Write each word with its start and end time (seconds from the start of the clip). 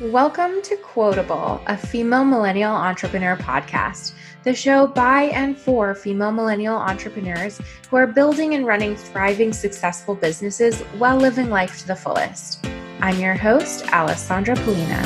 Welcome 0.00 0.62
to 0.62 0.76
Quotable, 0.76 1.60
a 1.66 1.76
female 1.76 2.24
millennial 2.24 2.70
entrepreneur 2.70 3.34
podcast, 3.36 4.12
the 4.44 4.54
show 4.54 4.86
by 4.86 5.24
and 5.24 5.58
for 5.58 5.92
female 5.92 6.30
millennial 6.30 6.76
entrepreneurs 6.76 7.60
who 7.90 7.96
are 7.96 8.06
building 8.06 8.54
and 8.54 8.64
running 8.64 8.94
thriving, 8.94 9.52
successful 9.52 10.14
businesses 10.14 10.82
while 10.98 11.16
living 11.16 11.50
life 11.50 11.80
to 11.80 11.86
the 11.88 11.96
fullest. 11.96 12.64
I'm 13.00 13.18
your 13.18 13.34
host, 13.34 13.92
Alessandra 13.92 14.54
Polina. 14.54 15.02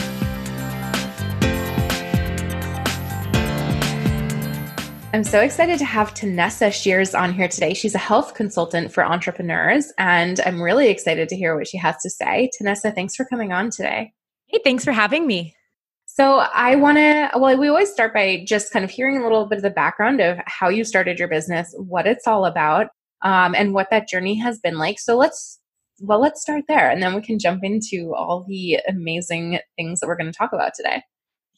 I'm 5.14 5.24
so 5.24 5.40
excited 5.40 5.78
to 5.78 5.86
have 5.86 6.12
Tanessa 6.12 6.70
Shears 6.70 7.14
on 7.14 7.32
here 7.32 7.48
today. 7.48 7.72
She's 7.72 7.94
a 7.94 7.98
health 7.98 8.34
consultant 8.34 8.92
for 8.92 9.02
entrepreneurs, 9.06 9.90
and 9.96 10.38
I'm 10.44 10.60
really 10.60 10.90
excited 10.90 11.30
to 11.30 11.36
hear 11.36 11.56
what 11.56 11.66
she 11.66 11.78
has 11.78 11.96
to 12.02 12.10
say. 12.10 12.50
Tanessa, 12.60 12.94
thanks 12.94 13.16
for 13.16 13.24
coming 13.24 13.52
on 13.52 13.70
today. 13.70 14.12
Hey, 14.52 14.60
thanks 14.62 14.84
for 14.84 14.92
having 14.92 15.26
me. 15.26 15.56
So, 16.04 16.40
I 16.40 16.76
want 16.76 16.98
to, 16.98 17.30
well, 17.38 17.56
we 17.56 17.68
always 17.68 17.90
start 17.90 18.12
by 18.12 18.44
just 18.46 18.70
kind 18.70 18.84
of 18.84 18.90
hearing 18.90 19.16
a 19.16 19.22
little 19.22 19.46
bit 19.46 19.56
of 19.56 19.62
the 19.62 19.70
background 19.70 20.20
of 20.20 20.38
how 20.44 20.68
you 20.68 20.84
started 20.84 21.18
your 21.18 21.28
business, 21.28 21.74
what 21.78 22.06
it's 22.06 22.26
all 22.26 22.44
about, 22.44 22.88
um, 23.22 23.54
and 23.54 23.72
what 23.72 23.88
that 23.90 24.08
journey 24.08 24.38
has 24.40 24.58
been 24.58 24.76
like. 24.76 24.98
So, 25.00 25.16
let's, 25.16 25.58
well, 26.00 26.20
let's 26.20 26.42
start 26.42 26.64
there 26.68 26.90
and 26.90 27.02
then 27.02 27.14
we 27.14 27.22
can 27.22 27.38
jump 27.38 27.64
into 27.64 28.12
all 28.14 28.44
the 28.46 28.78
amazing 28.86 29.60
things 29.76 30.00
that 30.00 30.06
we're 30.06 30.16
going 30.16 30.30
to 30.30 30.36
talk 30.36 30.52
about 30.52 30.72
today. 30.76 31.02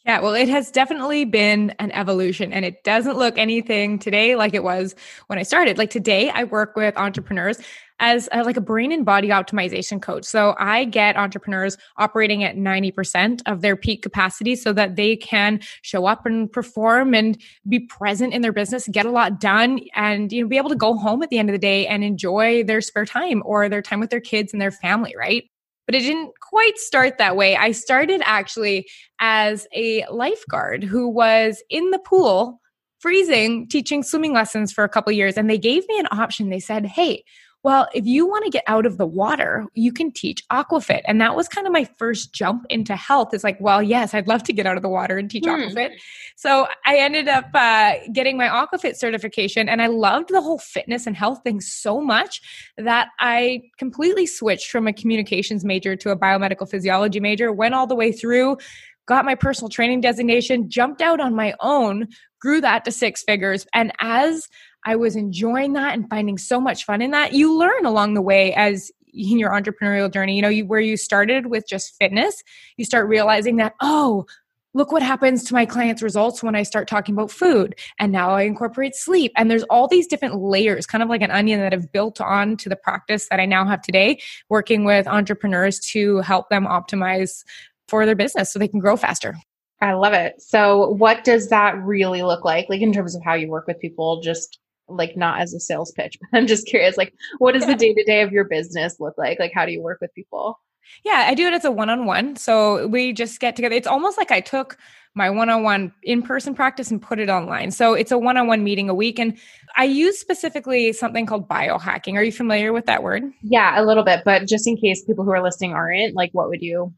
Yeah, 0.05 0.21
well, 0.21 0.35
it 0.35 0.51
has 0.51 0.71
definitely 0.71 1.25
been 1.25 1.71
an 1.79 1.91
evolution 1.93 2.53
and 2.53 2.63
it 2.63 2.85
doesn't 2.85 3.17
look 3.17 3.39
anything 3.39 3.99
today 3.99 4.37
like 4.37 4.53
it 4.53 4.63
was 4.63 4.95
when 5.29 5.39
I 5.39 5.45
started. 5.45 5.79
Like 5.79 5.89
today, 5.89 6.29
I 6.29 6.45
work 6.45 6.77
with 6.77 6.95
entrepreneurs 6.99 7.59
as 8.01 8.29
a, 8.31 8.43
like 8.43 8.59
a 8.59 8.61
brain 8.61 8.93
and 8.93 9.07
body 9.07 9.29
optimization 9.29 10.03
coach. 10.03 10.25
So 10.27 10.55
I 10.59 10.85
get 10.85 11.17
entrepreneurs 11.17 11.79
operating 11.97 12.45
at 12.45 12.55
90% 12.55 13.41
of 13.47 13.63
their 13.63 13.77
peak 13.77 14.03
capacity 14.03 14.57
so 14.57 14.75
that 14.75 14.97
they 14.97 15.17
can 15.17 15.61
show 15.81 16.05
up 16.05 16.27
and 16.27 16.53
perform 16.53 17.15
and 17.15 17.39
be 17.67 17.81
present 17.81 18.35
in 18.35 18.43
their 18.43 18.53
business, 18.53 18.87
get 18.89 19.07
a 19.07 19.11
lot 19.11 19.41
done 19.41 19.81
and 19.95 20.31
you 20.33 20.43
know 20.43 20.49
be 20.49 20.59
able 20.59 20.69
to 20.69 20.77
go 20.77 20.95
home 20.99 21.23
at 21.23 21.31
the 21.31 21.39
end 21.39 21.49
of 21.49 21.55
the 21.55 21.59
day 21.59 21.87
and 21.87 22.05
enjoy 22.05 22.63
their 22.63 22.83
spare 22.83 23.07
time 23.07 23.43
or 23.47 23.71
their 23.71 23.81
time 23.81 24.01
with 24.01 24.11
their 24.11 24.21
kids 24.21 24.53
and 24.53 24.61
their 24.61 24.71
family, 24.73 25.15
right? 25.17 25.45
But 25.87 25.95
it 25.95 26.01
didn't 26.01 26.33
quite 26.41 26.79
start 26.79 27.19
that 27.19 27.37
way. 27.37 27.57
I 27.57 27.73
started 27.73 28.23
actually 28.25 28.89
as 29.21 29.67
a 29.75 30.05
lifeguard 30.11 30.85
who 30.85 31.09
was 31.09 31.63
in 31.71 31.91
the 31.91 31.99
pool 31.99 32.61
freezing 32.99 33.69
teaching 33.69 34.03
swimming 34.03 34.33
lessons 34.33 34.73
for 34.73 34.83
a 34.83 34.89
couple 34.89 35.13
years 35.13 35.37
and 35.37 35.51
they 35.51 35.59
gave 35.59 35.87
me 35.89 35.99
an 35.99 36.09
option. 36.11 36.49
They 36.49 36.61
said, 36.61 36.87
"Hey, 36.87 37.23
well, 37.65 37.89
if 37.95 38.05
you 38.05 38.27
want 38.27 38.45
to 38.45 38.51
get 38.51 38.63
out 38.67 38.85
of 38.85 38.99
the 38.99 39.07
water, 39.07 39.65
you 39.73 39.91
can 39.91 40.13
teach 40.13 40.47
aquafit. 40.53 41.01
And 41.07 41.19
that 41.23 41.35
was 41.35 41.49
kind 41.49 41.67
of 41.67 41.73
my 41.73 41.85
first 41.97 42.35
jump 42.35 42.67
into 42.69 42.95
health. 42.95 43.33
It's 43.33 43.43
like, 43.43 43.59
well, 43.59 43.83
yes, 43.83 44.13
I'd 44.13 44.29
love 44.29 44.43
to 44.45 44.53
get 44.53 44.67
out 44.67 44.77
of 44.77 44.83
the 44.83 44.91
water 44.91 45.17
and 45.17 45.31
teach 45.31 45.45
hmm. 45.45 45.51
aquafit. 45.51 45.93
So 46.37 46.69
I 46.85 46.99
ended 46.99 47.27
up 47.27 47.47
uh, 47.55 47.95
getting 48.13 48.37
my 48.37 48.49
aquafit 48.49 48.97
certification 48.97 49.71
and 49.71 49.81
I 49.81 49.87
loved 49.87 50.29
the 50.29 50.43
whole 50.43 50.59
fitness 50.59 51.07
and 51.07 51.17
health 51.17 51.41
thing 51.43 51.63
so 51.63 52.03
much 52.03 52.43
that 52.77 53.09
I 53.19 53.63
completely 53.79 54.27
switched 54.27 54.71
from 54.71 54.87
a 54.87 54.93
communications 54.93 55.65
major 55.65 55.97
to 55.97 56.11
a 56.11 56.17
biomedical 56.19 56.69
physiology 56.69 57.19
major, 57.19 57.51
went 57.51 57.75
all 57.75 57.87
the 57.87 57.97
way 57.97 58.13
through 58.13 58.59
got 59.07 59.27
my 59.27 59.35
personal 59.35 59.69
training 59.69 60.01
designation, 60.01 60.71
jumped 60.71 61.03
out 61.03 61.21
on 61.21 61.35
my 61.35 61.55
own, 61.61 62.09
grew 62.41 62.61
that 62.61 62.85
to 62.85 62.91
six 62.91 63.23
figures. 63.23 63.67
And 63.75 63.93
as 64.01 64.49
I 64.85 64.97
was 64.97 65.17
enjoying 65.17 65.73
that 65.75 65.95
and 65.95 66.09
finding 66.09 66.39
so 66.39 66.61
much 66.61 66.85
fun 66.85 67.03
in 67.03 67.11
that. 67.13 67.33
You 67.33 67.57
learn 67.57 67.87
along 67.87 68.15
the 68.15 68.23
way 68.23 68.53
as 68.55 68.91
in 69.13 69.39
your 69.39 69.51
entrepreneurial 69.51 70.13
journey, 70.13 70.37
you 70.37 70.43
know, 70.43 70.49
you, 70.49 70.67
where 70.67 70.81
you 70.81 70.97
started 70.97 71.47
with 71.47 71.69
just 71.69 71.95
fitness, 71.99 72.43
you 72.77 72.85
start 72.85 73.09
realizing 73.09 73.57
that, 73.57 73.75
oh, 73.81 74.27
look 74.75 74.91
what 74.91 75.03
happens 75.03 75.45
to 75.45 75.55
my 75.55 75.65
clients' 75.65 76.03
results 76.03 76.43
when 76.43 76.57
I 76.57 76.65
start 76.65 76.89
talking 76.89 77.15
about 77.15 77.31
food. 77.31 77.77
And 77.99 78.11
now 78.11 78.31
I 78.31 78.43
incorporate 78.43 78.95
sleep. 78.97 79.33
And 79.37 79.51
there's 79.51 79.63
all 79.65 79.87
these 79.87 80.09
different 80.09 80.41
layers, 80.41 80.85
kind 80.85 81.03
of 81.03 81.09
like 81.09 81.23
an 81.23 81.31
onion 81.31 81.61
that 81.61 81.73
have 81.73 81.93
built 81.93 82.21
on 82.21 82.57
to 82.59 82.69
the 82.69 82.77
practice 82.77 83.29
that 83.31 83.39
I 83.39 83.47
now 83.47 83.65
have 83.65 83.83
today, 83.83 84.21
working 84.49 84.85
with 84.85 85.07
entrepreneurs 85.07 85.79
to 85.93 86.19
help 86.19 86.49
them 86.51 86.67
optimize 86.67 87.45
for 87.89 88.05
their 88.05 88.17
business 88.17 88.53
so 88.53 88.59
they 88.59 88.69
can 88.69 88.81
grow 88.81 88.97
faster. 88.97 89.37
I 89.81 89.93
love 89.93 90.13
it. 90.13 90.41
So, 90.41 90.91
what 90.91 91.25
does 91.25 91.51
that 91.51 91.77
really 91.83 92.23
look 92.23 92.45
like? 92.45 92.67
Like, 92.69 92.81
in 92.81 92.93
terms 92.93 93.15
of 93.15 93.23
how 93.23 93.35
you 93.35 93.49
work 93.49 93.67
with 93.67 93.79
people, 93.81 94.21
just 94.23 94.59
like 94.89 95.17
not 95.17 95.41
as 95.41 95.55
a 95.55 95.61
sales 95.61 95.93
pitch, 95.93 96.19
but 96.33 96.39
I'm 96.39 96.47
just 96.47 96.67
curious, 96.67 96.97
like 96.97 97.15
what 97.39 97.53
does 97.53 97.67
the 97.67 97.75
day 97.75 97.95
to 97.95 98.05
day 98.05 98.23
of 98.23 98.33
your 98.33 98.45
business 98.45 98.97
look 99.01 99.15
like? 99.19 99.39
Like 99.39 99.53
how 99.55 99.67
do 99.67 99.73
you 99.73 99.83
work 99.83 99.99
with 100.01 100.15
people? 100.15 100.59
Yeah, 101.05 101.27
I 101.29 101.35
do 101.35 101.47
it 101.47 101.55
as 101.55 101.65
a 101.65 101.71
one 101.71 101.91
on 101.91 102.07
one. 102.07 102.37
So 102.37 102.87
we 102.87 103.13
just 103.13 103.41
get 103.41 103.57
together. 103.57 103.75
It's 103.75 103.87
almost 103.87 104.19
like 104.19 104.31
I 104.31 104.41
took 104.41 104.77
my 105.15 105.31
one 105.31 105.49
on 105.49 105.63
one 105.63 105.93
in 106.03 106.23
person 106.23 106.55
practice 106.55 106.91
and 106.91 107.01
put 107.01 107.19
it 107.19 107.29
online. 107.29 107.71
So 107.71 107.95
it's 107.95 108.11
a 108.11 108.19
one 108.19 108.37
on 108.37 108.47
one 108.47 108.65
meeting 108.65 108.89
a 108.91 108.95
week. 108.95 109.19
And 109.19 109.39
I 109.77 109.85
use 109.85 110.19
specifically 110.19 110.93
something 110.93 111.25
called 111.25 111.49
biohacking. 111.49 112.15
Are 112.15 112.23
you 112.23 112.33
familiar 112.33 112.73
with 112.73 112.87
that 112.87 113.03
word? 113.03 113.23
Yeah, 113.43 113.81
a 113.81 113.85
little 113.85 114.05
bit. 114.05 114.23
But 114.25 114.47
just 114.47 114.67
in 114.67 114.77
case 114.77 115.05
people 115.05 115.25
who 115.25 115.31
are 115.31 115.43
listening 115.43 115.73
aren't, 115.73 116.15
like 116.15 116.31
what 116.33 116.49
would 116.49 116.63
you 116.63 116.93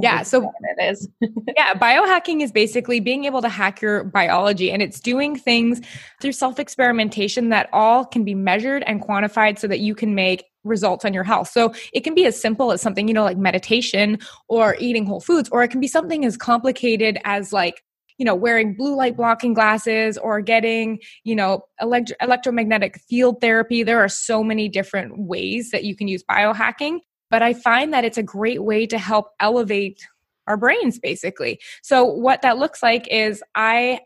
yeah. 0.00 0.22
So 0.22 0.52
it 0.78 0.90
is. 0.90 1.08
yeah. 1.56 1.74
Biohacking 1.74 2.40
is 2.40 2.52
basically 2.52 3.00
being 3.00 3.24
able 3.24 3.42
to 3.42 3.48
hack 3.48 3.80
your 3.82 4.04
biology 4.04 4.70
and 4.70 4.80
it's 4.80 5.00
doing 5.00 5.36
things 5.36 5.80
through 6.20 6.32
self 6.32 6.58
experimentation 6.58 7.48
that 7.48 7.68
all 7.72 8.04
can 8.04 8.24
be 8.24 8.34
measured 8.34 8.84
and 8.86 9.02
quantified 9.02 9.58
so 9.58 9.66
that 9.66 9.80
you 9.80 9.94
can 9.94 10.14
make 10.14 10.44
results 10.64 11.04
on 11.04 11.12
your 11.12 11.24
health. 11.24 11.48
So 11.48 11.74
it 11.92 12.04
can 12.04 12.14
be 12.14 12.26
as 12.26 12.40
simple 12.40 12.70
as 12.70 12.80
something, 12.80 13.08
you 13.08 13.14
know, 13.14 13.24
like 13.24 13.38
meditation 13.38 14.18
or 14.48 14.76
eating 14.78 15.06
whole 15.06 15.20
foods, 15.20 15.48
or 15.50 15.62
it 15.62 15.68
can 15.68 15.80
be 15.80 15.88
something 15.88 16.24
as 16.24 16.36
complicated 16.36 17.18
as 17.24 17.52
like, 17.52 17.82
you 18.18 18.24
know, 18.24 18.34
wearing 18.34 18.74
blue 18.74 18.96
light 18.96 19.16
blocking 19.16 19.54
glasses 19.54 20.18
or 20.18 20.40
getting, 20.40 20.98
you 21.24 21.34
know, 21.34 21.62
elect- 21.80 22.12
electromagnetic 22.20 23.00
field 23.08 23.40
therapy. 23.40 23.82
There 23.82 24.00
are 24.00 24.08
so 24.08 24.44
many 24.44 24.68
different 24.68 25.18
ways 25.18 25.70
that 25.70 25.84
you 25.84 25.96
can 25.96 26.08
use 26.08 26.22
biohacking. 26.28 26.98
But 27.30 27.42
I 27.42 27.54
find 27.54 27.92
that 27.92 28.04
it's 28.04 28.18
a 28.18 28.22
great 28.22 28.62
way 28.62 28.86
to 28.86 28.98
help 28.98 29.30
elevate 29.40 30.06
our 30.46 30.56
brains, 30.56 30.98
basically. 30.98 31.60
So, 31.82 32.04
what 32.04 32.42
that 32.42 32.58
looks 32.58 32.82
like 32.82 33.06
is 33.08 33.42
I 33.54 34.00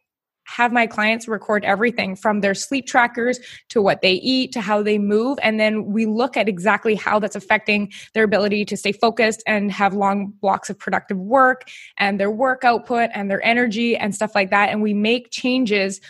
have 0.45 0.73
my 0.73 0.87
clients 0.87 1.29
record 1.29 1.65
everything 1.65 2.17
from 2.17 2.41
their 2.41 2.55
sleep 2.55 2.87
trackers 2.87 3.39
to 3.69 3.81
what 3.81 4.03
they 4.03 4.15
eat 4.15 4.53
to 4.53 4.61
how 4.61 4.83
they 4.83 4.99
move. 4.99 5.39
And 5.43 5.59
then 5.59 5.87
we 5.87 6.05
look 6.05 6.37
at 6.37 6.49
exactly 6.49 6.95
how 6.95 7.19
that's 7.19 7.37
affecting 7.37 7.93
their 8.13 8.25
ability 8.25 8.65
to 8.67 8.77
stay 8.77 8.93
focused 8.93 9.43
and 9.47 9.71
have 9.71 9.95
long 9.95 10.33
blocks 10.41 10.69
of 10.69 10.79
productive 10.79 11.19
work 11.19 11.69
and 11.97 12.19
their 12.19 12.31
work 12.31 12.65
output 12.65 13.11
and 13.15 13.31
their 13.31 13.45
energy 13.47 13.97
and 13.97 14.15
stuff 14.15 14.35
like 14.35 14.51
that. 14.51 14.69
And 14.69 14.83
we 14.83 14.95
make 14.95 15.31
changes 15.31 16.01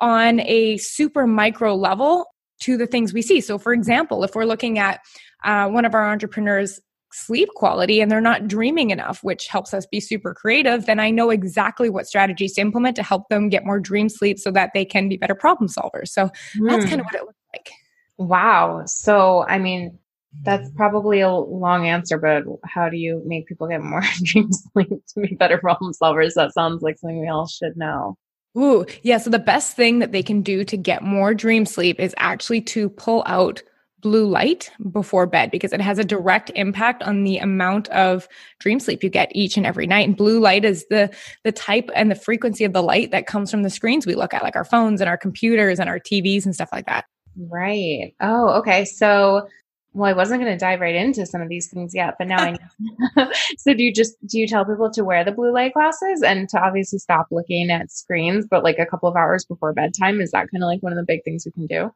on 0.00 0.40
a 0.40 0.76
super 0.76 1.26
micro 1.26 1.74
level 1.74 2.26
to 2.60 2.76
the 2.76 2.86
things 2.86 3.12
we 3.12 3.22
see. 3.22 3.40
So, 3.40 3.58
for 3.58 3.72
example, 3.72 4.22
if 4.24 4.34
we're 4.34 4.44
looking 4.44 4.78
at 4.78 5.00
uh, 5.44 5.68
one 5.68 5.84
of 5.84 5.94
our 5.94 6.10
entrepreneurs 6.10 6.80
sleep 7.12 7.48
quality 7.54 8.00
and 8.00 8.10
they're 8.10 8.20
not 8.20 8.48
dreaming 8.48 8.90
enough, 8.90 9.22
which 9.24 9.46
helps 9.46 9.72
us 9.72 9.86
be 9.86 10.00
super 10.00 10.34
creative, 10.34 10.86
then 10.86 11.00
I 11.00 11.10
know 11.10 11.30
exactly 11.30 11.88
what 11.88 12.06
strategies 12.06 12.54
to 12.54 12.60
implement 12.60 12.96
to 12.96 13.02
help 13.02 13.28
them 13.28 13.48
get 13.48 13.64
more 13.64 13.80
dream 13.80 14.08
sleep 14.08 14.38
so 14.38 14.50
that 14.50 14.72
they 14.74 14.84
can 14.84 15.08
be 15.08 15.16
better 15.16 15.34
problem 15.34 15.68
solvers. 15.68 16.08
So 16.08 16.30
mm. 16.56 16.68
that's 16.68 16.84
kind 16.84 17.00
of 17.00 17.06
hmm. 17.06 17.14
what 17.14 17.14
it 17.14 17.22
looks 17.22 17.38
like. 17.54 17.70
Wow. 18.18 18.82
So, 18.86 19.44
I 19.46 19.58
mean, 19.58 19.98
that's 20.42 20.70
probably 20.70 21.20
a 21.20 21.30
long 21.30 21.86
answer, 21.86 22.18
but 22.18 22.44
how 22.64 22.88
do 22.88 22.96
you 22.96 23.22
make 23.24 23.46
people 23.46 23.68
get 23.68 23.82
more 23.82 24.02
dream 24.22 24.50
sleep 24.52 24.88
to 25.14 25.20
be 25.20 25.34
better 25.34 25.58
problem 25.58 25.92
solvers? 25.92 26.34
That 26.34 26.52
sounds 26.52 26.82
like 26.82 26.98
something 26.98 27.20
we 27.20 27.28
all 27.28 27.46
should 27.46 27.76
know. 27.76 28.16
Ooh, 28.56 28.84
yeah. 29.02 29.18
So 29.18 29.30
the 29.30 29.38
best 29.38 29.76
thing 29.76 30.00
that 30.00 30.12
they 30.12 30.22
can 30.22 30.42
do 30.42 30.64
to 30.64 30.76
get 30.76 31.02
more 31.02 31.32
dream 31.32 31.64
sleep 31.64 32.00
is 32.00 32.14
actually 32.18 32.60
to 32.62 32.88
pull 32.88 33.22
out 33.26 33.62
blue 34.00 34.26
light 34.26 34.70
before 34.90 35.26
bed 35.26 35.50
because 35.50 35.72
it 35.72 35.80
has 35.80 35.98
a 35.98 36.04
direct 36.04 36.50
impact 36.54 37.02
on 37.02 37.24
the 37.24 37.38
amount 37.38 37.88
of 37.88 38.28
dream 38.58 38.80
sleep 38.80 39.02
you 39.02 39.10
get 39.10 39.30
each 39.34 39.56
and 39.56 39.66
every 39.66 39.86
night. 39.86 40.06
And 40.06 40.16
blue 40.16 40.40
light 40.40 40.64
is 40.64 40.86
the 40.90 41.10
the 41.44 41.52
type 41.52 41.90
and 41.94 42.10
the 42.10 42.14
frequency 42.14 42.64
of 42.64 42.72
the 42.72 42.82
light 42.82 43.10
that 43.10 43.26
comes 43.26 43.50
from 43.50 43.62
the 43.62 43.70
screens 43.70 44.06
we 44.06 44.14
look 44.14 44.34
at 44.34 44.42
like 44.42 44.56
our 44.56 44.64
phones 44.64 45.00
and 45.00 45.08
our 45.08 45.18
computers 45.18 45.78
and 45.78 45.88
our 45.88 45.98
TVs 45.98 46.44
and 46.44 46.54
stuff 46.54 46.70
like 46.72 46.86
that. 46.86 47.04
Right. 47.36 48.14
Oh 48.20 48.58
okay. 48.60 48.84
So 48.84 49.48
well 49.94 50.10
i 50.10 50.12
wasn't 50.12 50.40
going 50.40 50.52
to 50.52 50.58
dive 50.58 50.80
right 50.80 50.94
into 50.94 51.24
some 51.26 51.40
of 51.40 51.48
these 51.48 51.68
things 51.68 51.94
yet 51.94 52.14
but 52.18 52.28
now 52.28 52.42
i 52.42 52.50
know. 53.16 53.30
So 53.58 53.74
do 53.74 53.82
you 53.82 53.92
just 53.92 54.14
do 54.26 54.38
you 54.38 54.46
tell 54.46 54.64
people 54.64 54.90
to 54.90 55.04
wear 55.04 55.24
the 55.24 55.32
blue 55.32 55.52
light 55.52 55.72
glasses 55.72 56.22
and 56.22 56.48
to 56.50 56.60
obviously 56.60 56.98
stop 56.98 57.28
looking 57.30 57.70
at 57.70 57.90
screens 57.90 58.46
but 58.48 58.62
like 58.62 58.78
a 58.78 58.86
couple 58.86 59.08
of 59.08 59.16
hours 59.16 59.44
before 59.44 59.72
bedtime 59.72 60.20
is 60.20 60.30
that 60.32 60.50
kind 60.50 60.62
of 60.62 60.68
like 60.68 60.82
one 60.82 60.92
of 60.92 60.98
the 60.98 61.04
big 61.04 61.24
things 61.24 61.44
we 61.46 61.52
can 61.52 61.66
do 61.66 61.90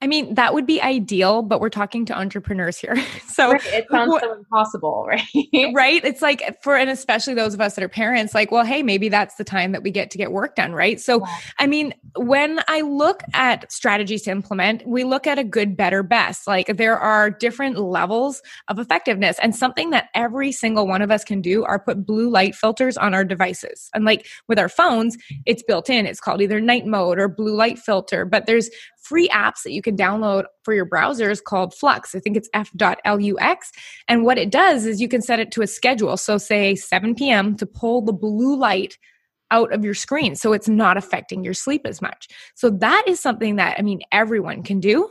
I 0.00 0.06
mean, 0.06 0.34
that 0.34 0.54
would 0.54 0.64
be 0.64 0.80
ideal, 0.80 1.42
but 1.42 1.60
we're 1.60 1.70
talking 1.70 2.04
to 2.06 2.16
entrepreneurs 2.16 2.78
here. 2.78 2.96
So 3.38 3.52
right. 3.52 3.66
it 3.66 3.86
sounds 3.88 4.20
so 4.20 4.32
impossible, 4.32 5.06
right? 5.08 5.72
right. 5.72 6.04
It's 6.04 6.20
like 6.20 6.60
for, 6.60 6.76
and 6.76 6.90
especially 6.90 7.34
those 7.34 7.54
of 7.54 7.60
us 7.60 7.76
that 7.76 7.84
are 7.84 7.88
parents, 7.88 8.34
like, 8.34 8.50
well, 8.50 8.64
hey, 8.64 8.82
maybe 8.82 9.08
that's 9.08 9.36
the 9.36 9.44
time 9.44 9.70
that 9.70 9.84
we 9.84 9.92
get 9.92 10.10
to 10.10 10.18
get 10.18 10.32
work 10.32 10.56
done, 10.56 10.72
right? 10.72 11.00
So, 11.00 11.20
yeah. 11.20 11.36
I 11.60 11.68
mean, 11.68 11.94
when 12.16 12.60
I 12.66 12.80
look 12.80 13.22
at 13.34 13.70
strategies 13.70 14.22
to 14.22 14.32
implement, 14.32 14.84
we 14.88 15.04
look 15.04 15.28
at 15.28 15.38
a 15.38 15.44
good, 15.44 15.76
better, 15.76 16.02
best. 16.02 16.48
Like 16.48 16.78
there 16.78 16.98
are 16.98 17.30
different 17.30 17.78
levels 17.78 18.42
of 18.66 18.80
effectiveness 18.80 19.38
and 19.40 19.54
something 19.54 19.90
that 19.90 20.08
every 20.14 20.50
single 20.50 20.88
one 20.88 21.00
of 21.00 21.12
us 21.12 21.22
can 21.22 21.40
do 21.40 21.62
are 21.64 21.78
put 21.78 22.04
blue 22.04 22.28
light 22.28 22.56
filters 22.56 22.96
on 22.96 23.14
our 23.14 23.24
devices. 23.24 23.88
And 23.94 24.04
like 24.04 24.26
with 24.48 24.58
our 24.58 24.68
phones, 24.68 25.16
it's 25.46 25.62
built 25.62 25.88
in. 25.88 26.06
It's 26.06 26.20
called 26.20 26.42
either 26.42 26.60
night 26.60 26.86
mode 26.86 27.20
or 27.20 27.28
blue 27.28 27.54
light 27.54 27.78
filter, 27.78 28.24
but 28.24 28.46
there's 28.46 28.68
free 29.08 29.28
apps 29.28 29.62
that 29.62 29.72
you 29.72 29.80
can 29.80 29.87
download 29.96 30.44
for 30.62 30.74
your 30.74 30.86
browsers 30.86 31.42
called 31.42 31.74
Flux. 31.74 32.14
I 32.14 32.20
think 32.20 32.36
it's 32.36 32.48
f.lux. 32.54 33.72
And 34.08 34.24
what 34.24 34.38
it 34.38 34.50
does 34.50 34.86
is 34.86 35.00
you 35.00 35.08
can 35.08 35.22
set 35.22 35.40
it 35.40 35.50
to 35.52 35.62
a 35.62 35.66
schedule. 35.66 36.16
So, 36.16 36.38
say 36.38 36.74
7 36.74 37.14
p.m. 37.14 37.56
to 37.56 37.66
pull 37.66 38.02
the 38.02 38.12
blue 38.12 38.56
light 38.56 38.98
out 39.50 39.72
of 39.72 39.84
your 39.84 39.94
screen 39.94 40.36
so 40.36 40.52
it's 40.52 40.68
not 40.68 40.96
affecting 40.96 41.42
your 41.42 41.54
sleep 41.54 41.82
as 41.84 42.02
much. 42.02 42.28
So, 42.54 42.70
that 42.70 43.04
is 43.06 43.20
something 43.20 43.56
that, 43.56 43.78
I 43.78 43.82
mean, 43.82 44.00
everyone 44.12 44.62
can 44.62 44.80
do. 44.80 45.10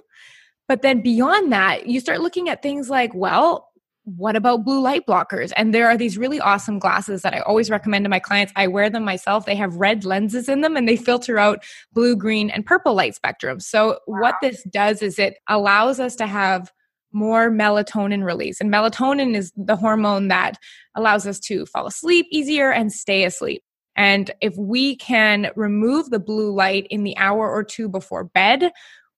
But 0.67 0.81
then 0.81 1.01
beyond 1.01 1.53
that, 1.53 1.87
you 1.87 1.99
start 1.99 2.21
looking 2.21 2.49
at 2.49 2.61
things 2.61 2.89
like, 2.89 3.13
well, 3.13 3.66
what 4.15 4.37
about 4.37 4.63
blue 4.63 4.79
light 4.79 5.05
blockers? 5.05 5.51
And 5.57 5.73
there 5.73 5.87
are 5.89 5.97
these 5.97 6.17
really 6.17 6.39
awesome 6.39 6.79
glasses 6.79 7.23
that 7.23 7.33
I 7.33 7.39
always 7.39 7.69
recommend 7.69 8.05
to 8.05 8.09
my 8.09 8.19
clients. 8.19 8.53
I 8.55 8.67
wear 8.67 8.89
them 8.89 9.03
myself. 9.03 9.45
They 9.45 9.55
have 9.55 9.75
red 9.75 10.05
lenses 10.05 10.47
in 10.47 10.61
them 10.61 10.77
and 10.77 10.87
they 10.87 10.95
filter 10.95 11.37
out 11.37 11.65
blue, 11.91 12.15
green, 12.15 12.49
and 12.49 12.65
purple 12.65 12.93
light 12.93 13.15
spectrum. 13.15 13.59
So, 13.59 13.99
wow. 14.07 14.21
what 14.21 14.35
this 14.41 14.63
does 14.69 15.01
is 15.01 15.19
it 15.19 15.35
allows 15.49 15.99
us 15.99 16.15
to 16.17 16.25
have 16.25 16.71
more 17.11 17.51
melatonin 17.51 18.23
release. 18.23 18.61
And 18.61 18.71
melatonin 18.71 19.35
is 19.35 19.51
the 19.57 19.75
hormone 19.75 20.29
that 20.29 20.57
allows 20.95 21.27
us 21.27 21.37
to 21.41 21.65
fall 21.65 21.85
asleep 21.85 22.27
easier 22.31 22.71
and 22.71 22.93
stay 22.93 23.25
asleep. 23.25 23.61
And 23.97 24.31
if 24.39 24.55
we 24.57 24.95
can 24.95 25.51
remove 25.57 26.11
the 26.11 26.19
blue 26.19 26.53
light 26.53 26.87
in 26.89 27.03
the 27.03 27.17
hour 27.17 27.51
or 27.51 27.63
two 27.63 27.89
before 27.89 28.23
bed, 28.23 28.71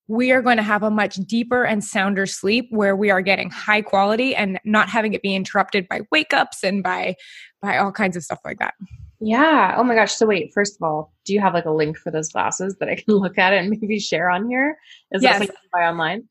we 0.09 0.31
are 0.31 0.41
going 0.41 0.57
to 0.57 0.63
have 0.63 0.81
a 0.81 0.89
much 0.89 1.15
deeper 1.17 1.63
and 1.63 1.83
sounder 1.83 2.25
sleep 2.25 2.67
where 2.71 2.95
we 2.95 3.11
are 3.11 3.21
getting 3.21 3.51
high 3.51 3.81
quality 3.81 4.35
and 4.35 4.59
not 4.65 4.89
having 4.89 5.13
it 5.13 5.21
be 5.21 5.35
interrupted 5.35 5.87
by 5.87 6.01
wake 6.11 6.33
ups 6.33 6.63
and 6.63 6.81
by 6.83 7.15
by 7.61 7.77
all 7.77 7.91
kinds 7.91 8.17
of 8.17 8.23
stuff 8.23 8.39
like 8.43 8.57
that. 8.57 8.73
Yeah. 9.21 9.75
Oh 9.77 9.83
my 9.83 9.93
gosh. 9.93 10.13
So 10.13 10.25
wait, 10.25 10.51
first 10.51 10.75
of 10.75 10.81
all, 10.81 11.13
do 11.25 11.33
you 11.33 11.39
have 11.39 11.53
like 11.53 11.65
a 11.65 11.71
link 11.71 11.97
for 11.97 12.09
those 12.09 12.29
glasses 12.29 12.75
that 12.79 12.89
I 12.89 12.95
can 12.95 13.03
look 13.07 13.37
at 13.37 13.53
and 13.53 13.69
maybe 13.69 13.99
share 13.99 14.31
on 14.31 14.49
here? 14.49 14.77
Is 15.11 15.21
yes. 15.21 15.33
that 15.33 15.47
something 15.47 15.55
you 15.63 15.69
buy 15.71 15.87
online? 15.87 16.23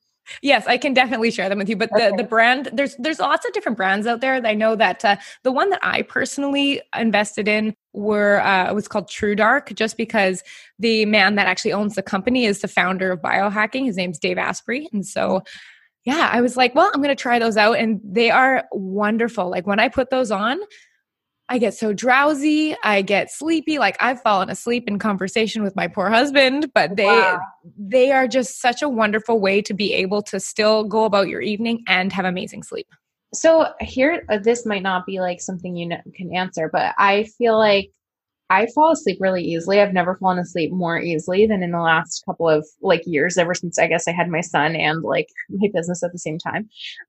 Yes, 0.42 0.66
I 0.66 0.78
can 0.78 0.94
definitely 0.94 1.30
share 1.30 1.48
them 1.48 1.58
with 1.58 1.68
you. 1.68 1.76
But 1.76 1.92
okay. 1.92 2.10
the 2.10 2.16
the 2.16 2.24
brand 2.24 2.70
there's 2.72 2.96
there's 2.96 3.18
lots 3.18 3.46
of 3.46 3.52
different 3.52 3.76
brands 3.76 4.06
out 4.06 4.20
there. 4.20 4.34
I 4.44 4.54
know 4.54 4.76
that 4.76 5.04
uh, 5.04 5.16
the 5.42 5.52
one 5.52 5.70
that 5.70 5.80
I 5.82 6.02
personally 6.02 6.80
invested 6.96 7.48
in 7.48 7.74
were 7.92 8.40
uh, 8.40 8.72
was 8.74 8.88
called 8.88 9.08
TrueDark, 9.08 9.74
just 9.74 9.96
because 9.96 10.42
the 10.78 11.04
man 11.06 11.34
that 11.36 11.46
actually 11.46 11.72
owns 11.72 11.94
the 11.94 12.02
company 12.02 12.44
is 12.44 12.60
the 12.60 12.68
founder 12.68 13.12
of 13.12 13.20
biohacking. 13.20 13.86
His 13.86 13.96
name's 13.96 14.18
Dave 14.18 14.38
Asprey, 14.38 14.88
and 14.92 15.06
so 15.06 15.42
yeah, 16.04 16.30
I 16.32 16.40
was 16.40 16.56
like, 16.56 16.74
well, 16.74 16.90
I'm 16.94 17.02
going 17.02 17.14
to 17.14 17.20
try 17.20 17.38
those 17.38 17.56
out, 17.56 17.76
and 17.76 18.00
they 18.02 18.30
are 18.30 18.64
wonderful. 18.72 19.50
Like 19.50 19.66
when 19.66 19.80
I 19.80 19.88
put 19.88 20.10
those 20.10 20.30
on, 20.30 20.58
I 21.48 21.58
get 21.58 21.74
so 21.74 21.92
drowsy, 21.92 22.76
I 22.84 23.02
get 23.02 23.30
sleepy. 23.30 23.78
Like 23.78 23.96
I've 24.00 24.20
fallen 24.20 24.50
asleep 24.50 24.86
in 24.86 24.98
conversation 24.98 25.62
with 25.62 25.74
my 25.74 25.88
poor 25.88 26.10
husband, 26.10 26.70
but 26.74 26.96
they 26.96 27.06
wow. 27.06 27.40
they 27.76 28.12
are 28.12 28.28
just 28.28 28.60
such 28.60 28.82
a 28.82 28.88
wonderful 28.88 29.40
way 29.40 29.62
to 29.62 29.74
be 29.74 29.94
able 29.94 30.22
to 30.22 30.40
still 30.40 30.84
go 30.84 31.04
about 31.04 31.28
your 31.28 31.40
evening 31.40 31.82
and 31.86 32.12
have 32.12 32.24
amazing 32.24 32.62
sleep. 32.62 32.88
So 33.32 33.68
here 33.80 34.24
uh, 34.28 34.38
this 34.38 34.66
might 34.66 34.82
not 34.82 35.06
be 35.06 35.20
like 35.20 35.40
something 35.40 35.76
you 35.76 35.96
can 36.14 36.34
answer, 36.34 36.68
but 36.72 36.94
I 36.98 37.24
feel 37.38 37.58
like 37.58 37.90
I 38.50 38.66
fall 38.74 38.92
asleep 38.92 39.18
really 39.20 39.44
easily. 39.44 39.80
I've 39.80 39.92
never 39.92 40.16
fallen 40.16 40.38
asleep 40.38 40.72
more 40.72 40.98
easily 40.98 41.46
than 41.46 41.62
in 41.62 41.70
the 41.70 41.80
last 41.80 42.24
couple 42.24 42.48
of 42.48 42.66
like 42.80 43.02
years, 43.04 43.36
ever 43.36 43.54
since 43.54 43.78
I 43.78 43.86
guess 43.86 44.08
I 44.08 44.12
had 44.12 44.30
my 44.30 44.40
son 44.40 44.74
and 44.74 45.02
like 45.02 45.28
my 45.50 45.68
business 45.72 46.02
at 46.02 46.12
the 46.12 46.18
same 46.18 46.38
time. 46.38 46.68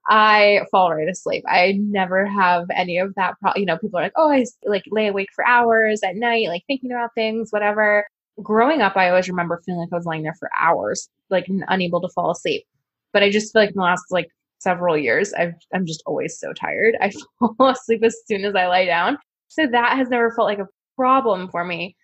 I 0.10 0.62
fall 0.70 0.94
right 0.94 1.08
asleep. 1.08 1.46
I 1.48 1.78
never 1.80 2.26
have 2.26 2.68
any 2.76 2.98
of 2.98 3.16
that. 3.16 3.36
Pro- 3.40 3.54
you 3.56 3.66
know, 3.66 3.78
people 3.78 4.00
are 4.00 4.04
like, 4.04 4.14
oh, 4.18 4.30
I 4.30 4.46
like 4.66 4.84
lay 4.92 5.08
awake 5.08 5.30
for 5.34 5.48
hours 5.48 6.02
at 6.04 6.18
night, 6.18 6.48
like 6.48 6.64
thinking 6.68 6.92
about 6.92 7.16
things, 7.16 7.52
whatever. 7.52 8.06
Growing 8.44 8.82
up, 8.82 8.98
I 8.98 9.10
always 9.10 9.30
remember 9.30 9.62
feeling 9.66 9.82
like 9.82 9.90
I 9.94 9.96
was 9.96 10.06
lying 10.06 10.24
there 10.24 10.36
for 10.40 10.50
hours, 10.58 11.10
like 11.30 11.48
unable 11.70 12.02
to 12.02 12.10
fall 12.10 12.32
asleep. 12.32 12.66
But 13.14 13.24
I 13.24 13.30
just 13.30 13.54
feel 13.54 13.62
like 13.62 13.70
in 13.70 13.76
the 13.76 13.82
last 13.82 14.04
like 14.12 14.28
several 14.60 14.98
years, 14.98 15.34
i 15.34 15.54
am 15.74 15.86
just 15.86 16.04
always 16.06 16.38
so 16.38 16.52
tired. 16.52 16.98
I 17.02 17.12
fall 17.40 17.70
asleep 17.70 18.02
as 18.04 18.18
soon 18.28 18.44
as 18.44 18.56
I 18.56 18.68
lie 18.68 18.86
down. 18.86 19.18
So 19.48 19.66
that 19.68 19.98
has 19.98 20.10
never 20.10 20.32
felt 20.32 20.48
like 20.48 20.60
a 20.60 20.68
problem 21.00 21.48
for 21.50 21.64
me. 21.64 21.96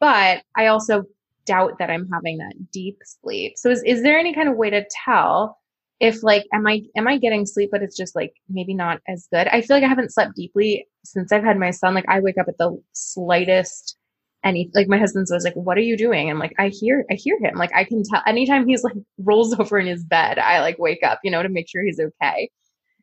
But 0.00 0.42
I 0.54 0.66
also 0.66 1.04
doubt 1.46 1.78
that 1.78 1.90
I'm 1.90 2.08
having 2.12 2.38
that 2.38 2.54
deep 2.70 2.98
sleep. 3.04 3.54
So 3.56 3.70
is, 3.70 3.82
is 3.84 4.02
there 4.02 4.18
any 4.18 4.34
kind 4.34 4.48
of 4.48 4.56
way 4.56 4.70
to 4.70 4.84
tell 5.04 5.58
if 6.00 6.22
like 6.22 6.44
am 6.52 6.66
I 6.66 6.82
am 6.96 7.06
I 7.08 7.18
getting 7.18 7.46
sleep 7.46 7.70
but 7.72 7.82
it's 7.82 7.96
just 7.96 8.14
like 8.14 8.32
maybe 8.48 8.74
not 8.74 9.00
as 9.08 9.28
good? 9.32 9.48
I 9.48 9.62
feel 9.62 9.76
like 9.76 9.84
I 9.84 9.88
haven't 9.88 10.12
slept 10.12 10.36
deeply 10.36 10.86
since 11.04 11.32
I've 11.32 11.44
had 11.44 11.58
my 11.58 11.70
son. 11.70 11.94
Like 11.94 12.08
I 12.08 12.20
wake 12.20 12.38
up 12.38 12.48
at 12.48 12.58
the 12.58 12.76
slightest 12.92 13.96
any 14.44 14.70
like 14.74 14.88
my 14.88 14.98
husband's 14.98 15.30
always 15.30 15.44
like, 15.44 15.54
What 15.54 15.78
are 15.78 15.82
you 15.90 15.96
doing? 15.96 16.30
I'm 16.30 16.38
like, 16.38 16.54
I 16.58 16.68
hear 16.68 17.06
I 17.10 17.14
hear 17.14 17.38
him. 17.40 17.54
Like 17.56 17.74
I 17.74 17.84
can 17.84 18.02
tell 18.02 18.22
anytime 18.26 18.68
he's 18.68 18.84
like 18.84 18.96
rolls 19.18 19.58
over 19.58 19.78
in 19.78 19.86
his 19.86 20.04
bed, 20.04 20.38
I 20.38 20.60
like 20.60 20.78
wake 20.78 21.02
up, 21.02 21.20
you 21.24 21.30
know, 21.30 21.42
to 21.42 21.48
make 21.48 21.68
sure 21.68 21.82
he's 21.82 22.00
okay. 22.00 22.50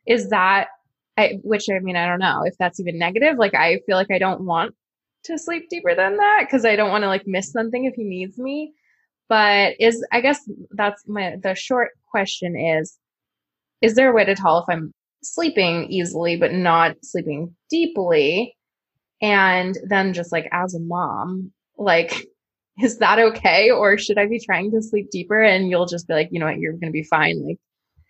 Is 0.05 0.29
that 0.29 0.67
I, 1.17 1.39
which 1.43 1.65
I 1.69 1.79
mean, 1.79 1.95
I 1.95 2.07
don't 2.07 2.19
know 2.19 2.43
if 2.45 2.55
that's 2.57 2.79
even 2.79 2.97
negative. 2.97 3.37
Like, 3.37 3.53
I 3.53 3.79
feel 3.85 3.97
like 3.97 4.11
I 4.11 4.17
don't 4.17 4.41
want 4.41 4.75
to 5.25 5.37
sleep 5.37 5.69
deeper 5.69 5.95
than 5.95 6.17
that 6.17 6.41
because 6.41 6.65
I 6.65 6.75
don't 6.75 6.89
want 6.89 7.03
to 7.03 7.07
like 7.07 7.27
miss 7.27 7.51
something 7.51 7.85
if 7.85 7.93
he 7.95 8.03
needs 8.03 8.37
me. 8.37 8.73
But 9.29 9.75
is 9.79 10.05
I 10.11 10.21
guess 10.21 10.39
that's 10.71 11.03
my 11.07 11.37
the 11.41 11.55
short 11.55 11.91
question 12.09 12.57
is 12.57 12.97
is 13.81 13.95
there 13.95 14.11
a 14.11 14.13
way 14.13 14.25
to 14.25 14.35
tell 14.35 14.59
if 14.59 14.65
I'm 14.69 14.93
sleeping 15.23 15.85
easily 15.89 16.37
but 16.37 16.53
not 16.53 16.95
sleeping 17.03 17.55
deeply? 17.69 18.55
And 19.21 19.77
then 19.87 20.13
just 20.13 20.31
like 20.31 20.49
as 20.51 20.73
a 20.73 20.79
mom, 20.79 21.51
like 21.77 22.27
is 22.81 22.97
that 22.99 23.19
okay 23.19 23.69
or 23.69 23.97
should 23.97 24.17
I 24.17 24.25
be 24.25 24.39
trying 24.39 24.71
to 24.71 24.81
sleep 24.81 25.11
deeper 25.11 25.41
and 25.41 25.69
you'll 25.69 25.85
just 25.85 26.07
be 26.07 26.13
like, 26.13 26.29
you 26.31 26.39
know 26.39 26.47
what, 26.47 26.57
you're 26.57 26.73
going 26.73 26.87
to 26.87 26.91
be 26.91 27.03
fine. 27.03 27.45
Like 27.45 27.59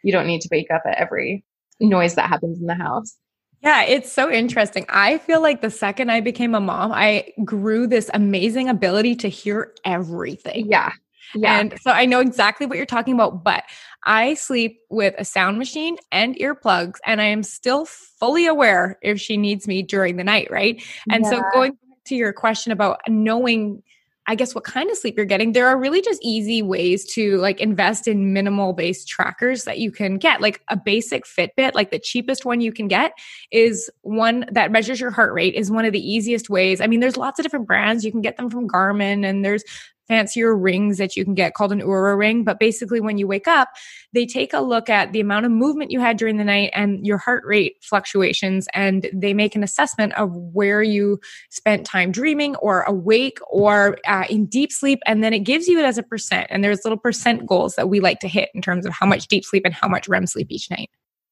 you 0.04 0.12
don't 0.12 0.28
need 0.28 0.42
to 0.42 0.50
wake 0.52 0.72
up 0.72 0.84
at 0.86 0.98
every 0.98 1.44
noise 1.80 2.16
that 2.16 2.30
happens 2.30 2.60
in 2.60 2.68
the 2.68 2.76
house. 2.76 3.18
Yeah, 3.62 3.84
it's 3.84 4.12
so 4.12 4.32
interesting. 4.32 4.86
I 4.90 5.20
feel 5.20 5.42
like 5.42 5.62
the 5.62 5.70
second 5.70 6.10
I 6.10 6.20
became 6.20 6.56
a 6.56 6.60
mom, 6.60 6.92
I 6.92 7.32
grew 7.46 7.86
this 7.86 8.10
amazing 8.14 8.70
ability 8.70 9.16
to 9.18 9.30
hear 9.30 9.74
everything. 9.86 10.68
Yeah. 10.70 10.92
Yeah. 11.36 11.60
And 11.60 11.80
so 11.80 11.92
I 11.92 12.06
know 12.06 12.20
exactly 12.20 12.66
what 12.66 12.78
you're 12.78 12.86
talking 12.86 13.14
about, 13.14 13.44
but 13.44 13.64
I 14.04 14.34
sleep 14.34 14.80
with 14.90 15.14
a 15.18 15.24
sound 15.24 15.60
machine 15.60 15.98
and 16.12 16.36
earplugs, 16.36 16.96
and 17.06 17.22
I 17.22 17.26
am 17.26 17.44
still 17.44 17.86
fully 17.86 18.48
aware 18.48 18.98
if 19.02 19.20
she 19.20 19.38
needs 19.38 19.68
me 19.68 19.82
during 19.84 20.18
the 20.18 20.24
night, 20.24 20.50
right? 20.52 20.84
And 21.10 21.24
yeah. 21.24 21.30
so 21.30 21.44
going 21.54 21.78
to 22.06 22.16
your 22.16 22.34
question 22.34 22.72
about 22.72 23.00
knowing 23.08 23.84
I 24.28 24.36
guess 24.36 24.54
what 24.54 24.64
kind 24.64 24.90
of 24.92 24.98
sleep 24.98 25.18
you're 25.18 25.26
getting, 25.26 25.52
there 25.52 25.68
are 25.68 25.78
really 25.78 26.02
just 26.02 26.22
easy 26.24 26.62
ways 26.62 27.12
to 27.14 27.38
like 27.38 27.60
invest 27.60 28.08
in 28.08 28.34
minimal 28.34 28.74
based 28.74 29.08
trackers 29.08 29.64
that 29.64 29.80
you 29.80 29.92
can 29.92 30.18
get. 30.18 30.42
Like 30.42 30.62
a 30.70 30.78
basic 30.78 31.26
Fitbit, 31.26 31.74
like 31.74 31.92
the 31.92 32.00
cheapest 32.00 32.46
one 32.46 32.62
you 32.62 32.72
can 32.72 32.88
get 32.88 33.14
is 33.52 33.90
one 34.02 34.46
that 34.52 34.72
measures 34.72 35.00
your 35.00 35.12
heart 35.12 35.34
rate 35.34 35.56
is 35.56 35.72
one 35.72 35.86
of 35.86 35.92
the 35.92 36.00
easiest 36.00 36.50
ways. 36.50 36.82
I 36.82 36.88
mean, 36.88 37.00
there's 37.00 37.18
lots 37.18 37.40
of 37.40 37.44
different 37.44 37.68
brands. 37.68 38.06
You 38.06 38.12
can 38.12 38.22
get 38.22 38.38
them 38.38 38.50
from 38.50 38.68
Garmin 38.68 39.26
and 39.26 39.44
there's 39.44 39.64
fancier 40.12 40.54
rings 40.54 40.98
that 40.98 41.16
you 41.16 41.24
can 41.24 41.34
get 41.34 41.54
called 41.54 41.72
an 41.72 41.80
Oura 41.80 42.18
ring. 42.18 42.44
But 42.44 42.60
basically, 42.60 43.00
when 43.00 43.18
you 43.18 43.28
wake 43.28 43.48
up, 43.48 43.70
they 44.12 44.26
take 44.26 44.52
a 44.52 44.60
look 44.60 44.90
at 44.90 45.14
the 45.14 45.22
amount 45.22 45.46
of 45.46 45.54
movement 45.54 45.90
you 45.90 46.02
had 46.02 46.18
during 46.18 46.36
the 46.36 46.44
night 46.44 46.70
and 46.74 47.08
your 47.08 47.18
heart 47.18 47.44
rate 47.46 47.78
fluctuations, 47.82 48.68
and 48.74 49.10
they 49.14 49.34
make 49.34 49.56
an 49.56 49.64
assessment 49.64 50.12
of 50.16 50.36
where 50.36 50.84
you 50.84 51.18
spent 51.50 51.86
time 51.86 52.12
dreaming 52.12 52.58
or 52.58 52.82
awake 52.82 53.40
or 53.50 53.98
uh, 54.06 54.26
in 54.30 54.48
deep 54.48 54.74
sleep. 54.74 55.00
And 55.06 55.24
then 55.24 55.32
it 55.32 55.40
gives 55.40 55.70
you 55.70 55.80
it 55.80 55.86
as 55.86 55.98
a 55.98 56.04
percent. 56.04 56.48
And 56.50 56.62
there's 56.62 56.84
little 56.84 57.00
percent 57.00 57.46
goals 57.46 57.76
that 57.76 57.88
we 57.88 58.02
like 58.02 58.20
to 58.20 58.28
hit 58.28 58.50
in 58.54 58.62
terms 58.62 58.86
of 58.86 58.92
how 58.92 59.06
much 59.06 59.30
deep 59.30 59.46
sleep 59.46 59.64
and 59.64 59.74
how 59.74 59.88
much 59.88 60.10
REM 60.10 60.28
sleep 60.28 60.48
each 60.50 60.70
night. 60.70 60.90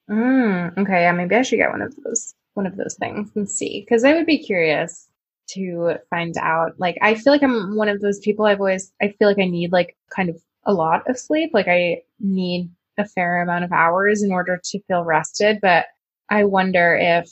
Mm, 0.09 0.77
okay, 0.77 1.01
yeah, 1.01 1.11
maybe 1.11 1.35
I 1.35 1.41
should 1.41 1.57
get 1.57 1.71
one 1.71 1.81
of 1.81 1.93
those 2.05 2.33
one 2.53 2.65
of 2.65 2.77
those 2.77 2.95
things 2.95 3.29
and 3.35 3.49
see 3.49 3.81
because 3.81 4.05
I 4.05 4.13
would 4.13 4.25
be 4.25 4.37
curious 4.37 5.08
to 5.53 5.95
find 6.09 6.35
out. 6.37 6.73
Like, 6.79 6.97
I 7.01 7.15
feel 7.15 7.33
like 7.33 7.43
I'm 7.43 7.75
one 7.75 7.89
of 7.89 8.01
those 8.01 8.19
people 8.19 8.45
I've 8.45 8.59
always, 8.59 8.91
I 9.01 9.09
feel 9.19 9.27
like 9.27 9.39
I 9.39 9.45
need 9.45 9.71
like 9.71 9.95
kind 10.15 10.29
of 10.29 10.41
a 10.65 10.73
lot 10.73 11.09
of 11.09 11.17
sleep. 11.17 11.51
Like, 11.53 11.67
I 11.67 12.01
need 12.19 12.69
a 12.97 13.05
fair 13.05 13.41
amount 13.41 13.63
of 13.63 13.71
hours 13.71 14.23
in 14.23 14.31
order 14.31 14.59
to 14.63 14.81
feel 14.83 15.03
rested. 15.03 15.59
But 15.61 15.85
I 16.29 16.43
wonder 16.43 16.97
if 16.99 17.31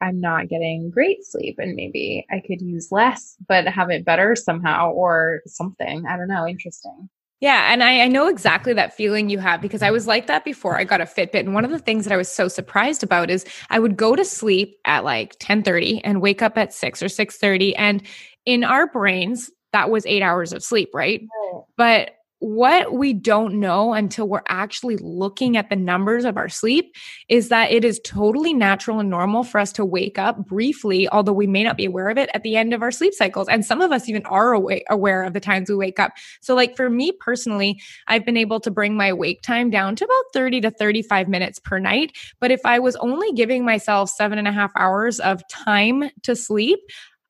I'm 0.00 0.20
not 0.20 0.48
getting 0.48 0.90
great 0.90 1.24
sleep 1.24 1.56
and 1.58 1.74
maybe 1.74 2.26
I 2.30 2.42
could 2.46 2.60
use 2.60 2.92
less, 2.92 3.36
but 3.48 3.66
have 3.66 3.90
it 3.90 4.04
better 4.04 4.36
somehow 4.36 4.90
or 4.90 5.40
something. 5.46 6.04
I 6.06 6.16
don't 6.16 6.28
know. 6.28 6.46
Interesting. 6.46 7.08
Yeah. 7.40 7.72
And 7.72 7.82
I, 7.82 8.00
I, 8.00 8.08
know 8.08 8.28
exactly 8.28 8.72
that 8.74 8.94
feeling 8.94 9.28
you 9.28 9.38
have 9.38 9.60
because 9.60 9.82
I 9.82 9.90
was 9.90 10.06
like 10.06 10.28
that 10.28 10.44
before 10.44 10.78
I 10.78 10.84
got 10.84 11.00
a 11.00 11.04
Fitbit. 11.04 11.40
And 11.40 11.52
one 11.52 11.64
of 11.64 11.70
the 11.70 11.78
things 11.78 12.04
that 12.04 12.12
I 12.12 12.16
was 12.16 12.30
so 12.30 12.48
surprised 12.48 13.02
about 13.02 13.28
is 13.28 13.44
I 13.70 13.78
would 13.78 13.96
go 13.96 14.16
to 14.16 14.24
sleep 14.24 14.76
at 14.84 15.04
like 15.04 15.36
10 15.40 15.62
30 15.62 16.02
and 16.04 16.22
wake 16.22 16.42
up 16.42 16.56
at 16.56 16.72
6 16.72 17.02
or 17.02 17.08
6 17.08 17.36
30. 17.36 17.76
And 17.76 18.02
in 18.46 18.64
our 18.64 18.86
brains, 18.86 19.50
that 19.72 19.90
was 19.90 20.06
eight 20.06 20.22
hours 20.22 20.52
of 20.52 20.62
sleep, 20.62 20.90
right? 20.94 21.20
right. 21.20 21.62
But 21.76 22.10
what 22.40 22.92
we 22.92 23.12
don't 23.12 23.58
know 23.58 23.94
until 23.94 24.28
we're 24.28 24.42
actually 24.48 24.96
looking 24.98 25.56
at 25.56 25.70
the 25.70 25.76
numbers 25.76 26.24
of 26.24 26.36
our 26.36 26.48
sleep 26.48 26.94
is 27.28 27.48
that 27.48 27.70
it 27.70 27.84
is 27.84 28.00
totally 28.04 28.52
natural 28.52 29.00
and 29.00 29.08
normal 29.08 29.44
for 29.44 29.58
us 29.58 29.72
to 29.72 29.84
wake 29.84 30.18
up 30.18 30.44
briefly, 30.44 31.08
although 31.08 31.32
we 31.32 31.46
may 31.46 31.62
not 31.62 31.76
be 31.76 31.86
aware 31.86 32.10
of 32.10 32.18
it 32.18 32.28
at 32.34 32.42
the 32.42 32.56
end 32.56 32.74
of 32.74 32.82
our 32.82 32.90
sleep 32.90 33.14
cycles. 33.14 33.48
And 33.48 33.64
some 33.64 33.80
of 33.80 33.92
us 33.92 34.08
even 34.08 34.24
are 34.26 34.52
aware 34.52 35.22
of 35.22 35.32
the 35.32 35.40
times 35.40 35.70
we 35.70 35.76
wake 35.76 35.98
up. 35.98 36.12
So, 36.40 36.54
like 36.54 36.76
for 36.76 36.90
me 36.90 37.12
personally, 37.12 37.80
I've 38.08 38.26
been 38.26 38.36
able 38.36 38.60
to 38.60 38.70
bring 38.70 38.96
my 38.96 39.12
wake 39.12 39.42
time 39.42 39.70
down 39.70 39.96
to 39.96 40.04
about 40.04 40.24
30 40.32 40.60
to 40.62 40.70
35 40.70 41.28
minutes 41.28 41.58
per 41.58 41.78
night. 41.78 42.16
But 42.40 42.50
if 42.50 42.60
I 42.64 42.78
was 42.78 42.96
only 42.96 43.32
giving 43.32 43.64
myself 43.64 44.10
seven 44.10 44.38
and 44.38 44.48
a 44.48 44.52
half 44.52 44.72
hours 44.76 45.18
of 45.20 45.46
time 45.48 46.10
to 46.22 46.36
sleep, 46.36 46.80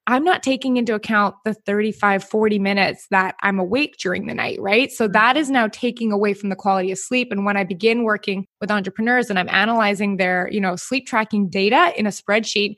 I'm 0.07 0.25
not 0.25 0.43
taking 0.43 0.77
into 0.77 0.95
account 0.95 1.35
the 1.45 1.55
35, 1.55 2.25
40 2.25 2.59
minutes 2.59 3.07
that 3.11 3.37
I'm 3.43 3.59
awake 3.59 3.97
during 3.99 4.27
the 4.27 4.35
night, 4.35 4.61
right? 4.61 4.93
So 4.93 5.05
mm-hmm. 5.05 5.13
that 5.13 5.37
is 5.37 5.51
now 5.51 5.69
taking 5.69 6.13
away 6.13 6.35
from 6.35 6.51
the 6.51 6.57
quality 6.57 6.93
of 6.93 6.99
sleep. 6.99 7.33
And 7.33 7.45
when 7.45 7.57
I 7.57 7.65
begin 7.65 8.05
working 8.05 8.47
with 8.61 8.71
entrepreneurs 8.71 9.31
and 9.31 9.39
I'm 9.39 9.49
analyzing 9.49 10.17
their, 10.17 10.49
you 10.51 10.61
know, 10.61 10.77
sleep 10.77 11.07
tracking 11.07 11.49
data 11.49 11.93
in 11.97 12.07
a 12.07 12.11
spreadsheet, 12.11 12.77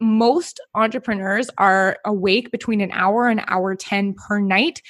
most 0.00 0.60
entrepreneurs 0.74 1.50
are 1.58 1.98
awake 2.06 2.50
between 2.50 2.80
an 2.80 2.90
hour 2.92 3.28
and 3.28 3.42
hour 3.48 3.74
10 3.74 4.14
per 4.14 4.40
night 4.40 4.80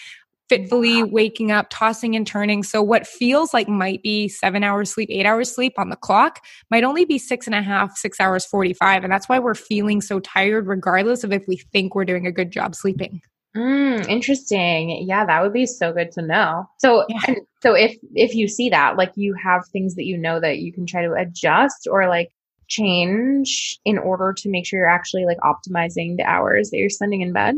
fitfully 0.50 1.04
waking 1.04 1.52
up, 1.52 1.68
tossing 1.70 2.16
and 2.16 2.26
turning. 2.26 2.64
So 2.64 2.82
what 2.82 3.06
feels 3.06 3.54
like 3.54 3.68
might 3.68 4.02
be 4.02 4.28
seven 4.28 4.64
hours 4.64 4.92
sleep, 4.92 5.08
eight 5.10 5.24
hours 5.24 5.54
sleep 5.54 5.74
on 5.78 5.90
the 5.90 5.96
clock 5.96 6.44
might 6.72 6.82
only 6.82 7.04
be 7.04 7.18
six 7.18 7.46
and 7.46 7.54
a 7.54 7.62
half, 7.62 7.96
six 7.96 8.18
hours 8.18 8.44
45. 8.44 9.04
And 9.04 9.12
that's 9.12 9.28
why 9.28 9.38
we're 9.38 9.54
feeling 9.54 10.00
so 10.00 10.18
tired, 10.18 10.66
regardless 10.66 11.22
of 11.22 11.32
if 11.32 11.46
we 11.46 11.56
think 11.56 11.94
we're 11.94 12.04
doing 12.04 12.26
a 12.26 12.32
good 12.32 12.50
job 12.50 12.74
sleeping. 12.74 13.22
Mm, 13.56 14.08
interesting. 14.08 15.06
Yeah, 15.06 15.24
that 15.24 15.40
would 15.40 15.52
be 15.52 15.66
so 15.66 15.92
good 15.92 16.10
to 16.12 16.22
know. 16.22 16.68
So, 16.78 17.04
yeah. 17.08 17.34
so 17.62 17.74
if 17.74 17.96
if 18.14 18.34
you 18.34 18.48
see 18.48 18.70
that, 18.70 18.96
like 18.96 19.12
you 19.14 19.34
have 19.34 19.62
things 19.68 19.94
that 19.94 20.04
you 20.04 20.18
know 20.18 20.40
that 20.40 20.58
you 20.58 20.72
can 20.72 20.84
try 20.84 21.02
to 21.02 21.12
adjust 21.12 21.86
or 21.88 22.08
like 22.08 22.30
change 22.68 23.78
in 23.84 23.98
order 23.98 24.32
to 24.38 24.48
make 24.48 24.66
sure 24.66 24.80
you're 24.80 24.88
actually 24.88 25.26
like 25.26 25.38
optimizing 25.38 26.16
the 26.16 26.24
hours 26.24 26.70
that 26.70 26.78
you're 26.78 26.90
spending 26.90 27.20
in 27.20 27.32
bed. 27.32 27.56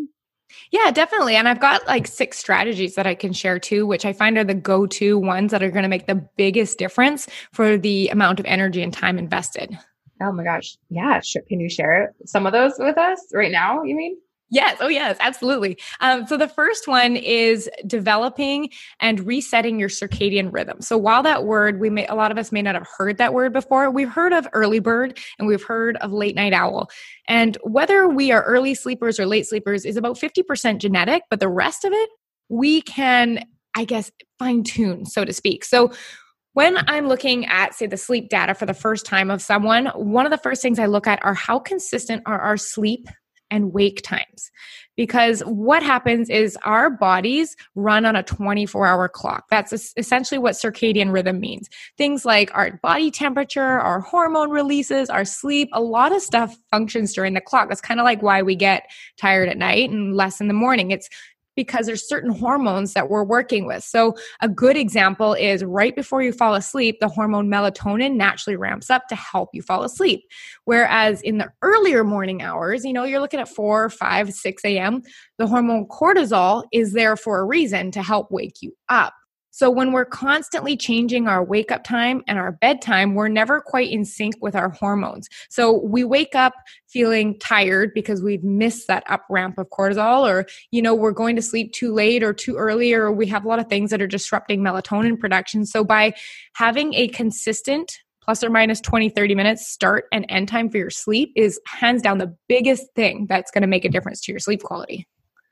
Yeah, 0.70 0.90
definitely. 0.90 1.36
And 1.36 1.48
I've 1.48 1.60
got 1.60 1.86
like 1.86 2.06
six 2.06 2.38
strategies 2.38 2.94
that 2.94 3.06
I 3.06 3.14
can 3.14 3.32
share 3.32 3.58
too, 3.58 3.86
which 3.86 4.04
I 4.04 4.12
find 4.12 4.38
are 4.38 4.44
the 4.44 4.54
go 4.54 4.86
to 4.86 5.18
ones 5.18 5.50
that 5.50 5.62
are 5.62 5.70
going 5.70 5.82
to 5.82 5.88
make 5.88 6.06
the 6.06 6.26
biggest 6.36 6.78
difference 6.78 7.28
for 7.52 7.76
the 7.76 8.08
amount 8.08 8.40
of 8.40 8.46
energy 8.46 8.82
and 8.82 8.92
time 8.92 9.18
invested. 9.18 9.76
Oh 10.20 10.32
my 10.32 10.44
gosh. 10.44 10.76
Yeah. 10.88 11.20
Can 11.48 11.60
you 11.60 11.68
share 11.68 12.14
some 12.26 12.46
of 12.46 12.52
those 12.52 12.74
with 12.78 12.96
us 12.96 13.20
right 13.32 13.50
now? 13.50 13.82
You 13.82 13.96
mean? 13.96 14.16
Yes. 14.52 14.76
Oh, 14.80 14.88
yes. 14.88 15.16
Absolutely. 15.18 15.78
Um, 16.00 16.26
so 16.26 16.36
the 16.36 16.46
first 16.46 16.86
one 16.86 17.16
is 17.16 17.70
developing 17.86 18.68
and 19.00 19.26
resetting 19.26 19.80
your 19.80 19.88
circadian 19.88 20.52
rhythm. 20.52 20.82
So 20.82 20.98
while 20.98 21.22
that 21.22 21.44
word, 21.44 21.80
we 21.80 21.88
may, 21.88 22.06
a 22.06 22.14
lot 22.14 22.30
of 22.30 22.36
us 22.36 22.52
may 22.52 22.60
not 22.60 22.74
have 22.74 22.86
heard 22.98 23.16
that 23.16 23.32
word 23.32 23.54
before. 23.54 23.90
We've 23.90 24.10
heard 24.10 24.34
of 24.34 24.46
early 24.52 24.78
bird 24.78 25.18
and 25.38 25.48
we've 25.48 25.62
heard 25.64 25.96
of 25.96 26.12
late 26.12 26.36
night 26.36 26.52
owl. 26.52 26.90
And 27.26 27.56
whether 27.62 28.06
we 28.06 28.30
are 28.30 28.42
early 28.42 28.74
sleepers 28.74 29.18
or 29.18 29.24
late 29.24 29.46
sleepers 29.46 29.86
is 29.86 29.96
about 29.96 30.18
50% 30.18 30.76
genetic, 30.76 31.22
but 31.30 31.40
the 31.40 31.48
rest 31.48 31.86
of 31.86 31.94
it, 31.94 32.10
we 32.50 32.82
can, 32.82 33.46
I 33.74 33.86
guess, 33.86 34.10
fine 34.38 34.64
tune, 34.64 35.06
so 35.06 35.24
to 35.24 35.32
speak. 35.32 35.64
So 35.64 35.92
when 36.52 36.76
I'm 36.90 37.08
looking 37.08 37.46
at, 37.46 37.72
say, 37.72 37.86
the 37.86 37.96
sleep 37.96 38.28
data 38.28 38.54
for 38.54 38.66
the 38.66 38.74
first 38.74 39.06
time 39.06 39.30
of 39.30 39.40
someone, 39.40 39.86
one 39.94 40.26
of 40.26 40.30
the 40.30 40.36
first 40.36 40.60
things 40.60 40.78
I 40.78 40.84
look 40.84 41.06
at 41.06 41.24
are 41.24 41.32
how 41.32 41.58
consistent 41.58 42.22
are 42.26 42.38
our 42.38 42.58
sleep 42.58 43.08
and 43.52 43.72
wake 43.72 44.02
times. 44.02 44.50
Because 44.96 45.40
what 45.40 45.82
happens 45.82 46.28
is 46.28 46.58
our 46.64 46.90
bodies 46.90 47.54
run 47.74 48.04
on 48.04 48.16
a 48.16 48.22
24 48.22 48.86
hour 48.86 49.08
clock. 49.08 49.44
That's 49.50 49.94
essentially 49.96 50.38
what 50.38 50.54
circadian 50.54 51.12
rhythm 51.12 51.38
means. 51.38 51.68
Things 51.96 52.24
like 52.24 52.50
our 52.54 52.78
body 52.82 53.10
temperature, 53.10 53.62
our 53.62 54.00
hormone 54.00 54.50
releases, 54.50 55.08
our 55.08 55.24
sleep, 55.24 55.68
a 55.72 55.80
lot 55.80 56.12
of 56.12 56.20
stuff 56.20 56.56
functions 56.70 57.14
during 57.14 57.34
the 57.34 57.40
clock. 57.40 57.68
That's 57.68 57.80
kind 57.80 58.00
of 58.00 58.04
like 58.04 58.22
why 58.22 58.42
we 58.42 58.56
get 58.56 58.84
tired 59.18 59.48
at 59.48 59.56
night 59.56 59.90
and 59.90 60.14
less 60.14 60.40
in 60.40 60.48
the 60.48 60.54
morning. 60.54 60.90
It's 60.90 61.08
because 61.56 61.86
there's 61.86 62.08
certain 62.08 62.30
hormones 62.30 62.94
that 62.94 63.08
we're 63.08 63.24
working 63.24 63.66
with. 63.66 63.84
So, 63.84 64.16
a 64.40 64.48
good 64.48 64.76
example 64.76 65.34
is 65.34 65.64
right 65.64 65.94
before 65.94 66.22
you 66.22 66.32
fall 66.32 66.54
asleep, 66.54 66.98
the 67.00 67.08
hormone 67.08 67.48
melatonin 67.48 68.14
naturally 68.16 68.56
ramps 68.56 68.90
up 68.90 69.08
to 69.08 69.14
help 69.14 69.50
you 69.52 69.62
fall 69.62 69.82
asleep. 69.84 70.22
Whereas 70.64 71.20
in 71.22 71.38
the 71.38 71.50
earlier 71.62 72.04
morning 72.04 72.42
hours, 72.42 72.84
you 72.84 72.92
know, 72.92 73.04
you're 73.04 73.20
looking 73.20 73.40
at 73.40 73.48
4, 73.48 73.90
5, 73.90 74.32
6 74.32 74.64
a.m., 74.64 75.02
the 75.38 75.46
hormone 75.46 75.86
cortisol 75.88 76.64
is 76.72 76.92
there 76.92 77.16
for 77.16 77.40
a 77.40 77.44
reason 77.44 77.90
to 77.92 78.02
help 78.02 78.30
wake 78.30 78.62
you 78.62 78.76
up. 78.88 79.14
So 79.52 79.70
when 79.70 79.92
we're 79.92 80.06
constantly 80.06 80.76
changing 80.78 81.28
our 81.28 81.44
wake 81.44 81.70
up 81.70 81.84
time 81.84 82.22
and 82.26 82.38
our 82.38 82.52
bedtime, 82.52 83.14
we're 83.14 83.28
never 83.28 83.60
quite 83.60 83.90
in 83.90 84.04
sync 84.06 84.34
with 84.40 84.56
our 84.56 84.70
hormones. 84.70 85.28
So 85.50 85.84
we 85.84 86.04
wake 86.04 86.34
up 86.34 86.54
feeling 86.88 87.38
tired 87.38 87.92
because 87.94 88.22
we've 88.22 88.42
missed 88.42 88.88
that 88.88 89.04
up 89.08 89.24
ramp 89.28 89.58
of 89.58 89.68
cortisol 89.68 90.28
or 90.28 90.46
you 90.70 90.80
know 90.80 90.94
we're 90.94 91.12
going 91.12 91.36
to 91.36 91.42
sleep 91.42 91.72
too 91.72 91.92
late 91.92 92.22
or 92.22 92.32
too 92.32 92.56
early 92.56 92.94
or 92.94 93.12
we 93.12 93.26
have 93.26 93.44
a 93.44 93.48
lot 93.48 93.58
of 93.58 93.68
things 93.68 93.90
that 93.90 94.00
are 94.00 94.06
disrupting 94.06 94.62
melatonin 94.62 95.20
production. 95.20 95.66
So 95.66 95.84
by 95.84 96.14
having 96.54 96.94
a 96.94 97.08
consistent 97.08 97.98
plus 98.22 98.42
or 98.42 98.48
minus 98.48 98.80
20 98.80 99.10
30 99.10 99.34
minutes 99.34 99.68
start 99.68 100.06
and 100.12 100.24
end 100.30 100.48
time 100.48 100.70
for 100.70 100.78
your 100.78 100.90
sleep 100.90 101.30
is 101.36 101.60
hands 101.66 102.00
down 102.00 102.16
the 102.18 102.34
biggest 102.48 102.86
thing 102.94 103.26
that's 103.28 103.50
going 103.50 103.62
to 103.62 103.68
make 103.68 103.84
a 103.84 103.90
difference 103.90 104.22
to 104.22 104.32
your 104.32 104.38
sleep 104.38 104.62
quality. 104.62 105.06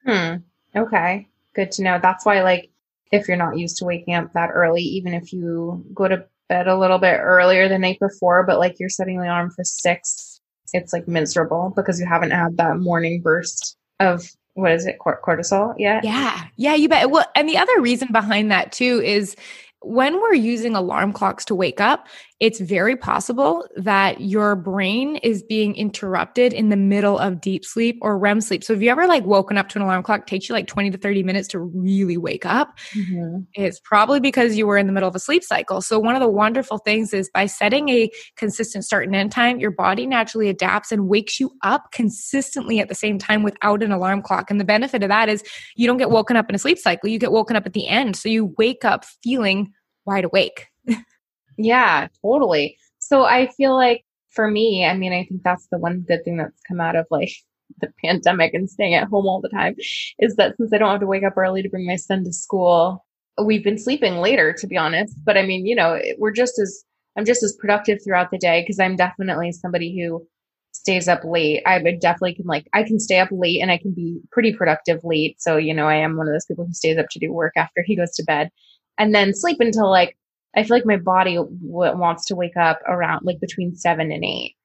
Hmm. 0.06 0.36
Okay. 0.74 1.28
Good 1.54 1.72
to 1.72 1.82
know. 1.82 1.98
That's 2.00 2.24
why 2.24 2.42
like 2.42 2.70
if 3.10 3.28
you're 3.28 3.36
not 3.36 3.58
used 3.58 3.76
to 3.78 3.84
waking 3.84 4.14
up 4.14 4.32
that 4.34 4.50
early, 4.52 4.82
even 4.82 5.14
if 5.14 5.32
you 5.32 5.84
go 5.94 6.08
to 6.08 6.24
bed 6.48 6.68
a 6.68 6.78
little 6.78 6.98
bit 6.98 7.18
earlier 7.20 7.68
the 7.68 7.78
night 7.78 7.98
before, 8.00 8.44
but 8.44 8.58
like 8.58 8.76
you're 8.78 8.88
setting 8.88 9.18
the 9.18 9.26
alarm 9.26 9.50
for 9.50 9.64
six, 9.64 10.40
it's 10.72 10.92
like 10.92 11.08
miserable 11.08 11.72
because 11.74 11.98
you 11.98 12.06
haven't 12.06 12.30
had 12.30 12.56
that 12.56 12.78
morning 12.78 13.20
burst 13.22 13.76
of 13.98 14.28
what 14.54 14.72
is 14.72 14.86
it 14.86 14.98
cortisol 14.98 15.74
yet? 15.78 16.04
Yeah. 16.04 16.44
Yeah 16.56 16.74
you 16.74 16.88
bet. 16.88 17.10
Well 17.10 17.26
and 17.34 17.48
the 17.48 17.58
other 17.58 17.80
reason 17.80 18.08
behind 18.12 18.50
that 18.50 18.72
too 18.72 19.00
is 19.04 19.36
when 19.82 20.20
we're 20.20 20.34
using 20.34 20.76
alarm 20.76 21.12
clocks 21.12 21.44
to 21.46 21.54
wake 21.54 21.80
up, 21.80 22.06
it's 22.40 22.58
very 22.58 22.96
possible 22.96 23.68
that 23.76 24.22
your 24.22 24.56
brain 24.56 25.16
is 25.16 25.42
being 25.42 25.74
interrupted 25.76 26.54
in 26.54 26.70
the 26.70 26.76
middle 26.76 27.18
of 27.18 27.38
deep 27.38 27.66
sleep 27.66 27.98
or 28.00 28.18
REM 28.18 28.40
sleep. 28.40 28.64
So, 28.64 28.72
if 28.72 28.80
you 28.80 28.90
ever 28.90 29.06
like 29.06 29.26
woken 29.26 29.58
up 29.58 29.68
to 29.68 29.78
an 29.78 29.82
alarm 29.82 30.02
clock, 30.02 30.26
takes 30.26 30.48
you 30.48 30.54
like 30.54 30.66
20 30.66 30.90
to 30.92 30.98
30 30.98 31.22
minutes 31.22 31.48
to 31.48 31.58
really 31.58 32.16
wake 32.16 32.46
up, 32.46 32.78
mm-hmm. 32.94 33.40
it's 33.52 33.78
probably 33.80 34.20
because 34.20 34.56
you 34.56 34.66
were 34.66 34.78
in 34.78 34.86
the 34.86 34.92
middle 34.92 35.08
of 35.08 35.14
a 35.14 35.20
sleep 35.20 35.44
cycle. 35.44 35.82
So, 35.82 35.98
one 35.98 36.14
of 36.14 36.22
the 36.22 36.30
wonderful 36.30 36.78
things 36.78 37.12
is 37.12 37.30
by 37.32 37.44
setting 37.44 37.90
a 37.90 38.10
consistent 38.36 38.86
start 38.86 39.04
and 39.04 39.14
end 39.14 39.32
time, 39.32 39.60
your 39.60 39.72
body 39.72 40.06
naturally 40.06 40.48
adapts 40.48 40.90
and 40.90 41.08
wakes 41.08 41.38
you 41.38 41.50
up 41.62 41.92
consistently 41.92 42.80
at 42.80 42.88
the 42.88 42.94
same 42.94 43.18
time 43.18 43.42
without 43.42 43.82
an 43.82 43.92
alarm 43.92 44.22
clock. 44.22 44.50
And 44.50 44.58
the 44.58 44.64
benefit 44.64 45.02
of 45.02 45.10
that 45.10 45.28
is 45.28 45.44
you 45.76 45.86
don't 45.86 45.98
get 45.98 46.10
woken 46.10 46.38
up 46.38 46.48
in 46.48 46.54
a 46.54 46.58
sleep 46.58 46.78
cycle, 46.78 47.10
you 47.10 47.18
get 47.18 47.32
woken 47.32 47.54
up 47.54 47.66
at 47.66 47.74
the 47.74 47.86
end. 47.86 48.16
So, 48.16 48.30
you 48.30 48.54
wake 48.56 48.82
up 48.86 49.04
feeling 49.22 49.74
wide 50.06 50.24
awake. 50.24 50.68
Yeah, 51.64 52.08
totally. 52.22 52.76
So 52.98 53.24
I 53.24 53.48
feel 53.48 53.74
like 53.74 54.04
for 54.30 54.50
me, 54.50 54.84
I 54.84 54.96
mean, 54.96 55.12
I 55.12 55.24
think 55.24 55.42
that's 55.42 55.66
the 55.70 55.78
one 55.78 56.04
good 56.06 56.24
thing 56.24 56.36
that's 56.36 56.60
come 56.66 56.80
out 56.80 56.96
of 56.96 57.06
like 57.10 57.32
the 57.80 57.92
pandemic 58.04 58.54
and 58.54 58.68
staying 58.68 58.94
at 58.94 59.08
home 59.08 59.26
all 59.26 59.40
the 59.40 59.48
time 59.48 59.74
is 60.18 60.36
that 60.36 60.56
since 60.56 60.72
I 60.72 60.78
don't 60.78 60.90
have 60.90 61.00
to 61.00 61.06
wake 61.06 61.24
up 61.24 61.36
early 61.36 61.62
to 61.62 61.68
bring 61.68 61.86
my 61.86 61.96
son 61.96 62.24
to 62.24 62.32
school, 62.32 63.04
we've 63.42 63.64
been 63.64 63.78
sleeping 63.78 64.18
later, 64.18 64.52
to 64.58 64.66
be 64.66 64.76
honest. 64.76 65.14
But 65.24 65.36
I 65.36 65.42
mean, 65.46 65.66
you 65.66 65.74
know, 65.74 66.00
we're 66.18 66.32
just 66.32 66.58
as, 66.58 66.84
I'm 67.16 67.24
just 67.24 67.42
as 67.42 67.56
productive 67.58 67.98
throughout 68.02 68.30
the 68.30 68.38
day 68.38 68.62
because 68.62 68.80
I'm 68.80 68.96
definitely 68.96 69.52
somebody 69.52 70.00
who 70.00 70.26
stays 70.72 71.08
up 71.08 71.20
late. 71.24 71.62
I 71.66 71.78
would 71.78 72.00
definitely 72.00 72.34
can 72.34 72.46
like, 72.46 72.66
I 72.72 72.82
can 72.82 72.98
stay 73.00 73.18
up 73.18 73.28
late 73.30 73.60
and 73.60 73.70
I 73.70 73.78
can 73.78 73.92
be 73.92 74.20
pretty 74.30 74.52
productive 74.52 75.00
late. 75.04 75.40
So, 75.40 75.56
you 75.56 75.74
know, 75.74 75.86
I 75.86 75.96
am 75.96 76.16
one 76.16 76.28
of 76.28 76.34
those 76.34 76.46
people 76.46 76.66
who 76.66 76.72
stays 76.72 76.98
up 76.98 77.06
to 77.10 77.18
do 77.18 77.32
work 77.32 77.52
after 77.56 77.82
he 77.84 77.96
goes 77.96 78.12
to 78.12 78.24
bed 78.24 78.50
and 78.98 79.14
then 79.14 79.34
sleep 79.34 79.58
until 79.60 79.90
like 79.90 80.16
I 80.56 80.64
feel 80.64 80.76
like 80.76 80.86
my 80.86 80.96
body 80.96 81.36
w- 81.36 81.96
wants 81.96 82.26
to 82.26 82.36
wake 82.36 82.56
up 82.56 82.80
around 82.86 83.22
like 83.24 83.40
between 83.40 83.74
seven 83.74 84.10
and 84.10 84.24
eight. 84.24 84.56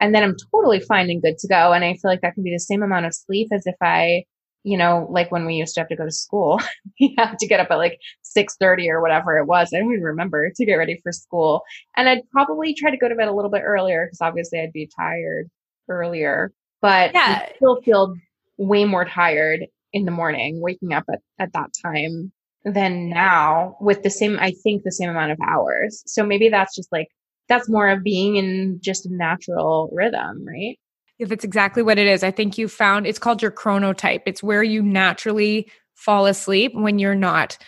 And 0.00 0.14
then 0.14 0.22
I'm 0.22 0.36
totally 0.52 0.80
fine 0.80 1.10
and 1.10 1.22
good 1.22 1.38
to 1.38 1.48
go. 1.48 1.72
And 1.72 1.84
I 1.84 1.92
feel 1.92 2.10
like 2.10 2.20
that 2.22 2.34
can 2.34 2.42
be 2.42 2.52
the 2.52 2.58
same 2.58 2.82
amount 2.82 3.06
of 3.06 3.14
sleep 3.14 3.48
as 3.52 3.66
if 3.66 3.76
I, 3.80 4.24
you 4.64 4.76
know, 4.76 5.06
like 5.10 5.30
when 5.30 5.46
we 5.46 5.54
used 5.54 5.74
to 5.74 5.80
have 5.80 5.88
to 5.88 5.96
go 5.96 6.04
to 6.04 6.12
school, 6.12 6.60
we 7.00 7.14
have 7.18 7.36
to 7.36 7.46
get 7.46 7.60
up 7.60 7.70
at 7.70 7.76
like 7.76 7.98
6.30 8.36 8.88
or 8.88 9.00
whatever 9.00 9.38
it 9.38 9.46
was. 9.46 9.70
I 9.72 9.78
don't 9.78 9.92
even 9.92 10.02
remember 10.02 10.50
to 10.54 10.66
get 10.66 10.74
ready 10.74 10.98
for 11.02 11.12
school. 11.12 11.62
And 11.96 12.08
I'd 12.08 12.28
probably 12.30 12.74
try 12.74 12.90
to 12.90 12.96
go 12.96 13.08
to 13.08 13.14
bed 13.14 13.28
a 13.28 13.34
little 13.34 13.50
bit 13.50 13.62
earlier 13.64 14.06
because 14.06 14.20
obviously 14.20 14.60
I'd 14.60 14.72
be 14.72 14.90
tired 14.96 15.48
earlier, 15.88 16.52
but 16.80 17.12
yeah. 17.14 17.46
I 17.48 17.52
still 17.56 17.80
feel 17.82 18.14
way 18.58 18.84
more 18.84 19.04
tired 19.04 19.66
in 19.92 20.04
the 20.04 20.10
morning 20.10 20.60
waking 20.60 20.92
up 20.92 21.04
at, 21.12 21.20
at 21.38 21.52
that 21.52 21.70
time 21.84 22.32
than 22.64 23.10
now 23.10 23.76
with 23.80 24.02
the 24.02 24.10
same, 24.10 24.38
I 24.38 24.52
think, 24.62 24.82
the 24.82 24.92
same 24.92 25.10
amount 25.10 25.32
of 25.32 25.38
hours. 25.46 26.02
So 26.06 26.24
maybe 26.24 26.48
that's 26.48 26.74
just 26.74 26.90
like, 26.92 27.08
that's 27.48 27.68
more 27.68 27.88
of 27.88 28.02
being 28.02 28.36
in 28.36 28.78
just 28.80 29.06
a 29.06 29.12
natural 29.12 29.90
rhythm, 29.92 30.46
right? 30.46 30.78
If 31.18 31.32
it's 31.32 31.44
exactly 31.44 31.82
what 31.82 31.98
it 31.98 32.06
is, 32.06 32.22
I 32.22 32.30
think 32.30 32.58
you 32.58 32.68
found 32.68 33.06
it's 33.06 33.18
called 33.18 33.42
your 33.42 33.50
chronotype. 33.50 34.22
It's 34.26 34.42
where 34.42 34.62
you 34.62 34.82
naturally 34.82 35.70
fall 35.94 36.26
asleep 36.26 36.72
when 36.74 36.98
you're 36.98 37.14
not 37.14 37.58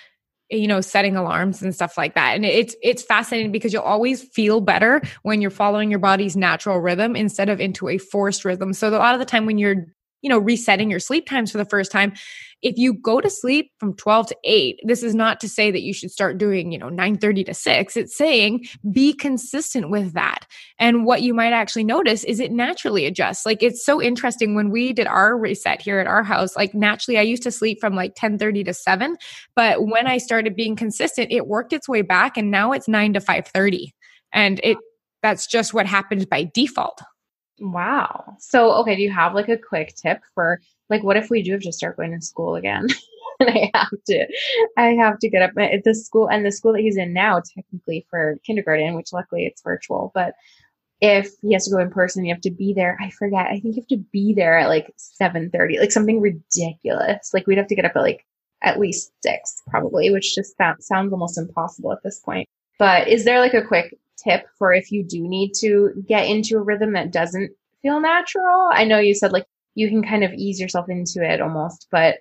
you 0.50 0.66
know 0.66 0.80
setting 0.80 1.16
alarms 1.16 1.62
and 1.62 1.74
stuff 1.74 1.96
like 1.96 2.14
that 2.14 2.34
and 2.34 2.44
it's 2.44 2.76
it's 2.82 3.02
fascinating 3.02 3.50
because 3.50 3.72
you'll 3.72 3.82
always 3.82 4.22
feel 4.22 4.60
better 4.60 5.00
when 5.22 5.40
you're 5.40 5.50
following 5.50 5.90
your 5.90 5.98
body's 5.98 6.36
natural 6.36 6.78
rhythm 6.80 7.16
instead 7.16 7.48
of 7.48 7.60
into 7.60 7.88
a 7.88 7.96
forced 7.96 8.44
rhythm 8.44 8.72
so 8.72 8.88
a 8.88 8.90
lot 8.90 9.14
of 9.14 9.20
the 9.20 9.26
time 9.26 9.46
when 9.46 9.56
you're 9.56 9.86
you 10.24 10.30
know 10.30 10.38
resetting 10.38 10.90
your 10.90 11.00
sleep 11.00 11.28
times 11.28 11.52
for 11.52 11.58
the 11.58 11.64
first 11.64 11.92
time 11.92 12.12
if 12.62 12.78
you 12.78 12.94
go 12.94 13.20
to 13.20 13.28
sleep 13.28 13.70
from 13.78 13.94
12 13.94 14.28
to 14.28 14.36
8 14.42 14.80
this 14.84 15.02
is 15.02 15.14
not 15.14 15.38
to 15.40 15.48
say 15.48 15.70
that 15.70 15.82
you 15.82 15.92
should 15.92 16.10
start 16.10 16.38
doing 16.38 16.72
you 16.72 16.78
know 16.78 16.88
9:30 16.88 17.46
to 17.46 17.54
6 17.54 17.96
it's 17.96 18.16
saying 18.16 18.64
be 18.90 19.12
consistent 19.12 19.90
with 19.90 20.12
that. 20.14 20.46
And 20.78 21.04
what 21.04 21.22
you 21.22 21.34
might 21.34 21.52
actually 21.52 21.84
notice 21.84 22.24
is 22.24 22.40
it 22.40 22.52
naturally 22.52 23.06
adjusts. 23.06 23.46
Like 23.46 23.62
it's 23.62 23.84
so 23.84 24.02
interesting 24.02 24.54
when 24.54 24.70
we 24.70 24.92
did 24.92 25.06
our 25.06 25.36
reset 25.36 25.80
here 25.80 25.98
at 25.98 26.06
our 26.06 26.22
house 26.22 26.56
like 26.56 26.74
naturally 26.74 27.18
I 27.18 27.22
used 27.22 27.42
to 27.44 27.50
sleep 27.50 27.78
from 27.80 27.94
like 27.94 28.14
10:30 28.14 28.64
to 28.64 28.74
7 28.74 29.16
but 29.54 29.86
when 29.86 30.06
I 30.06 30.18
started 30.18 30.56
being 30.56 30.76
consistent 30.76 31.32
it 31.32 31.46
worked 31.46 31.72
its 31.72 31.88
way 31.88 32.02
back 32.02 32.36
and 32.36 32.50
now 32.50 32.72
it's 32.72 32.88
9 32.88 33.14
to 33.14 33.20
5:30 33.20 33.92
and 34.32 34.60
it 34.62 34.78
that's 35.22 35.46
just 35.46 35.72
what 35.72 35.86
happened 35.86 36.28
by 36.28 36.50
default 36.54 37.00
Wow. 37.60 38.36
So, 38.38 38.72
okay, 38.80 38.96
do 38.96 39.02
you 39.02 39.12
have 39.12 39.34
like 39.34 39.48
a 39.48 39.58
quick 39.58 39.94
tip 39.94 40.20
for 40.34 40.60
like 40.90 41.02
what 41.02 41.16
if 41.16 41.30
we 41.30 41.42
do 41.42 41.52
have 41.52 41.62
to 41.62 41.72
start 41.72 41.96
going 41.96 42.12
to 42.12 42.24
school 42.24 42.56
again? 42.56 42.88
and 43.40 43.50
I 43.50 43.70
have 43.74 43.90
to, 44.08 44.26
I 44.76 44.86
have 44.88 45.18
to 45.20 45.30
get 45.30 45.42
up 45.42 45.52
at 45.58 45.84
the 45.84 45.94
school 45.94 46.28
and 46.28 46.44
the 46.44 46.52
school 46.52 46.72
that 46.72 46.82
he's 46.82 46.96
in 46.96 47.12
now, 47.12 47.40
technically 47.54 48.06
for 48.10 48.38
kindergarten, 48.44 48.94
which 48.94 49.12
luckily 49.12 49.46
it's 49.46 49.62
virtual, 49.62 50.10
but 50.14 50.34
if 51.00 51.32
he 51.42 51.52
has 51.52 51.64
to 51.66 51.70
go 51.70 51.78
in 51.78 51.90
person, 51.90 52.24
you 52.24 52.32
have 52.32 52.40
to 52.42 52.50
be 52.50 52.72
there. 52.72 52.96
I 53.00 53.10
forget. 53.10 53.46
I 53.46 53.60
think 53.60 53.76
you 53.76 53.82
have 53.82 53.88
to 53.88 54.04
be 54.12 54.32
there 54.32 54.58
at 54.58 54.68
like 54.68 54.92
7:30, 54.96 55.78
like 55.78 55.92
something 55.92 56.20
ridiculous. 56.20 57.30
Like 57.34 57.46
we'd 57.46 57.58
have 57.58 57.66
to 57.68 57.74
get 57.74 57.84
up 57.84 57.96
at 57.96 58.02
like 58.02 58.24
at 58.62 58.80
least 58.80 59.12
6 59.22 59.62
probably, 59.68 60.10
which 60.10 60.34
just 60.34 60.56
sounds 60.56 61.12
almost 61.12 61.36
impossible 61.36 61.92
at 61.92 62.02
this 62.02 62.20
point. 62.20 62.48
But 62.78 63.08
is 63.08 63.24
there 63.24 63.40
like 63.40 63.54
a 63.54 63.62
quick 63.62 63.94
tip 64.22 64.46
for 64.58 64.72
if 64.72 64.90
you 64.90 65.04
do 65.04 65.26
need 65.26 65.52
to 65.60 65.92
get 66.06 66.26
into 66.26 66.56
a 66.56 66.62
rhythm 66.62 66.92
that 66.92 67.12
doesn't 67.12 67.50
feel 67.82 68.00
natural? 68.00 68.70
I 68.72 68.84
know 68.84 68.98
you 68.98 69.14
said 69.14 69.32
like 69.32 69.46
you 69.74 69.88
can 69.88 70.02
kind 70.02 70.24
of 70.24 70.32
ease 70.32 70.60
yourself 70.60 70.88
into 70.88 71.22
it 71.22 71.40
almost, 71.40 71.88
but 71.90 72.16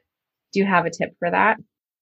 do 0.51 0.59
you 0.59 0.65
have 0.65 0.85
a 0.85 0.91
tip 0.91 1.15
for 1.19 1.29
that? 1.29 1.57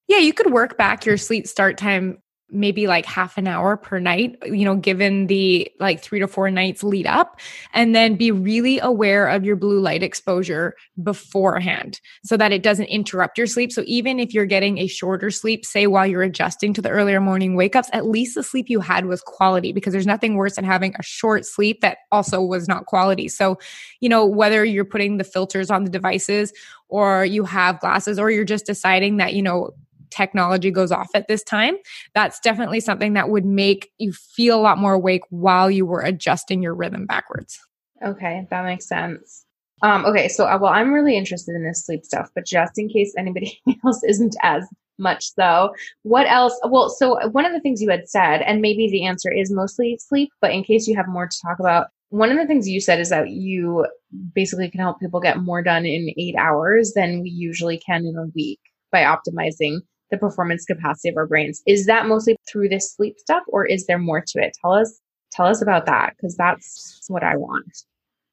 Yeah, 0.08 0.18
you 0.18 0.34
could 0.34 0.52
work 0.52 0.78
back 0.78 1.06
your 1.06 1.18
sleep 1.18 1.48
start 1.48 1.78
time 1.78 2.22
maybe 2.52 2.86
like 2.86 3.06
half 3.06 3.38
an 3.38 3.48
hour 3.48 3.78
per 3.78 4.00
night, 4.00 4.38
you 4.46 4.66
know, 4.66 4.76
given 4.76 5.28
the 5.28 5.72
like 5.80 6.02
three 6.02 6.20
to 6.20 6.28
four 6.28 6.52
nights 6.52 6.84
lead 6.84 7.08
up, 7.08 7.40
and 7.74 7.96
then 7.96 8.16
be 8.16 8.32
really 8.32 8.80
aware 8.80 9.28
of 9.28 9.46
your 9.46 9.56
blue 9.56 9.80
light 9.80 10.04
exposure 10.04 10.76
beforehand 11.02 12.00
so 12.24 12.36
that 12.38 12.52
it 12.52 12.62
doesn't 12.62 12.86
interrupt 12.86 13.38
your 13.38 13.48
sleep. 13.48 13.72
So 13.72 13.84
even 13.88 14.20
if 14.20 14.34
you're 14.34 14.46
getting 14.46 14.78
a 14.78 14.88
shorter 14.88 15.32
sleep, 15.32 15.66
say 15.66 15.88
while 15.88 16.06
you're 16.06 16.24
adjusting 16.24 16.74
to 16.74 16.82
the 16.82 16.90
earlier 16.90 17.22
morning 17.22 17.56
wake 17.56 17.76
ups, 17.76 17.90
at 17.94 18.06
least 18.06 18.36
the 18.36 18.44
sleep 18.44 18.70
you 18.70 18.82
had 18.82 19.06
was 19.06 19.22
quality 19.22 19.72
because 19.72 19.94
there's 19.94 20.06
nothing 20.06 20.36
worse 20.36 20.56
than 20.56 20.66
having 20.66 20.94
a 21.00 21.04
short 21.04 21.46
sleep 21.46 21.82
that 21.82 22.00
also 22.12 22.42
was 22.42 22.68
not 22.68 22.86
quality. 22.86 23.28
So, 23.28 23.58
you 24.02 24.10
know, 24.10 24.26
whether 24.26 24.66
you're 24.66 24.86
putting 24.86 25.18
the 25.18 25.24
filters 25.24 25.72
on 25.72 25.86
the 25.86 25.92
devices 25.92 26.52
or 26.90 27.24
you 27.24 27.46
have 27.46 27.80
glasses 27.80 28.20
or 28.20 28.30
you're 28.30 28.44
just 28.44 28.66
deciding 28.66 29.18
that, 29.18 29.34
you 29.34 29.42
know, 29.42 29.72
technology 30.12 30.72
goes 30.72 30.92
off 30.92 31.10
at 31.14 31.28
this 31.28 31.44
time, 31.44 31.76
that's 32.14 32.40
definitely 32.40 32.80
something 32.80 33.14
that 33.14 33.30
would 33.30 33.46
make 33.46 33.92
you 33.98 34.14
feel 34.14 34.60
a 34.60 34.62
lot 34.62 34.78
more 34.78 34.94
awake 34.94 35.24
while 35.30 35.72
you 35.72 35.86
were 35.86 36.02
adjusting 36.02 36.62
your 36.62 36.76
rhythm 36.76 37.06
backwards. 37.06 37.60
Okay, 38.04 38.46
that 38.50 38.66
makes 38.66 38.88
sense. 38.88 39.46
Um, 39.84 40.06
okay, 40.06 40.28
so 40.28 40.46
uh, 40.46 40.58
well, 40.62 40.72
I'm 40.72 40.94
really 40.94 41.18
interested 41.18 41.56
in 41.56 41.64
this 41.64 41.86
sleep 41.86 42.06
stuff, 42.06 42.30
but 42.36 42.46
just 42.46 42.78
in 42.78 42.90
case 42.90 43.14
anybody 43.18 43.60
else 43.86 44.04
isn't 44.04 44.36
as 44.44 44.68
much 45.00 45.34
so, 45.34 45.74
what 46.04 46.28
else? 46.28 46.60
Well, 46.64 46.90
so 46.90 47.28
one 47.30 47.46
of 47.46 47.54
the 47.54 47.60
things 47.60 47.82
you 47.82 47.90
had 47.90 48.08
said, 48.08 48.42
and 48.42 48.62
maybe 48.62 48.90
the 48.90 49.06
answer 49.06 49.32
is 49.32 49.52
mostly 49.52 49.98
sleep, 50.00 50.30
but 50.40 50.52
in 50.52 50.64
case 50.64 50.88
you 50.88 50.96
have 50.96 51.08
more 51.08 51.28
to 51.28 51.42
talk 51.42 51.60
about, 51.60 51.88
one 52.10 52.30
of 52.30 52.38
the 52.38 52.46
things 52.46 52.68
you 52.68 52.82
said 52.82 53.00
is 53.00 53.10
that 53.10 53.30
you 53.30 53.88
basically 54.36 54.70
can 54.70 54.82
help 54.82 55.00
people 55.00 55.20
get 55.22 55.40
more 55.40 55.64
done 55.64 55.86
in 55.86 56.14
eight 56.18 56.36
hours 56.38 56.92
than 56.94 57.22
we 57.22 57.30
usually 57.30 57.80
can 57.80 58.06
in 58.06 58.18
a 58.18 58.28
week 58.36 58.60
by 58.92 59.02
optimizing 59.04 59.80
the 60.12 60.18
performance 60.18 60.66
capacity 60.66 61.10
of 61.10 61.18
our 61.18 61.26
brains. 61.26 61.62
Is 61.66 61.86
that 61.88 62.06
mostly 62.06 62.36
through 62.52 62.70
this 62.70 62.94
sleep 62.94 63.18
stuff 63.18 63.44
or 63.48 63.66
is 63.66 63.88
there 63.88 64.00
more 64.00 64.22
to 64.22 64.40
it? 64.40 64.56
Tell 64.62 64.74
us 64.74 65.00
tell 65.32 65.48
us 65.48 65.62
about 65.62 65.86
that 65.86 66.14
because 66.16 66.36
that's 66.36 67.02
what 67.08 67.24
I 67.24 67.38
want. 67.38 67.86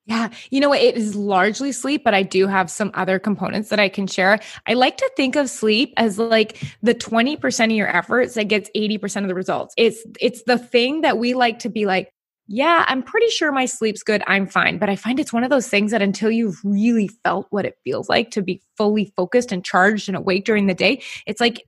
Yeah, 0.09 0.31
you 0.51 0.61
know, 0.61 0.73
it 0.73 0.97
is 0.97 1.15
largely 1.15 1.71
sleep, 1.71 2.03
but 2.03 2.15
I 2.15 2.23
do 2.23 2.47
have 2.47 2.71
some 2.71 2.91
other 2.95 3.19
components 3.19 3.69
that 3.69 3.79
I 3.79 3.91
can 3.91 4.07
share. 4.07 4.41
I 4.67 4.73
like 4.73 4.97
to 4.97 5.11
think 5.19 5.37
of 5.37 5.51
sleep 5.51 5.93
as 5.99 6.19
like 6.19 6.63
the 6.83 6.95
20% 6.95 7.65
of 7.65 7.71
your 7.73 7.95
efforts 7.95 8.33
that 8.33 8.45
gets 8.45 8.71
80% 8.75 9.23
of 9.23 9.29
the 9.29 9.35
results. 9.35 9.75
It's 9.77 10.03
it's 10.19 10.43
the 10.45 10.57
thing 10.57 11.03
that 11.03 11.19
we 11.19 11.35
like 11.35 11.59
to 11.61 11.69
be 11.69 11.85
like, 11.85 12.11
yeah, 12.49 12.87
I'm 12.89 13.03
pretty 13.03 13.29
sure 13.29 13.53
my 13.53 13.67
sleep's 13.67 14.03
good. 14.03 14.23
I'm 14.27 14.47
fine. 14.47 14.79
But 14.79 14.89
I 14.89 14.97
find 14.97 15.21
it's 15.21 15.35
one 15.35 15.45
of 15.45 15.51
those 15.51 15.69
things 15.69 15.91
that 15.91 16.01
until 16.01 16.31
you've 16.31 16.59
really 16.65 17.09
felt 17.23 17.47
what 17.51 17.67
it 17.67 17.77
feels 17.85 18.09
like 18.09 18.31
to 18.33 18.43
be 18.43 18.63
fully 18.79 19.13
focused 19.17 19.53
and 19.53 19.63
charged 19.63 20.09
and 20.09 20.17
awake 20.17 20.47
during 20.47 20.67
the 20.67 20.75
day, 20.75 21.03
it's 21.27 21.43
like, 21.43 21.63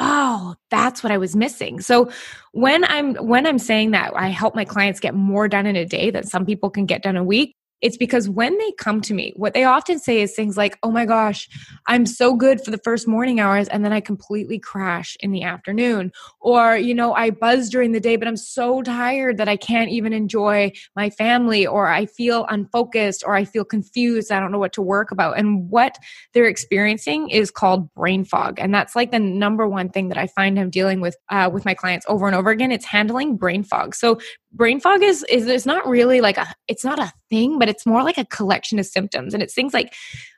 oh, 0.00 0.54
that's 0.70 1.02
what 1.02 1.12
I 1.12 1.16
was 1.16 1.34
missing. 1.34 1.80
So 1.80 2.10
when 2.52 2.84
I'm 2.84 3.14
when 3.14 3.46
I'm 3.46 3.58
saying 3.58 3.92
that 3.92 4.12
I 4.14 4.28
help 4.28 4.54
my 4.54 4.66
clients 4.66 5.00
get 5.00 5.14
more 5.14 5.48
done 5.48 5.64
in 5.64 5.76
a 5.76 5.86
day 5.86 6.10
that 6.10 6.28
some 6.28 6.44
people 6.44 6.68
can 6.68 6.84
get 6.84 7.02
done 7.02 7.16
a 7.16 7.24
week, 7.24 7.56
it's 7.80 7.96
because 7.96 8.28
when 8.28 8.56
they 8.58 8.72
come 8.72 9.00
to 9.02 9.14
me, 9.14 9.32
what 9.36 9.54
they 9.54 9.64
often 9.64 9.98
say 9.98 10.20
is 10.20 10.34
things 10.34 10.56
like, 10.56 10.78
Oh 10.82 10.90
my 10.90 11.04
gosh, 11.04 11.48
I'm 11.86 12.06
so 12.06 12.34
good 12.34 12.64
for 12.64 12.70
the 12.70 12.78
first 12.78 13.06
morning 13.06 13.40
hours, 13.40 13.68
and 13.68 13.84
then 13.84 13.92
I 13.92 14.00
completely 14.00 14.58
crash 14.58 15.16
in 15.20 15.32
the 15.32 15.42
afternoon. 15.42 16.12
Or, 16.40 16.76
you 16.76 16.94
know, 16.94 17.14
I 17.14 17.30
buzz 17.30 17.68
during 17.68 17.92
the 17.92 18.00
day, 18.00 18.16
but 18.16 18.28
I'm 18.28 18.36
so 18.36 18.82
tired 18.82 19.38
that 19.38 19.48
I 19.48 19.56
can't 19.56 19.90
even 19.90 20.12
enjoy 20.12 20.72
my 20.96 21.10
family, 21.10 21.66
or 21.66 21.88
I 21.88 22.06
feel 22.06 22.46
unfocused, 22.48 23.22
or 23.26 23.34
I 23.34 23.44
feel 23.44 23.64
confused. 23.64 24.32
I 24.32 24.40
don't 24.40 24.52
know 24.52 24.58
what 24.58 24.72
to 24.74 24.82
work 24.82 25.10
about. 25.10 25.38
And 25.38 25.70
what 25.70 25.98
they're 26.34 26.46
experiencing 26.46 27.28
is 27.30 27.50
called 27.50 27.92
brain 27.94 28.24
fog. 28.24 28.58
And 28.58 28.74
that's 28.74 28.96
like 28.96 29.10
the 29.10 29.18
number 29.18 29.66
one 29.66 29.88
thing 29.88 30.08
that 30.08 30.18
I 30.18 30.26
find 30.26 30.58
I'm 30.58 30.70
dealing 30.70 31.00
with 31.00 31.16
uh, 31.30 31.50
with 31.52 31.64
my 31.64 31.74
clients 31.74 32.06
over 32.08 32.26
and 32.26 32.34
over 32.34 32.50
again. 32.50 32.72
It's 32.72 32.84
handling 32.84 33.36
brain 33.36 33.62
fog. 33.62 33.94
So 33.94 34.18
brain 34.52 34.80
fog 34.80 35.02
is 35.02 35.24
is 35.28 35.46
it's 35.46 35.66
not 35.66 35.86
really 35.86 36.20
like 36.20 36.38
a 36.38 36.46
it's 36.68 36.84
not 36.84 36.98
a 36.98 37.12
thing 37.28 37.58
but 37.58 37.68
it's 37.68 37.84
more 37.84 38.02
like 38.02 38.18
a 38.18 38.24
collection 38.24 38.78
of 38.78 38.86
symptoms. 38.86 39.34
And 39.34 39.42
it's 39.42 39.54
things 39.54 39.74
like 39.74 39.94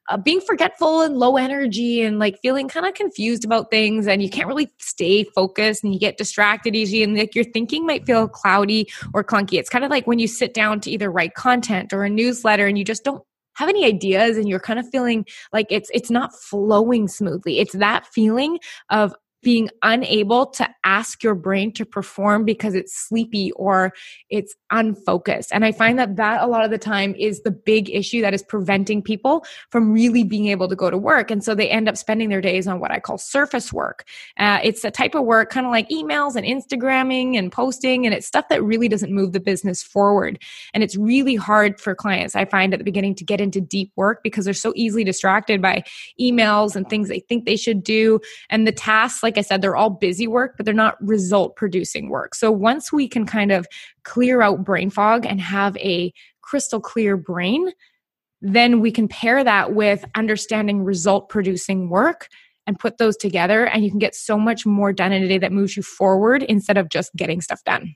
uh, 0.08 0.16
being 0.16 0.40
forgetful 0.40 1.02
and 1.02 1.16
low 1.16 1.36
energy 1.36 2.02
and 2.02 2.18
like 2.18 2.38
feeling 2.42 2.68
kind 2.68 2.84
of 2.84 2.94
confused 2.94 3.44
about 3.44 3.70
things 3.70 4.08
and 4.08 4.22
you 4.22 4.28
can't 4.28 4.48
really 4.48 4.68
stay 4.78 5.24
focused 5.24 5.84
and 5.84 5.94
you 5.94 6.00
get 6.00 6.18
distracted 6.18 6.74
easy 6.74 7.02
and 7.02 7.16
like 7.16 7.34
your 7.34 7.44
thinking 7.44 7.86
might 7.86 8.04
feel 8.04 8.26
cloudy 8.26 8.88
or 9.14 9.22
clunky. 9.22 9.58
It's 9.58 9.70
kind 9.70 9.84
of 9.84 9.90
like 9.90 10.06
when 10.06 10.18
you 10.18 10.26
sit 10.26 10.52
down 10.52 10.80
to 10.80 10.90
either 10.90 11.10
write 11.10 11.34
content 11.34 11.92
or 11.92 12.02
a 12.02 12.10
newsletter 12.10 12.66
and 12.66 12.76
you 12.76 12.84
just 12.84 13.04
don't 13.04 13.22
have 13.54 13.68
any 13.68 13.84
ideas 13.84 14.36
and 14.36 14.48
you're 14.48 14.60
kind 14.60 14.78
of 14.78 14.88
feeling 14.90 15.24
like 15.52 15.66
it's 15.70 15.90
it's 15.94 16.10
not 16.10 16.34
flowing 16.34 17.06
smoothly. 17.06 17.60
It's 17.60 17.74
that 17.74 18.06
feeling 18.06 18.58
of 18.88 19.14
being 19.42 19.70
unable 19.82 20.46
to 20.46 20.68
ask 20.84 21.22
your 21.22 21.34
brain 21.34 21.72
to 21.72 21.84
perform 21.84 22.44
because 22.44 22.74
it's 22.74 22.94
sleepy 22.94 23.52
or 23.52 23.92
it's 24.28 24.54
unfocused. 24.70 25.50
And 25.52 25.64
I 25.64 25.72
find 25.72 25.98
that 25.98 26.16
that 26.16 26.42
a 26.42 26.46
lot 26.46 26.64
of 26.64 26.70
the 26.70 26.78
time 26.78 27.14
is 27.18 27.42
the 27.42 27.50
big 27.50 27.90
issue 27.90 28.20
that 28.22 28.34
is 28.34 28.42
preventing 28.42 29.02
people 29.02 29.44
from 29.70 29.92
really 29.92 30.24
being 30.24 30.46
able 30.46 30.68
to 30.68 30.76
go 30.76 30.90
to 30.90 30.98
work. 30.98 31.30
And 31.30 31.42
so 31.42 31.54
they 31.54 31.68
end 31.68 31.88
up 31.88 31.96
spending 31.96 32.28
their 32.28 32.40
days 32.40 32.66
on 32.66 32.80
what 32.80 32.90
I 32.90 33.00
call 33.00 33.18
surface 33.18 33.72
work. 33.72 34.06
Uh, 34.38 34.60
it's 34.62 34.84
a 34.84 34.90
type 34.90 35.14
of 35.14 35.24
work 35.24 35.50
kind 35.50 35.66
of 35.66 35.72
like 35.72 35.88
emails 35.88 36.36
and 36.36 36.46
Instagramming 36.46 37.38
and 37.38 37.50
posting, 37.50 38.06
and 38.06 38.14
it's 38.14 38.26
stuff 38.26 38.48
that 38.48 38.62
really 38.62 38.88
doesn't 38.88 39.12
move 39.12 39.32
the 39.32 39.40
business 39.40 39.82
forward. 39.82 40.38
And 40.74 40.82
it's 40.82 40.96
really 40.96 41.36
hard 41.36 41.80
for 41.80 41.94
clients, 41.94 42.36
I 42.36 42.44
find 42.44 42.72
at 42.72 42.78
the 42.78 42.84
beginning, 42.84 43.14
to 43.16 43.24
get 43.24 43.40
into 43.40 43.60
deep 43.60 43.92
work 43.96 44.22
because 44.22 44.44
they're 44.44 44.54
so 44.54 44.72
easily 44.76 45.04
distracted 45.04 45.60
by 45.62 45.84
emails 46.20 46.76
and 46.76 46.88
things 46.88 47.08
they 47.08 47.20
think 47.20 47.44
they 47.44 47.56
should 47.56 47.82
do. 47.82 48.20
And 48.48 48.66
the 48.66 48.72
tasks, 48.72 49.22
like 49.22 49.29
I 49.38 49.42
said, 49.42 49.62
they're 49.62 49.76
all 49.76 49.90
busy 49.90 50.26
work, 50.26 50.54
but 50.56 50.64
they're 50.64 50.74
not 50.74 50.96
result 51.00 51.56
producing 51.56 52.08
work. 52.08 52.34
So 52.34 52.50
once 52.50 52.92
we 52.92 53.08
can 53.08 53.26
kind 53.26 53.52
of 53.52 53.66
clear 54.04 54.42
out 54.42 54.64
brain 54.64 54.90
fog 54.90 55.26
and 55.26 55.40
have 55.40 55.76
a 55.78 56.12
crystal 56.42 56.80
clear 56.80 57.16
brain, 57.16 57.72
then 58.40 58.80
we 58.80 58.90
can 58.90 59.08
pair 59.08 59.44
that 59.44 59.74
with 59.74 60.04
understanding 60.14 60.82
result 60.82 61.28
producing 61.28 61.90
work 61.90 62.28
and 62.66 62.78
put 62.78 62.98
those 62.98 63.16
together 63.16 63.66
and 63.66 63.84
you 63.84 63.90
can 63.90 63.98
get 63.98 64.14
so 64.14 64.38
much 64.38 64.64
more 64.64 64.92
done 64.92 65.12
in 65.12 65.22
a 65.22 65.28
day 65.28 65.38
that 65.38 65.52
moves 65.52 65.76
you 65.76 65.82
forward 65.82 66.42
instead 66.44 66.78
of 66.78 66.88
just 66.88 67.14
getting 67.16 67.40
stuff 67.40 67.62
done. 67.64 67.94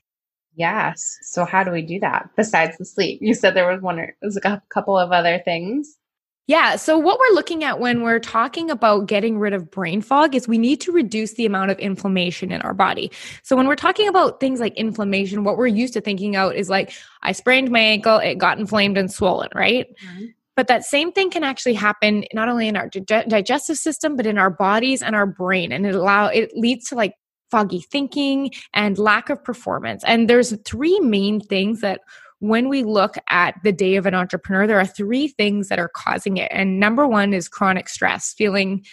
Yes. 0.55 1.17
So 1.23 1.45
how 1.45 1.63
do 1.63 1.71
we 1.71 1.81
do 1.81 1.99
that 1.99 2.29
besides 2.37 2.77
the 2.77 2.85
sleep? 2.85 3.19
You 3.21 3.33
said 3.33 3.53
there 3.53 3.71
was 3.71 3.81
one 3.81 3.99
or 3.99 4.03
it 4.03 4.15
was 4.21 4.37
a 4.37 4.61
couple 4.69 4.97
of 4.97 5.11
other 5.11 5.41
things. 5.43 5.97
Yeah. 6.47 6.75
So, 6.75 6.97
what 6.97 7.19
we're 7.19 7.33
looking 7.33 7.63
at 7.63 7.79
when 7.79 8.03
we're 8.03 8.19
talking 8.19 8.69
about 8.69 9.07
getting 9.07 9.39
rid 9.39 9.53
of 9.53 9.71
brain 9.71 10.01
fog 10.01 10.35
is 10.35 10.47
we 10.47 10.59
need 10.59 10.79
to 10.81 10.91
reduce 10.91 11.33
the 11.33 11.45
amount 11.45 11.71
of 11.71 11.79
inflammation 11.79 12.51
in 12.51 12.61
our 12.61 12.73
body. 12.73 13.11
So, 13.41 13.55
when 13.55 13.67
we're 13.67 13.75
talking 13.75 14.07
about 14.07 14.39
things 14.39 14.59
like 14.59 14.75
inflammation, 14.75 15.43
what 15.43 15.57
we're 15.57 15.67
used 15.67 15.93
to 15.93 16.01
thinking 16.01 16.35
out 16.35 16.55
is 16.55 16.69
like, 16.69 16.93
I 17.23 17.31
sprained 17.31 17.71
my 17.71 17.79
ankle, 17.79 18.17
it 18.17 18.35
got 18.35 18.59
inflamed 18.59 18.97
and 18.97 19.11
swollen, 19.11 19.49
right? 19.55 19.87
Mm-hmm. 20.05 20.25
But 20.55 20.67
that 20.67 20.85
same 20.85 21.11
thing 21.11 21.31
can 21.31 21.43
actually 21.43 21.73
happen 21.73 22.25
not 22.33 22.47
only 22.47 22.67
in 22.67 22.77
our 22.77 22.87
dig- 22.89 23.27
digestive 23.27 23.77
system, 23.77 24.15
but 24.15 24.25
in 24.25 24.37
our 24.37 24.49
bodies 24.49 25.01
and 25.01 25.15
our 25.15 25.25
brain. 25.25 25.71
And 25.71 25.85
it 25.85 25.95
allow 25.95 26.27
it 26.27 26.55
leads 26.55 26.89
to 26.89 26.95
like 26.95 27.13
foggy 27.51 27.81
thinking 27.91 28.51
and 28.73 28.97
lack 28.97 29.29
of 29.29 29.43
performance. 29.43 30.03
And 30.05 30.29
there's 30.29 30.55
three 30.63 30.99
main 30.99 31.39
things 31.39 31.81
that 31.81 32.01
when 32.47 32.69
we 32.69 32.83
look 32.83 33.15
at 33.29 33.55
the 33.63 33.71
day 33.71 33.95
of 33.95 34.05
an 34.05 34.13
entrepreneur, 34.13 34.67
there 34.67 34.79
are 34.79 34.85
three 34.85 35.27
things 35.27 35.69
that 35.69 35.79
are 35.79 35.89
causing 35.89 36.37
it. 36.37 36.51
And 36.51 36.79
number 36.79 37.07
one 37.07 37.33
is 37.33 37.47
chronic 37.47 37.89
stress, 37.89 38.33
feeling 38.33 38.85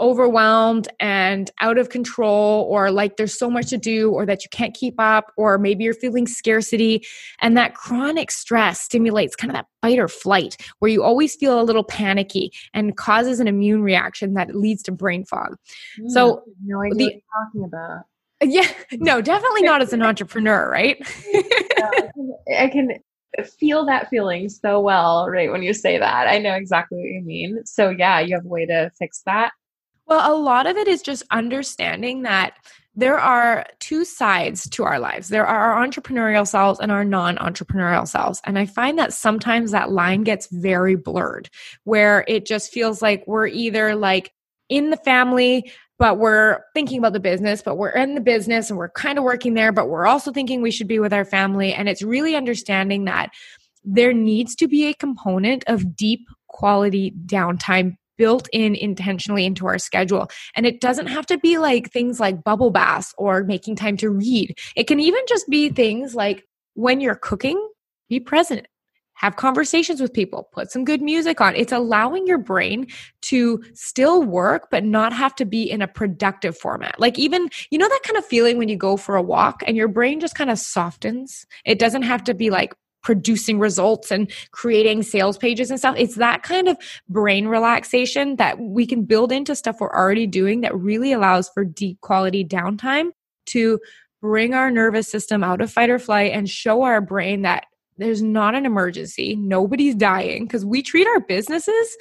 overwhelmed 0.00 0.88
and 0.98 1.50
out 1.60 1.78
of 1.78 1.88
control, 1.88 2.66
or 2.68 2.90
like 2.90 3.16
there's 3.16 3.38
so 3.38 3.48
much 3.48 3.68
to 3.68 3.78
do, 3.78 4.10
or 4.10 4.26
that 4.26 4.42
you 4.42 4.48
can't 4.50 4.74
keep 4.74 4.94
up, 4.98 5.32
or 5.36 5.56
maybe 5.56 5.84
you're 5.84 5.94
feeling 5.94 6.26
scarcity. 6.26 7.06
And 7.40 7.56
that 7.56 7.74
chronic 7.74 8.30
stress 8.30 8.80
stimulates 8.80 9.36
kind 9.36 9.50
of 9.50 9.54
that 9.54 9.66
fight 9.82 9.98
or 9.98 10.08
flight 10.08 10.56
where 10.80 10.90
you 10.90 11.02
always 11.02 11.36
feel 11.36 11.60
a 11.60 11.62
little 11.62 11.84
panicky 11.84 12.52
and 12.72 12.96
causes 12.96 13.38
an 13.38 13.46
immune 13.46 13.82
reaction 13.82 14.34
that 14.34 14.54
leads 14.56 14.82
to 14.84 14.92
brain 14.92 15.24
fog. 15.24 15.56
Mm, 16.00 16.10
so, 16.10 16.42
no 16.64 16.82
idea 16.82 17.10
the, 17.10 17.22
talking 17.32 17.64
about. 17.64 18.02
Yeah, 18.44 18.68
no, 18.92 19.20
definitely 19.20 19.62
not 19.62 19.82
as 19.82 19.92
an 19.92 20.02
entrepreneur, 20.10 20.68
right? 20.70 20.96
I 22.56 22.68
can 22.68 22.98
feel 23.58 23.84
that 23.86 24.08
feeling 24.10 24.48
so 24.48 24.80
well 24.80 25.28
right 25.28 25.50
when 25.50 25.62
you 25.62 25.74
say 25.74 25.98
that. 25.98 26.28
I 26.28 26.38
know 26.38 26.54
exactly 26.54 26.98
what 26.98 27.08
you 27.08 27.22
mean. 27.22 27.64
So, 27.64 27.90
yeah, 27.90 28.20
you 28.20 28.34
have 28.34 28.44
a 28.44 28.48
way 28.48 28.66
to 28.66 28.90
fix 28.98 29.22
that. 29.26 29.52
Well, 30.06 30.32
a 30.32 30.36
lot 30.36 30.66
of 30.66 30.76
it 30.76 30.86
is 30.86 31.02
just 31.02 31.22
understanding 31.30 32.22
that 32.22 32.54
there 32.94 33.18
are 33.18 33.66
two 33.80 34.04
sides 34.04 34.68
to 34.70 34.84
our 34.84 34.98
lives. 34.98 35.28
There 35.28 35.46
are 35.46 35.72
our 35.72 35.86
entrepreneurial 35.86 36.46
selves 36.46 36.78
and 36.78 36.92
our 36.92 37.04
non 37.04 37.36
entrepreneurial 37.38 38.06
selves. 38.06 38.40
And 38.44 38.58
I 38.58 38.66
find 38.66 38.98
that 38.98 39.12
sometimes 39.12 39.70
that 39.70 39.90
line 39.90 40.22
gets 40.22 40.46
very 40.48 40.94
blurred, 40.94 41.50
where 41.84 42.24
it 42.28 42.46
just 42.46 42.72
feels 42.72 43.02
like 43.02 43.24
we're 43.26 43.48
either 43.48 43.96
like 43.96 44.32
in 44.68 44.90
the 44.90 44.96
family, 44.98 45.72
but 46.04 46.18
we're 46.18 46.60
thinking 46.74 46.98
about 46.98 47.14
the 47.14 47.18
business, 47.18 47.62
but 47.62 47.78
we're 47.78 47.88
in 47.88 48.14
the 48.14 48.20
business 48.20 48.68
and 48.68 48.78
we're 48.78 48.90
kind 48.90 49.16
of 49.16 49.24
working 49.24 49.54
there, 49.54 49.72
but 49.72 49.88
we're 49.88 50.06
also 50.06 50.30
thinking 50.30 50.60
we 50.60 50.70
should 50.70 50.86
be 50.86 50.98
with 50.98 51.14
our 51.14 51.24
family. 51.24 51.72
And 51.72 51.88
it's 51.88 52.02
really 52.02 52.36
understanding 52.36 53.06
that 53.06 53.30
there 53.84 54.12
needs 54.12 54.54
to 54.56 54.68
be 54.68 54.84
a 54.84 54.92
component 54.92 55.64
of 55.66 55.96
deep 55.96 56.20
quality 56.48 57.14
downtime 57.24 57.96
built 58.18 58.50
in 58.52 58.74
intentionally 58.74 59.46
into 59.46 59.66
our 59.66 59.78
schedule. 59.78 60.28
And 60.54 60.66
it 60.66 60.78
doesn't 60.82 61.06
have 61.06 61.24
to 61.24 61.38
be 61.38 61.56
like 61.56 61.90
things 61.90 62.20
like 62.20 62.44
bubble 62.44 62.70
baths 62.70 63.14
or 63.16 63.42
making 63.42 63.76
time 63.76 63.96
to 63.96 64.10
read. 64.10 64.58
It 64.76 64.86
can 64.86 65.00
even 65.00 65.22
just 65.26 65.48
be 65.48 65.70
things 65.70 66.14
like 66.14 66.44
when 66.74 67.00
you're 67.00 67.14
cooking, 67.14 67.66
be 68.10 68.20
present 68.20 68.66
have 69.24 69.36
conversations 69.36 70.02
with 70.02 70.12
people, 70.12 70.50
put 70.52 70.70
some 70.70 70.84
good 70.84 71.00
music 71.00 71.40
on. 71.40 71.56
It's 71.56 71.72
allowing 71.72 72.26
your 72.26 72.36
brain 72.36 72.86
to 73.22 73.64
still 73.72 74.22
work, 74.22 74.68
but 74.70 74.84
not 74.84 75.14
have 75.14 75.34
to 75.36 75.46
be 75.46 75.62
in 75.62 75.80
a 75.80 75.88
productive 75.88 76.58
format. 76.58 77.00
Like, 77.00 77.18
even, 77.18 77.48
you 77.70 77.78
know, 77.78 77.88
that 77.88 78.02
kind 78.04 78.18
of 78.18 78.26
feeling 78.26 78.58
when 78.58 78.68
you 78.68 78.76
go 78.76 78.98
for 78.98 79.16
a 79.16 79.22
walk 79.22 79.62
and 79.66 79.78
your 79.78 79.88
brain 79.88 80.20
just 80.20 80.34
kind 80.34 80.50
of 80.50 80.58
softens. 80.58 81.46
It 81.64 81.78
doesn't 81.78 82.02
have 82.02 82.22
to 82.24 82.34
be 82.34 82.50
like, 82.50 82.74
producing 83.02 83.58
results 83.58 84.10
and 84.10 84.32
creating 84.50 85.02
sales 85.02 85.36
pages 85.36 85.68
and 85.68 85.78
stuff. 85.78 85.94
It's 85.98 86.14
that 86.14 86.42
kind 86.42 86.68
of 86.68 86.78
brain 87.06 87.48
relaxation 87.48 88.36
that 88.36 88.58
we 88.58 88.86
can 88.86 89.04
build 89.04 89.30
into 89.30 89.54
stuff 89.54 89.76
we're 89.78 89.94
already 89.94 90.26
doing 90.26 90.62
that 90.62 90.74
really 90.74 91.12
allows 91.12 91.50
for 91.50 91.66
deep 91.66 92.00
quality 92.00 92.46
downtime 92.46 93.10
to 93.46 93.78
bring 94.22 94.54
our 94.54 94.70
nervous 94.70 95.06
system 95.06 95.44
out 95.44 95.60
of 95.60 95.70
fight 95.70 95.90
or 95.90 95.98
flight 95.98 96.32
and 96.32 96.48
show 96.48 96.82
our 96.82 97.02
brain 97.02 97.42
that 97.42 97.66
there's 97.96 98.22
not 98.22 98.54
an 98.54 98.66
emergency. 98.66 99.36
Nobody's 99.36 99.94
dying 99.94 100.44
because 100.44 100.64
we 100.64 100.82
treat 100.82 101.06
our 101.06 101.20
businesses 101.20 101.96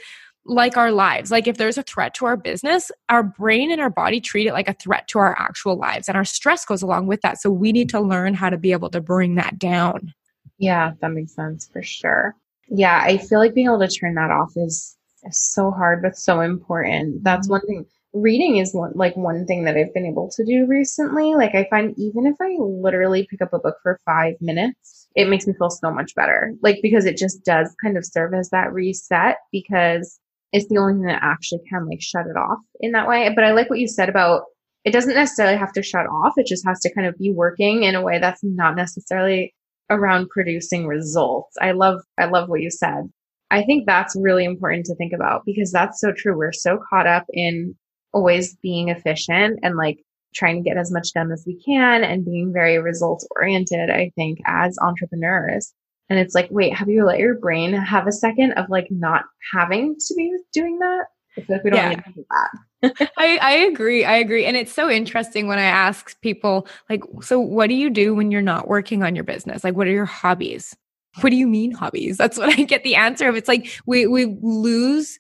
like 0.46 0.76
our 0.76 0.92
lives. 0.92 1.32
Like 1.32 1.48
if 1.48 1.58
there's 1.58 1.78
a 1.78 1.84
threat 1.84 2.14
to 2.16 2.26
our 2.26 2.36
business, 2.36 2.92
our 3.10 3.24
brain 3.24 3.72
and 3.72 3.80
our 3.80 3.90
body 3.90 4.20
treat 4.20 4.48
it 4.48 4.54
like 4.54 4.68
a 4.68 4.74
threat 4.74 5.08
to 5.10 5.20
our 5.20 5.40
actual 5.40 5.78
lives. 5.78 6.08
And 6.08 6.18
our 6.18 6.26
stress 6.26 6.66
goes 6.66 6.82
along 6.82 7.08
with 7.08 7.22
that. 7.22 7.40
So 7.40 7.50
we 7.50 7.72
need 7.72 7.90
to 7.90 8.02
learn 8.02 8.34
how 8.34 8.50
to 8.50 8.58
be 8.58 8.72
able 8.72 8.90
to 8.90 9.02
bring 9.02 9.36
that 9.36 9.58
down. 9.58 10.14
Yeah, 10.58 10.94
that 11.02 11.12
makes 11.12 11.36
sense 11.36 11.70
for 11.72 11.82
sure. 11.82 12.36
Yeah, 12.70 13.02
I 13.04 13.18
feel 13.18 13.40
like 13.40 13.54
being 13.54 13.68
able 13.68 13.80
to 13.80 13.88
turn 13.88 14.16
that 14.16 14.32
off 14.32 14.54
is, 14.56 14.98
is 15.24 15.40
so 15.40 15.72
hard, 15.72 16.02
but 16.02 16.18
so 16.18 16.42
important. 16.42 17.24
That's 17.24 17.48
one 17.48 17.62
thing. 17.62 17.86
Reading 18.14 18.58
is 18.58 18.74
one, 18.74 18.92
like 18.96 19.18
one 19.18 19.46
thing 19.48 19.64
that 19.66 19.76
I've 19.76 19.94
been 19.94 20.06
able 20.06 20.30
to 20.36 20.46
do 20.46 20.68
recently. 20.68 21.34
Like 21.36 21.56
I 21.56 21.68
find 21.70 21.98
even 21.98 22.28
if 22.28 22.36
I 22.40 22.56
literally 22.60 23.28
pick 23.30 23.42
up 23.42 23.54
a 23.54 23.60
book 23.60 23.78
for 23.82 24.00
five 24.06 24.36
minutes, 24.40 25.03
it 25.16 25.30
makes 25.30 25.46
me 25.46 25.54
feel 25.58 25.70
so 25.70 25.92
much 25.92 26.16
better. 26.16 26.54
Like, 26.62 26.80
because 26.82 27.06
it 27.06 27.18
just 27.18 27.44
does 27.46 27.74
kind 27.84 27.98
of 27.98 28.06
serve 28.06 28.34
as 28.34 28.50
that 28.50 28.74
reset 28.74 29.38
because 29.52 30.20
it's 30.52 30.68
the 30.70 30.78
only 30.78 30.94
thing 30.94 31.04
that 31.04 31.24
actually 31.24 31.62
can 31.70 31.88
like 31.88 32.02
shut 32.02 32.26
it 32.28 32.38
off 32.38 32.60
in 32.80 32.92
that 32.92 33.08
way. 33.08 33.32
But 33.36 33.44
I 33.44 33.52
like 33.52 33.70
what 33.70 33.80
you 33.80 33.88
said 33.88 34.10
about 34.10 34.44
it 34.86 34.92
doesn't 34.92 35.16
necessarily 35.16 35.58
have 35.58 35.72
to 35.74 35.84
shut 35.84 36.06
off. 36.08 36.34
It 36.38 36.48
just 36.48 36.66
has 36.68 36.80
to 36.82 36.94
kind 36.94 37.08
of 37.08 37.18
be 37.18 37.32
working 37.32 37.84
in 37.84 37.96
a 37.96 38.02
way 38.02 38.20
that's 38.20 38.42
not 38.44 38.76
necessarily 38.76 39.54
around 39.90 40.30
producing 40.30 40.88
results. 40.88 41.56
I 41.62 41.72
love, 41.72 42.02
I 42.20 42.26
love 42.26 42.50
what 42.50 42.62
you 42.62 42.70
said. 42.70 43.10
I 43.50 43.64
think 43.64 43.86
that's 43.86 44.16
really 44.20 44.46
important 44.46 44.86
to 44.86 44.96
think 44.96 45.14
about 45.14 45.44
because 45.46 45.72
that's 45.72 46.02
so 46.02 46.12
true. 46.12 46.38
We're 46.38 46.52
so 46.52 46.80
caught 46.90 47.08
up 47.08 47.26
in 47.32 47.76
always 48.14 48.56
being 48.58 48.90
efficient 48.90 49.60
and 49.64 49.78
like 49.78 50.00
trying 50.34 50.62
to 50.62 50.68
get 50.68 50.78
as 50.78 50.92
much 50.92 51.14
done 51.14 51.32
as 51.32 51.44
we 51.46 51.62
can 51.64 52.04
and 52.04 52.26
being 52.26 52.52
very 52.54 52.78
results 52.80 53.28
oriented, 53.36 53.90
I 53.90 54.12
think, 54.16 54.40
as 54.46 54.78
entrepreneurs. 54.82 55.74
And 56.10 56.20
it's 56.20 56.36
like, 56.36 56.50
wait, 56.52 56.76
have 56.76 56.90
you 56.90 57.06
let 57.06 57.20
your 57.20 57.36
brain 57.36 57.74
have 57.74 58.08
a 58.08 58.12
second 58.12 58.54
of 58.54 58.70
like 58.70 58.88
not 58.90 59.24
having 59.54 59.96
to 59.96 60.14
be 60.16 60.36
doing 60.54 60.80
that? 60.80 61.06
I 61.38 61.42
feel 61.42 61.56
like 61.56 61.64
we 61.64 61.70
don't 61.72 61.80
yeah. 61.80 61.90
need 61.90 62.04
to 62.04 62.14
do 62.14 62.26
that. 62.30 63.12
I, 63.18 63.38
I 63.42 63.52
agree. 63.54 64.06
I 64.06 64.18
agree. 64.18 64.46
And 64.46 64.56
it's 64.56 64.74
so 64.74 64.90
interesting 64.90 65.48
when 65.48 65.58
I 65.58 65.64
ask 65.64 66.20
people, 66.22 66.68
like, 66.90 67.02
so 67.22 67.40
what 67.40 67.68
do 67.68 67.76
you 67.76 67.90
do 67.90 68.14
when 68.14 68.30
you're 68.30 68.42
not 68.42 68.68
working 68.68 69.04
on 69.04 69.16
your 69.16 69.24
business? 69.24 69.64
Like, 69.64 69.76
what 69.76 69.88
are 69.88 69.92
your 69.92 70.06
hobbies? 70.06 70.76
What 71.22 71.30
do 71.30 71.36
you 71.36 71.48
mean 71.48 71.72
hobbies? 71.72 72.18
That's 72.18 72.38
what 72.38 72.50
I 72.50 72.64
get 72.64 72.84
the 72.84 72.96
answer 72.96 73.28
of. 73.30 73.36
It's 73.36 73.48
like 73.48 73.70
we 73.86 74.08
we 74.08 74.38
lose 74.42 75.18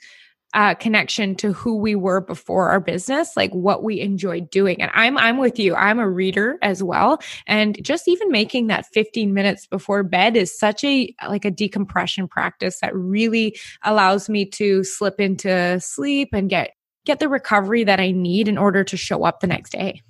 uh, 0.54 0.76
connection 0.76 1.36
to 1.36 1.52
who 1.52 1.76
we 1.76 1.96
were 1.96 2.22
before 2.22 2.70
our 2.70 2.80
business, 2.80 3.36
like 3.36 3.52
what 3.52 3.84
we 3.84 4.00
enjoyed 4.00 4.50
doing. 4.50 4.82
And 4.82 4.92
I'm 4.94 5.18
I'm 5.18 5.38
with 5.38 5.58
you. 5.60 5.76
I'm 5.76 6.00
a 6.00 6.10
reader 6.10 6.58
as 6.62 6.84
well, 6.84 7.20
and 7.48 7.84
just 7.84 8.08
even 8.08 8.32
making 8.32 8.68
that 8.68 8.86
15 8.94 9.34
minutes 9.34 9.68
before 9.68 10.04
bed 10.04 10.36
is 10.36 10.58
such 10.58 10.84
a 10.84 11.14
like 11.28 11.46
a 11.46 11.52
decompression 11.52 12.28
practice 12.28 12.80
that 12.82 12.96
really 12.96 13.58
allows 13.84 14.30
me 14.30 14.46
to 14.46 14.84
slip 14.84 15.20
into 15.20 15.80
sleep 15.80 16.30
and 16.34 16.50
get 16.50 16.72
get 17.06 17.20
the 17.20 17.30
recovery 17.30 17.84
that 17.84 18.00
I 18.00 18.12
need 18.12 18.48
in 18.48 18.58
order 18.58 18.84
to 18.84 18.98
show 18.98 19.24
up 19.24 19.40
the 19.40 19.48
next 19.48 19.72
day. 19.72 20.02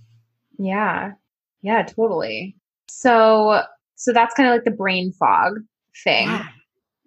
Yeah. 0.59 1.13
Yeah, 1.61 1.83
totally. 1.83 2.57
So 2.89 3.63
so 3.95 4.11
that's 4.11 4.35
kind 4.35 4.49
of 4.49 4.53
like 4.53 4.65
the 4.65 4.71
brain 4.71 5.13
fog 5.13 5.53
thing. 6.03 6.27
Yeah 6.27 6.47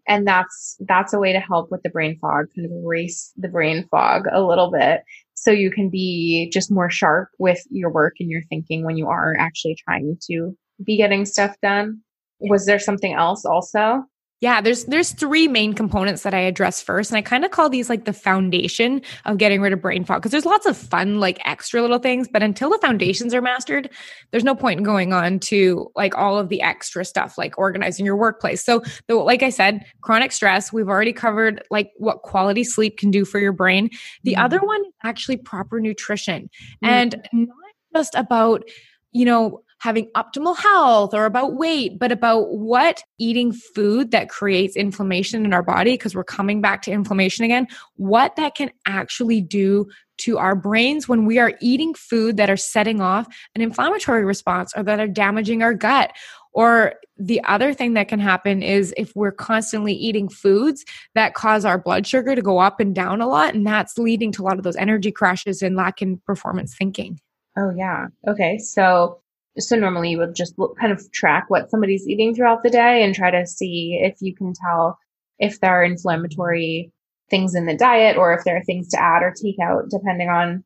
and 0.09 0.27
that's 0.27 0.77
that's 0.81 1.13
a 1.13 1.19
way 1.19 1.33
to 1.33 1.41
help 1.41 1.71
with 1.71 1.83
the 1.83 1.91
brain 1.91 2.19
fog 2.21 2.47
kind 2.55 2.67
of 2.67 2.73
erase 2.73 3.33
the 3.37 3.49
brain 3.49 3.87
fog 3.91 4.25
a 4.33 4.43
little 4.43 4.71
bit. 4.71 5.03
So 5.35 5.51
you 5.51 5.71
can 5.71 5.91
be 5.91 6.51
just 6.53 6.71
more 6.71 6.91
sharp 6.91 7.29
with 7.39 7.63
your 7.71 7.91
work 7.91 8.15
and 8.21 8.31
your 8.31 8.43
thinking 8.49 8.85
when 8.85 8.97
you 8.97 9.09
are 9.09 9.37
actually 9.39 9.77
trying 9.85 10.19
to 10.29 10.57
be 10.85 10.97
getting 10.97 11.25
stuff 11.25 11.57
done. 11.63 12.01
Was 12.41 12.67
there 12.67 12.79
something 12.79 13.13
else 13.13 13.45
also 13.45 14.05
yeah, 14.41 14.61
there's 14.61 14.85
there's 14.85 15.13
three 15.13 15.49
main 15.49 15.73
components 15.73 16.23
that 16.23 16.35
I 16.35 16.41
address 16.41 16.83
first, 16.83 17.11
and 17.11 17.17
I 17.17 17.23
kind 17.23 17.43
of 17.43 17.53
call 17.53 17.71
these 17.71 17.89
like 17.89 18.05
the 18.05 18.13
foundation 18.13 19.01
of 19.25 19.39
getting 19.39 19.63
rid 19.63 19.73
of 19.73 19.81
brain 19.81 20.05
fog 20.05 20.21
because 20.21 20.31
there's 20.31 20.45
lots 20.45 20.67
of 20.67 20.77
fun 20.77 21.21
like 21.21 21.39
extra 21.47 21.81
little 21.81 21.99
things, 21.99 22.29
but 22.31 22.43
until 22.43 22.69
the 22.69 22.79
foundations 22.79 23.33
are 23.33 23.41
mastered, 23.41 23.89
there's 24.33 24.45
no 24.45 24.55
point 24.55 24.79
in 24.79 24.85
going 24.85 25.15
on 25.15 25.39
to 25.39 25.91
like 25.97 26.19
all 26.19 26.39
of 26.39 26.51
the 26.51 26.61
extra 26.61 27.03
stuff 27.03 27.39
like 27.39 27.57
organizing 27.57 28.05
your 28.05 28.17
workplace. 28.17 28.63
So, 28.63 28.83
the, 29.07 29.15
like 29.15 29.43
I 29.43 29.49
said, 29.49 29.87
chronic 30.03 30.33
stress, 30.33 30.71
we've 30.71 30.89
already 30.89 31.15
covered 31.15 31.63
like 31.71 31.93
what 31.97 32.21
quality 32.21 32.63
sleep 32.63 32.99
can 32.99 33.11
do 33.11 33.25
for 33.25 33.39
your 33.39 33.53
brain. 33.53 33.89
The 34.25 34.35
mm. 34.35 34.45
other 34.45 34.61
one 34.61 34.83
is 34.83 34.93
actually 35.03 35.39
proper 35.39 35.81
nutrition, 35.81 36.51
mm. 36.85 36.89
and 36.89 37.27
not 37.33 37.57
just 37.95 38.15
about 38.15 38.69
you 39.13 39.25
know 39.25 39.63
having 39.79 40.11
optimal 40.17 40.57
health 40.57 41.13
or 41.13 41.27
about 41.27 41.55
weight, 41.55 41.99
but 41.99 42.11
about 42.11 42.51
what 42.51 43.03
eating 43.19 43.53
food 43.53 44.11
that 44.11 44.29
creates 44.29 44.77
inflammation 44.77 45.45
in 45.45 45.53
our 45.53 45.63
body, 45.63 45.93
because 45.93 46.15
we're 46.15 46.25
coming 46.25 46.61
back 46.61 46.83
to 46.83 46.91
inflammation 46.91 47.45
again, 47.45 47.67
what 47.97 48.37
that 48.37 48.55
can 48.55 48.71
actually 48.87 49.41
do 49.41 49.87
to 50.19 50.39
our 50.39 50.57
brains 50.57 51.07
when 51.07 51.27
we 51.27 51.39
are 51.39 51.53
eating 51.61 51.93
food 51.93 52.39
that 52.39 52.49
are 52.49 52.57
setting 52.57 53.03
off 53.03 53.27
an 53.55 53.61
inflammatory 53.61 54.25
response 54.25 54.73
or 54.75 54.83
that 54.83 54.99
are 54.99 55.07
damaging 55.07 55.63
our 55.63 55.75
gut 55.75 56.11
Or 56.57 56.95
the 57.19 57.45
other 57.45 57.75
thing 57.75 57.93
that 57.95 58.09
can 58.09 58.19
happen 58.19 58.63
is 58.63 58.95
if 58.97 59.15
we're 59.15 59.31
constantly 59.31 59.93
eating 59.93 60.31
foods 60.31 60.87
that 61.15 61.35
cause 61.35 61.67
our 61.67 61.77
blood 61.77 62.07
sugar 62.07 62.35
to 62.35 62.41
go 62.41 62.59
up 62.59 62.81
and 62.81 62.95
down 62.95 63.21
a 63.21 63.29
lot, 63.29 63.55
and 63.55 63.67
that's 63.67 63.99
leading 63.99 64.33
to 64.33 64.43
a 64.43 64.45
lot 64.45 64.57
of 64.57 64.65
those 64.65 64.77
energy 64.77 65.13
crashes 65.13 65.61
and 65.61 65.77
lack 65.77 66.01
in 66.01 66.17
performance 66.25 66.75
thinking. 66.75 67.21
Oh, 67.59 67.73
yeah. 67.77 68.07
Okay. 68.27 68.57
So, 68.57 69.21
so 69.59 69.77
normally 69.77 70.11
you 70.11 70.19
would 70.19 70.35
just 70.35 70.59
look, 70.59 70.77
kind 70.79 70.93
of 70.93 71.11
track 71.13 71.47
what 71.49 71.71
somebody's 71.71 72.07
eating 72.07 72.35
throughout 72.35 72.63
the 72.63 72.71
day 72.71 73.03
and 73.03 73.15
try 73.15 73.31
to 73.31 73.47
see 73.47 73.99
if 74.03 74.17
you 74.21 74.35
can 74.35 74.53
tell 74.53 74.99
if 75.39 75.61
there 75.61 75.71
are 75.71 75.85
inflammatory 75.85 76.93
things 77.31 77.55
in 77.55 77.67
the 77.67 77.77
diet 77.77 78.17
or 78.17 78.33
if 78.33 78.45
there 78.45 78.57
are 78.57 78.65
things 78.65 78.89
to 78.89 79.01
add 79.01 79.23
or 79.23 79.33
take 79.33 79.57
out 79.63 79.85
depending 79.91 80.29
on 80.29 80.65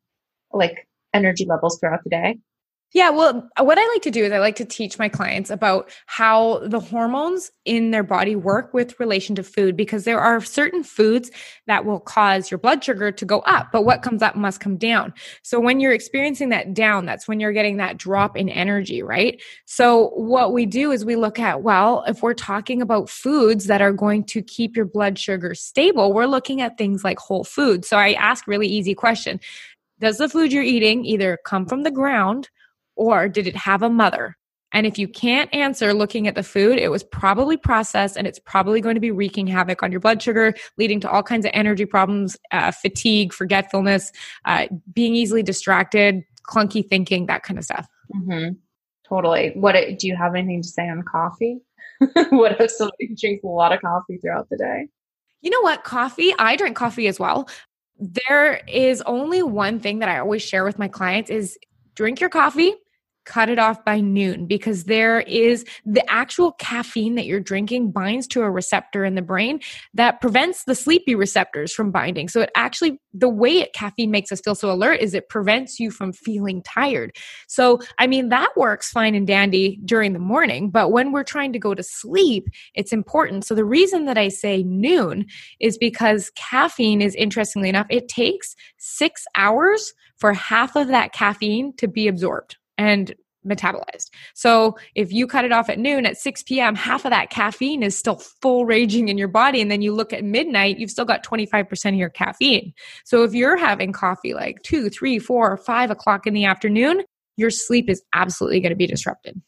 like 0.52 0.86
energy 1.14 1.46
levels 1.46 1.78
throughout 1.78 2.04
the 2.04 2.10
day. 2.10 2.38
Yeah, 2.92 3.10
well, 3.10 3.48
what 3.60 3.78
I 3.78 3.86
like 3.86 4.02
to 4.02 4.10
do 4.10 4.24
is 4.24 4.32
I 4.32 4.40
like 4.40 4.56
to 4.56 4.64
teach 4.64 4.98
my 4.98 5.08
clients 5.08 5.48
about 5.48 5.92
how 6.06 6.58
the 6.66 6.80
hormones 6.80 7.52
in 7.64 7.92
their 7.92 8.02
body 8.02 8.34
work 8.34 8.74
with 8.74 8.98
relation 8.98 9.36
to 9.36 9.44
food 9.44 9.76
because 9.76 10.02
there 10.02 10.18
are 10.18 10.40
certain 10.40 10.82
foods 10.82 11.30
that 11.68 11.84
will 11.84 12.00
cause 12.00 12.50
your 12.50 12.58
blood 12.58 12.82
sugar 12.82 13.12
to 13.12 13.24
go 13.24 13.40
up, 13.40 13.68
but 13.70 13.84
what 13.84 14.02
comes 14.02 14.22
up 14.22 14.34
must 14.34 14.58
come 14.58 14.76
down. 14.76 15.14
So 15.42 15.60
when 15.60 15.78
you're 15.78 15.92
experiencing 15.92 16.48
that 16.48 16.74
down, 16.74 17.06
that's 17.06 17.28
when 17.28 17.38
you're 17.38 17.52
getting 17.52 17.76
that 17.76 17.96
drop 17.96 18.36
in 18.36 18.48
energy, 18.48 19.04
right? 19.04 19.40
So 19.66 20.08
what 20.16 20.52
we 20.52 20.66
do 20.66 20.90
is 20.90 21.04
we 21.04 21.14
look 21.14 21.38
at, 21.38 21.62
well, 21.62 22.02
if 22.08 22.24
we're 22.24 22.34
talking 22.34 22.82
about 22.82 23.08
foods 23.08 23.66
that 23.66 23.80
are 23.80 23.92
going 23.92 24.24
to 24.24 24.42
keep 24.42 24.74
your 24.74 24.86
blood 24.86 25.16
sugar 25.16 25.54
stable, 25.54 26.12
we're 26.12 26.26
looking 26.26 26.60
at 26.60 26.76
things 26.76 27.04
like 27.04 27.20
whole 27.20 27.44
foods. 27.44 27.88
So 27.88 27.98
I 27.98 28.14
ask 28.14 28.48
really 28.48 28.66
easy 28.66 28.96
question. 28.96 29.38
Does 30.00 30.18
the 30.18 30.28
food 30.28 30.52
you're 30.52 30.64
eating 30.64 31.04
either 31.04 31.38
come 31.44 31.66
from 31.66 31.84
the 31.84 31.92
ground 31.92 32.48
or 33.00 33.30
did 33.30 33.46
it 33.46 33.56
have 33.56 33.82
a 33.82 33.88
mother? 33.88 34.36
And 34.72 34.86
if 34.86 34.98
you 34.98 35.08
can't 35.08 35.52
answer 35.54 35.94
looking 35.94 36.28
at 36.28 36.34
the 36.34 36.42
food, 36.42 36.78
it 36.78 36.90
was 36.90 37.02
probably 37.02 37.56
processed 37.56 38.16
and 38.16 38.26
it's 38.26 38.38
probably 38.38 38.82
going 38.82 38.94
to 38.94 39.00
be 39.00 39.10
wreaking 39.10 39.46
havoc 39.46 39.82
on 39.82 39.90
your 39.90 40.00
blood 40.00 40.22
sugar, 40.22 40.54
leading 40.76 41.00
to 41.00 41.10
all 41.10 41.22
kinds 41.22 41.46
of 41.46 41.50
energy 41.54 41.86
problems, 41.86 42.36
uh, 42.52 42.70
fatigue, 42.70 43.32
forgetfulness, 43.32 44.12
uh, 44.44 44.66
being 44.92 45.14
easily 45.14 45.42
distracted, 45.42 46.22
clunky 46.46 46.86
thinking, 46.86 47.26
that 47.26 47.42
kind 47.42 47.58
of 47.58 47.64
stuff. 47.64 47.88
Mm-hmm. 48.14 48.52
Totally. 49.08 49.52
What 49.54 49.74
do 49.98 50.06
you 50.06 50.14
have 50.14 50.34
anything 50.34 50.62
to 50.62 50.68
say 50.68 50.86
on 50.86 51.02
coffee? 51.02 51.58
what 52.30 52.60
if 52.60 52.70
somebody 52.70 53.14
drinks 53.18 53.42
a 53.42 53.48
lot 53.48 53.72
of 53.72 53.80
coffee 53.80 54.18
throughout 54.18 54.48
the 54.50 54.58
day? 54.58 54.88
You 55.40 55.50
know 55.50 55.62
what? 55.62 55.84
Coffee, 55.84 56.34
I 56.38 56.54
drink 56.54 56.76
coffee 56.76 57.08
as 57.08 57.18
well. 57.18 57.48
There 57.98 58.60
is 58.68 59.02
only 59.02 59.42
one 59.42 59.80
thing 59.80 59.98
that 60.00 60.10
I 60.10 60.18
always 60.18 60.42
share 60.42 60.64
with 60.64 60.78
my 60.78 60.86
clients 60.86 61.30
is 61.30 61.58
drink 61.96 62.20
your 62.20 62.30
coffee 62.30 62.74
cut 63.30 63.48
it 63.48 63.60
off 63.60 63.84
by 63.84 64.00
noon 64.00 64.44
because 64.44 64.84
there 64.84 65.20
is 65.20 65.64
the 65.86 66.02
actual 66.10 66.50
caffeine 66.52 67.14
that 67.14 67.26
you're 67.26 67.38
drinking 67.38 67.92
binds 67.92 68.26
to 68.26 68.42
a 68.42 68.50
receptor 68.50 69.04
in 69.04 69.14
the 69.14 69.22
brain 69.22 69.60
that 69.94 70.20
prevents 70.20 70.64
the 70.64 70.74
sleepy 70.74 71.14
receptors 71.14 71.72
from 71.72 71.92
binding. 71.92 72.28
So 72.28 72.40
it 72.40 72.50
actually, 72.56 73.00
the 73.14 73.28
way 73.28 73.58
it, 73.58 73.72
caffeine 73.72 74.10
makes 74.10 74.32
us 74.32 74.40
feel 74.40 74.56
so 74.56 74.72
alert 74.72 74.98
is 74.98 75.14
it 75.14 75.28
prevents 75.28 75.78
you 75.78 75.92
from 75.92 76.12
feeling 76.12 76.60
tired. 76.64 77.14
So, 77.46 77.78
I 78.00 78.08
mean, 78.08 78.30
that 78.30 78.50
works 78.56 78.90
fine 78.90 79.14
and 79.14 79.28
dandy 79.28 79.78
during 79.84 80.12
the 80.12 80.18
morning, 80.18 80.68
but 80.68 80.90
when 80.90 81.12
we're 81.12 81.22
trying 81.22 81.52
to 81.52 81.58
go 81.60 81.72
to 81.72 81.84
sleep, 81.84 82.48
it's 82.74 82.92
important. 82.92 83.44
So 83.44 83.54
the 83.54 83.64
reason 83.64 84.06
that 84.06 84.18
I 84.18 84.26
say 84.26 84.64
noon 84.64 85.26
is 85.60 85.78
because 85.78 86.32
caffeine 86.34 87.00
is 87.00 87.14
interestingly 87.14 87.68
enough, 87.68 87.86
it 87.90 88.08
takes 88.08 88.56
six 88.76 89.24
hours 89.36 89.92
for 90.16 90.32
half 90.32 90.74
of 90.74 90.88
that 90.88 91.12
caffeine 91.12 91.72
to 91.76 91.86
be 91.86 92.08
absorbed 92.08 92.56
and 92.80 93.14
metabolized. 93.46 94.10
So 94.34 94.76
if 94.94 95.12
you 95.12 95.26
cut 95.26 95.44
it 95.44 95.52
off 95.52 95.68
at 95.68 95.78
noon 95.78 96.06
at 96.06 96.16
6 96.16 96.42
p.m., 96.44 96.74
half 96.74 97.04
of 97.04 97.10
that 97.10 97.30
caffeine 97.30 97.82
is 97.82 97.96
still 97.96 98.16
full 98.16 98.64
raging 98.64 99.08
in 99.08 99.18
your 99.18 99.28
body. 99.28 99.60
And 99.60 99.70
then 99.70 99.82
you 99.82 99.94
look 99.94 100.12
at 100.12 100.24
midnight, 100.24 100.78
you've 100.78 100.90
still 100.90 101.04
got 101.04 101.24
25% 101.24 101.88
of 101.88 101.94
your 101.94 102.10
caffeine. 102.10 102.72
So 103.04 103.22
if 103.22 103.34
you're 103.34 103.56
having 103.56 103.92
coffee 103.92 104.34
like 104.34 104.62
two, 104.62 104.88
three, 104.90 105.18
four, 105.18 105.52
or 105.52 105.56
five 105.56 105.90
o'clock 105.90 106.26
in 106.26 106.34
the 106.34 106.44
afternoon, 106.44 107.02
your 107.36 107.50
sleep 107.50 107.88
is 107.88 108.02
absolutely 108.14 108.60
going 108.60 108.70
to 108.70 108.76
be 108.76 108.86
disrupted. 108.86 109.40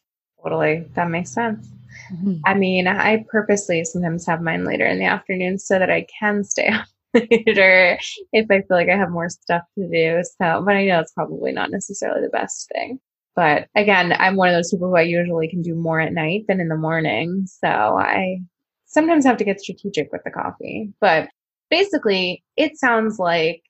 Totally. 0.42 0.86
That 0.94 1.10
makes 1.10 1.32
sense. 1.32 1.68
Mm-hmm. 2.12 2.36
I 2.44 2.54
mean, 2.54 2.86
I 2.86 3.24
purposely 3.30 3.84
sometimes 3.84 4.26
have 4.26 4.42
mine 4.42 4.64
later 4.64 4.86
in 4.86 4.98
the 4.98 5.04
afternoon 5.04 5.58
so 5.58 5.78
that 5.78 5.90
I 5.90 6.06
can 6.18 6.44
stay 6.44 6.68
up 6.68 6.86
later 7.14 7.98
if 8.32 8.50
I 8.50 8.60
feel 8.60 8.76
like 8.76 8.88
I 8.88 8.96
have 8.96 9.10
more 9.10 9.28
stuff 9.28 9.62
to 9.78 9.88
do. 9.88 10.22
So, 10.22 10.62
but 10.64 10.76
I 10.76 10.86
know 10.86 11.00
it's 11.00 11.12
probably 11.12 11.52
not 11.52 11.70
necessarily 11.70 12.22
the 12.22 12.30
best 12.30 12.70
thing. 12.72 12.98
But 13.34 13.68
again, 13.76 14.14
I'm 14.18 14.36
one 14.36 14.48
of 14.48 14.54
those 14.54 14.70
people 14.70 14.88
who 14.88 14.96
I 14.96 15.02
usually 15.02 15.48
can 15.48 15.62
do 15.62 15.74
more 15.74 16.00
at 16.00 16.12
night 16.12 16.44
than 16.48 16.60
in 16.60 16.68
the 16.68 16.76
morning. 16.76 17.46
So 17.46 17.68
I 17.68 18.40
sometimes 18.86 19.24
have 19.24 19.38
to 19.38 19.44
get 19.44 19.60
strategic 19.60 20.12
with 20.12 20.22
the 20.24 20.30
coffee. 20.30 20.92
But 21.00 21.28
basically, 21.70 22.44
it 22.56 22.76
sounds 22.76 23.18
like 23.18 23.62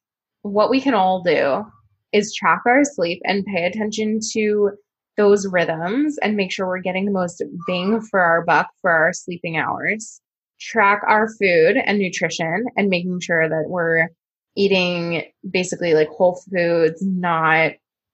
what 0.43 0.71
we 0.71 0.81
can 0.81 0.95
all 0.95 1.23
do 1.23 1.65
is 2.13 2.35
track 2.35 2.63
our 2.67 2.85
sleep 2.85 3.21
and 3.25 3.47
pay 3.47 3.65
attention 3.65 4.19
to 4.33 4.73
those 5.17 5.47
rhythms 5.47 6.19
and 6.23 6.37
make 6.37 6.53
sure 6.53 6.67
we're 6.67 6.81
getting 6.81 7.05
the 7.05 7.13
most 7.13 7.43
bang 7.67 8.01
for 8.01 8.21
our 8.21 8.45
buck 8.45 8.69
for 8.81 8.91
our 8.91 9.13
sleeping 9.13 9.57
hours. 9.57 10.21
Track 10.61 11.03
our 11.07 11.29
food 11.29 11.77
and 11.85 11.99
nutrition 11.99 12.65
and 12.77 12.89
making 12.89 13.21
sure 13.21 13.49
that 13.49 13.65
we're 13.69 14.09
eating 14.57 15.23
basically 15.49 15.95
like 15.95 16.09
whole 16.09 16.41
foods, 16.51 17.03
not 17.03 17.73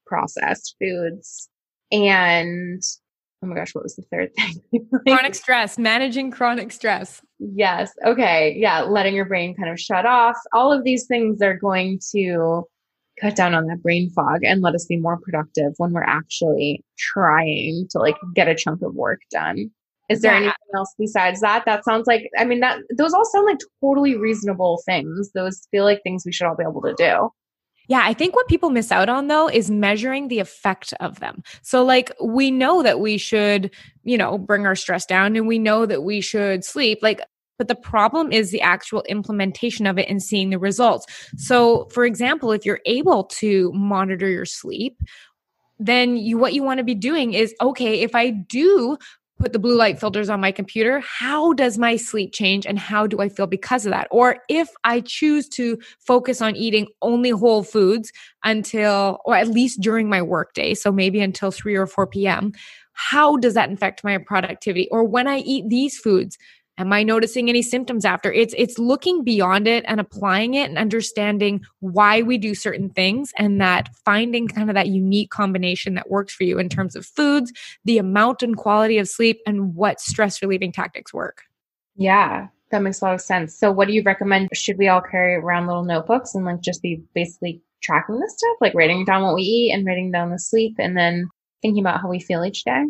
processed 0.08 0.76
foods. 0.80 1.48
And 1.92 2.82
oh 3.42 3.46
my 3.46 3.54
gosh, 3.54 3.74
what 3.74 3.84
was 3.84 3.96
the 3.96 4.02
third 4.10 4.30
thing? 4.34 4.88
chronic 5.06 5.34
stress, 5.34 5.78
managing 5.78 6.30
chronic 6.30 6.72
stress. 6.72 7.22
Yes. 7.38 7.92
Okay. 8.04 8.54
Yeah. 8.58 8.82
Letting 8.82 9.14
your 9.14 9.26
brain 9.26 9.54
kind 9.54 9.70
of 9.70 9.78
shut 9.78 10.06
off. 10.06 10.36
All 10.52 10.72
of 10.72 10.84
these 10.84 11.06
things 11.06 11.40
are 11.42 11.56
going 11.56 12.00
to 12.12 12.64
cut 13.20 13.36
down 13.36 13.54
on 13.54 13.66
that 13.66 13.82
brain 13.82 14.10
fog 14.10 14.44
and 14.44 14.62
let 14.62 14.74
us 14.74 14.86
be 14.86 14.96
more 14.96 15.18
productive 15.18 15.72
when 15.78 15.92
we're 15.92 16.02
actually 16.02 16.84
trying 16.98 17.86
to 17.90 17.98
like 17.98 18.16
get 18.34 18.48
a 18.48 18.54
chunk 18.54 18.82
of 18.82 18.94
work 18.94 19.20
done. 19.30 19.70
Is 20.08 20.22
there 20.22 20.32
yeah. 20.32 20.38
anything 20.38 20.54
else 20.74 20.94
besides 20.98 21.40
that? 21.40 21.64
That 21.66 21.84
sounds 21.84 22.06
like, 22.06 22.30
I 22.38 22.44
mean, 22.44 22.60
that 22.60 22.78
those 22.96 23.12
all 23.12 23.26
sound 23.26 23.46
like 23.46 23.58
totally 23.82 24.16
reasonable 24.16 24.80
things. 24.86 25.30
Those 25.34 25.66
feel 25.70 25.84
like 25.84 26.02
things 26.02 26.22
we 26.24 26.32
should 26.32 26.46
all 26.46 26.56
be 26.56 26.64
able 26.64 26.80
to 26.82 26.94
do. 26.96 27.28
Yeah, 27.88 28.02
I 28.04 28.12
think 28.12 28.36
what 28.36 28.48
people 28.48 28.68
miss 28.70 28.92
out 28.92 29.08
on 29.08 29.28
though 29.28 29.48
is 29.48 29.70
measuring 29.70 30.28
the 30.28 30.38
effect 30.38 30.94
of 31.00 31.20
them. 31.20 31.42
So, 31.62 31.82
like, 31.82 32.12
we 32.22 32.50
know 32.50 32.82
that 32.82 33.00
we 33.00 33.16
should, 33.16 33.74
you 34.04 34.18
know, 34.18 34.38
bring 34.38 34.66
our 34.66 34.76
stress 34.76 35.06
down 35.06 35.36
and 35.36 35.48
we 35.48 35.58
know 35.58 35.86
that 35.86 36.02
we 36.02 36.20
should 36.20 36.64
sleep. 36.64 36.98
Like, 37.02 37.20
but 37.56 37.66
the 37.66 37.74
problem 37.74 38.30
is 38.30 38.50
the 38.50 38.60
actual 38.60 39.02
implementation 39.08 39.86
of 39.86 39.98
it 39.98 40.08
and 40.08 40.22
seeing 40.22 40.50
the 40.50 40.58
results. 40.58 41.06
So, 41.36 41.86
for 41.90 42.04
example, 42.04 42.52
if 42.52 42.64
you're 42.64 42.80
able 42.86 43.24
to 43.24 43.72
monitor 43.72 44.28
your 44.28 44.44
sleep, 44.44 45.00
then 45.78 46.16
you 46.16 46.38
what 46.38 46.54
you 46.54 46.62
want 46.62 46.78
to 46.78 46.84
be 46.84 46.94
doing 46.94 47.34
is 47.34 47.54
okay 47.60 48.00
if 48.00 48.14
i 48.14 48.30
do 48.30 48.96
put 49.38 49.52
the 49.52 49.58
blue 49.58 49.76
light 49.76 50.00
filters 50.00 50.28
on 50.28 50.40
my 50.40 50.52
computer, 50.52 51.00
how 51.00 51.52
does 51.52 51.78
my 51.78 51.96
sleep 51.96 52.32
change 52.32 52.66
and 52.66 52.78
how 52.78 53.06
do 53.06 53.20
I 53.20 53.28
feel 53.28 53.46
because 53.46 53.86
of 53.86 53.92
that? 53.92 54.08
Or 54.10 54.38
if 54.48 54.68
I 54.84 55.00
choose 55.00 55.48
to 55.50 55.78
focus 55.98 56.42
on 56.42 56.56
eating 56.56 56.88
only 57.02 57.30
whole 57.30 57.62
foods 57.62 58.12
until, 58.44 59.20
or 59.24 59.36
at 59.36 59.48
least 59.48 59.80
during 59.80 60.08
my 60.08 60.22
workday, 60.22 60.74
so 60.74 60.90
maybe 60.90 61.20
until 61.20 61.50
3 61.50 61.76
or 61.76 61.86
4 61.86 62.06
p.m., 62.08 62.52
how 62.92 63.36
does 63.36 63.54
that 63.54 63.70
affect 63.70 64.02
my 64.02 64.18
productivity? 64.18 64.88
Or 64.90 65.04
when 65.04 65.28
I 65.28 65.38
eat 65.38 65.68
these 65.68 65.96
foods, 65.96 66.36
am 66.78 66.92
i 66.92 67.02
noticing 67.02 67.48
any 67.48 67.62
symptoms 67.62 68.04
after? 68.04 68.32
It's 68.32 68.54
it's 68.56 68.78
looking 68.78 69.24
beyond 69.24 69.68
it 69.68 69.84
and 69.86 70.00
applying 70.00 70.54
it 70.54 70.68
and 70.68 70.78
understanding 70.78 71.60
why 71.80 72.22
we 72.22 72.38
do 72.38 72.54
certain 72.54 72.88
things 72.90 73.32
and 73.36 73.60
that 73.60 73.90
finding 74.04 74.48
kind 74.48 74.70
of 74.70 74.74
that 74.74 74.88
unique 74.88 75.30
combination 75.30 75.94
that 75.94 76.10
works 76.10 76.32
for 76.32 76.44
you 76.44 76.58
in 76.58 76.68
terms 76.68 76.96
of 76.96 77.04
foods 77.04 77.52
the 77.84 77.98
amount 77.98 78.42
and 78.42 78.56
quality 78.56 78.98
of 78.98 79.08
sleep 79.08 79.40
and 79.46 79.74
what 79.74 80.00
stress 80.00 80.40
relieving 80.40 80.72
tactics 80.72 81.12
work. 81.12 81.42
Yeah 81.96 82.48
that 82.70 82.82
makes 82.82 83.00
a 83.00 83.04
lot 83.04 83.14
of 83.14 83.20
sense. 83.20 83.58
So 83.58 83.72
what 83.72 83.88
do 83.88 83.94
you 83.94 84.02
recommend? 84.02 84.50
Should 84.52 84.78
we 84.78 84.88
all 84.88 85.00
carry 85.00 85.34
around 85.34 85.66
little 85.66 85.84
notebooks 85.84 86.34
and 86.34 86.44
like 86.44 86.60
just 86.60 86.82
be 86.82 87.02
basically 87.14 87.62
tracking 87.82 88.18
this 88.18 88.34
stuff 88.36 88.56
like 88.60 88.74
writing 88.74 89.04
down 89.04 89.22
what 89.22 89.34
we 89.34 89.42
eat 89.42 89.72
and 89.72 89.86
writing 89.86 90.10
down 90.10 90.30
the 90.30 90.38
sleep 90.38 90.74
and 90.78 90.96
then 90.96 91.28
thinking 91.62 91.82
about 91.82 92.00
how 92.00 92.08
we 92.08 92.20
feel 92.20 92.44
each 92.44 92.64
day 92.64 92.84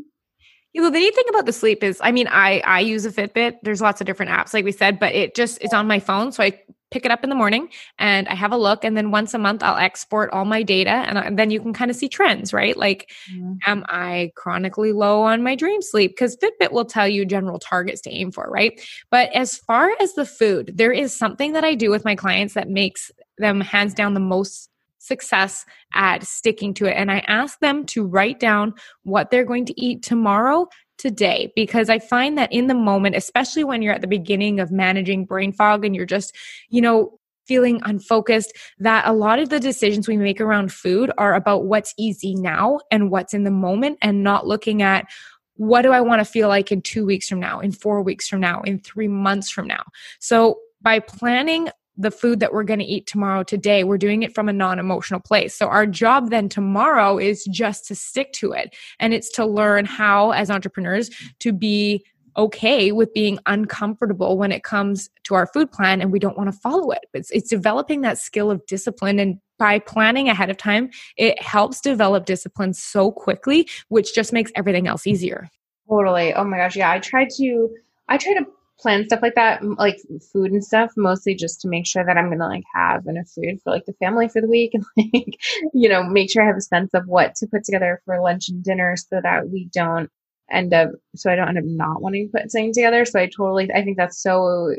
you 0.79 0.85
know, 0.85 0.91
the 0.91 1.01
neat 1.01 1.12
thing 1.12 1.25
about 1.29 1.45
the 1.45 1.53
sleep 1.53 1.83
is, 1.83 2.01
I 2.01 2.12
mean, 2.12 2.29
I 2.29 2.61
I 2.64 2.79
use 2.79 3.05
a 3.05 3.11
Fitbit. 3.11 3.57
There's 3.64 3.81
lots 3.81 4.01
of 4.01 4.07
different 4.07 4.31
apps, 4.31 4.55
like 4.55 4.64
we 4.64 4.71
said, 4.71 5.01
but 5.01 5.12
it 5.12 5.35
just 5.35 5.61
is 5.61 5.73
on 5.73 5.88
my 5.88 5.99
phone, 5.99 6.31
so 6.31 6.41
I 6.45 6.62
pick 6.93 7.05
it 7.05 7.11
up 7.11 7.25
in 7.25 7.31
the 7.31 7.37
morning 7.37 7.69
and 7.99 8.29
I 8.29 8.37
have 8.37 8.53
a 8.53 8.57
look, 8.57 8.85
and 8.85 8.97
then 8.97 9.11
once 9.11 9.35
a 9.35 9.38
month 9.38 9.61
I'll 9.64 9.77
export 9.77 10.31
all 10.31 10.45
my 10.45 10.62
data, 10.62 10.91
and, 10.91 11.19
and 11.19 11.37
then 11.37 11.51
you 11.51 11.61
can 11.61 11.73
kind 11.73 11.91
of 11.91 11.97
see 11.97 12.09
trends, 12.09 12.53
right? 12.53 12.77
Like, 12.77 13.11
mm-hmm. 13.29 13.55
am 13.67 13.85
I 13.88 14.31
chronically 14.37 14.93
low 14.93 15.23
on 15.23 15.43
my 15.43 15.57
dream 15.57 15.83
sleep? 15.83 16.12
Because 16.12 16.37
Fitbit 16.37 16.71
will 16.71 16.85
tell 16.85 17.09
you 17.09 17.27
general 17.27 17.59
targets 17.59 18.01
to 18.03 18.11
aim 18.11 18.31
for, 18.31 18.49
right? 18.49 18.81
But 19.11 19.33
as 19.35 19.57
far 19.57 19.91
as 20.01 20.14
the 20.14 20.25
food, 20.25 20.75
there 20.77 20.93
is 20.93 21.12
something 21.12 21.55
that 21.55 21.64
I 21.64 21.75
do 21.75 21.91
with 21.91 22.05
my 22.05 22.14
clients 22.14 22.55
that 22.55 22.71
makes 22.71 23.11
them 23.38 23.61
hands 23.61 23.95
down 23.95 24.14
the 24.14 24.21
most 24.21 24.71
success 24.99 25.65
at 25.95 26.25
sticking 26.25 26.75
to 26.75 26.87
it. 26.87 26.95
And 26.95 27.11
I 27.11 27.19
ask 27.27 27.59
them 27.61 27.87
to 27.87 28.07
write 28.07 28.41
down 28.41 28.75
what 29.03 29.31
they're 29.31 29.45
going 29.45 29.65
to 29.67 29.81
eat 29.81 30.03
tomorrow 30.03 30.69
today 30.99 31.53
because 31.55 31.89
I 31.89 31.99
find 31.99 32.37
that 32.37 32.53
in 32.53 32.67
the 32.67 32.75
moment, 32.75 33.17
especially 33.17 33.65
when 33.65 33.83
you're 33.83 33.95
at 33.95 34.01
the 34.01 34.07
beginning 34.07 34.61
of 34.61 34.71
managing 34.71 35.25
brain 35.25 35.53
fog 35.53 35.85
and 35.85 35.95
you're 35.95 36.07
just, 36.07 36.35
you 36.69 36.81
know, 36.81 37.19
feeling 37.47 37.81
unfocused, 37.85 38.53
that 38.79 39.07
a 39.07 39.13
lot 39.13 39.39
of 39.39 39.49
the 39.49 39.61
decisions 39.61 40.07
we 40.07 40.19
make 40.19 40.41
around 40.41 40.71
food 40.71 41.11
are 41.17 41.35
about 41.35 41.65
what's 41.65 41.95
easy 41.97 42.35
now 42.35 42.79
and 42.91 43.11
what's 43.11 43.33
in 43.33 43.45
the 43.45 43.51
moment 43.51 43.97
and 44.03 44.23
not 44.23 44.47
looking 44.47 44.83
at 44.83 45.07
what 45.55 45.83
do 45.83 45.91
I 45.91 46.01
want 46.01 46.21
to 46.21 46.25
feel 46.25 46.49
like 46.49 46.71
in 46.71 46.83
two 46.83 47.05
weeks 47.05 47.29
from 47.29 47.41
now, 47.41 47.59
in 47.59 47.73
four 47.73 48.03
weeks 48.03 48.29
from 48.29 48.41
now, 48.41 48.61
in 48.63 48.79
three 48.79 49.09
months 49.09 49.51
from 49.51 49.67
now. 49.67 49.83
So 50.21 50.59
by 50.81 51.01
planning 51.01 51.69
the 51.99 52.11
food 52.13 52.41
that 52.41 52.53
we're 52.53 52.63
going 52.63 52.79
to 52.79 52.85
eat 52.85 53.07
tomorrow 53.07 53.43
today 53.43 53.83
we're 53.83 53.99
doing 53.99 54.23
it 54.23 54.35
from 54.35 54.49
a 54.49 54.53
non-emotional 54.53 55.21
place. 55.21 55.55
So 55.55 55.67
our 55.67 55.87
job 55.87 56.31
then 56.31 56.49
tomorrow 56.49 57.19
is 57.19 57.45
just 57.51 57.87
to 57.89 57.95
stick 57.95 58.33
to 58.35 58.53
it. 58.53 58.75
And 59.01 59.13
it's 59.13 59.31
to 59.33 59.45
learn 59.45 59.85
how 59.85 60.31
as 60.31 60.51
entrepreneurs 60.51 61.11
to 61.41 61.53
be 61.53 62.05
okay 62.37 62.93
with 62.93 63.13
being 63.13 63.39
uncomfortable 63.47 64.39
when 64.39 64.53
it 64.53 64.63
comes 64.63 65.11
to 65.25 65.35
our 65.35 65.47
food 65.49 65.73
plan 65.73 66.01
and 66.01 66.13
we 66.13 66.21
don't 66.21 66.39
want 66.39 66.51
to 66.51 66.57
follow 66.57 66.93
it. 66.93 67.05
It's, 67.13 67.31
it's 67.33 67.51
developing 67.51 68.03
that 68.03 68.19
skill 68.19 68.51
of 68.51 68.65
discipline 68.67 69.19
and 69.19 69.41
by 69.59 69.81
planning 69.81 70.29
ahead 70.29 70.51
of 70.51 70.57
time 70.57 70.89
it 71.17 71.43
helps 71.43 71.81
develop 71.81 72.27
discipline 72.27 72.73
so 72.73 73.11
quickly 73.11 73.69
which 73.89 74.15
just 74.15 74.33
makes 74.33 74.53
everything 74.55 74.87
else 74.87 75.05
easier. 75.05 75.51
Totally. 75.89 76.33
Oh 76.33 76.45
my 76.45 76.59
gosh. 76.59 76.77
Yeah 76.77 76.93
i 76.93 77.01
try 77.01 77.27
to 77.39 77.75
i 78.09 78.17
try 78.17 78.35
to 78.35 78.47
plan 78.81 79.07
stuff 79.07 79.21
like 79.23 79.35
that, 79.35 79.62
like 79.64 79.99
food 80.33 80.53
and 80.53 80.64
stuff, 80.64 80.93
mostly 80.97 81.35
just 81.35 81.61
to 81.61 81.69
make 81.69 81.87
sure 81.87 82.05
that 82.05 82.17
I'm 82.17 82.31
gonna 82.31 82.49
like 82.49 82.64
have 82.75 83.07
enough 83.07 83.29
food 83.29 83.61
for 83.62 83.73
like 83.73 83.87
the 83.87 83.93
family 83.95 84.29
for 84.29 84.41
the 84.41 84.49
week 84.49 84.73
and 84.75 84.85
like, 84.97 85.38
you 85.75 85.88
know, 85.88 86.03
make 86.05 86.31
sure 86.31 86.43
I 86.43 86.47
have 86.47 86.57
a 86.57 86.61
sense 86.61 86.95
of 86.95 87.07
what 87.07 87.35
to 87.37 87.47
put 87.47 87.64
together 87.64 88.01
for 88.05 88.21
lunch 88.21 88.49
and 88.49 88.62
dinner 88.62 88.97
so 88.97 89.21
that 89.23 89.49
we 89.51 89.69
don't 89.73 90.11
end 90.51 90.73
up, 90.73 90.91
so 91.17 91.31
I 91.31 91.37
don't 91.37 91.49
end 91.49 91.59
up 91.59 91.64
not 91.64 92.01
wanting 92.03 92.29
to 92.29 92.38
put 92.38 92.51
something 92.51 92.73
together. 92.73 93.05
So 93.05 93.21
I 93.21 93.27
totally, 93.27 93.71
I 93.73 93.83
think 93.83 93.97
that's 93.97 94.23
so 94.23 94.75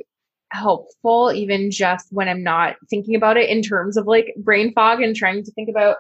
helpful, 0.52 1.32
even 1.34 1.70
just 1.72 2.08
when 2.12 2.28
I'm 2.28 2.44
not 2.44 2.76
thinking 2.90 3.16
about 3.16 3.38
it 3.38 3.50
in 3.50 3.62
terms 3.62 3.98
of 3.98 4.08
like 4.08 4.34
brain 4.38 4.74
fog 4.74 5.02
and 5.02 5.16
trying 5.16 5.44
to 5.44 5.52
think 5.52 5.70
about 5.70 5.98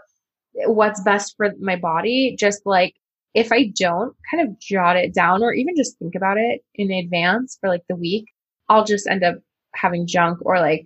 what's 0.65 1.01
best 1.01 1.35
for 1.37 1.51
my 1.59 1.75
body. 1.75 2.35
Just 2.37 2.65
like 2.65 2.95
if 3.33 3.51
I 3.51 3.71
don't 3.77 4.15
kind 4.29 4.47
of 4.47 4.59
jot 4.59 4.97
it 4.97 5.13
down 5.13 5.43
or 5.43 5.53
even 5.53 5.75
just 5.75 5.97
think 5.99 6.15
about 6.15 6.37
it 6.37 6.61
in 6.75 6.91
advance 6.91 7.57
for 7.59 7.69
like 7.69 7.83
the 7.87 7.95
week, 7.95 8.25
I'll 8.69 8.85
just 8.85 9.07
end 9.07 9.23
up 9.23 9.35
having 9.75 10.07
junk 10.07 10.39
or 10.41 10.59
like 10.59 10.83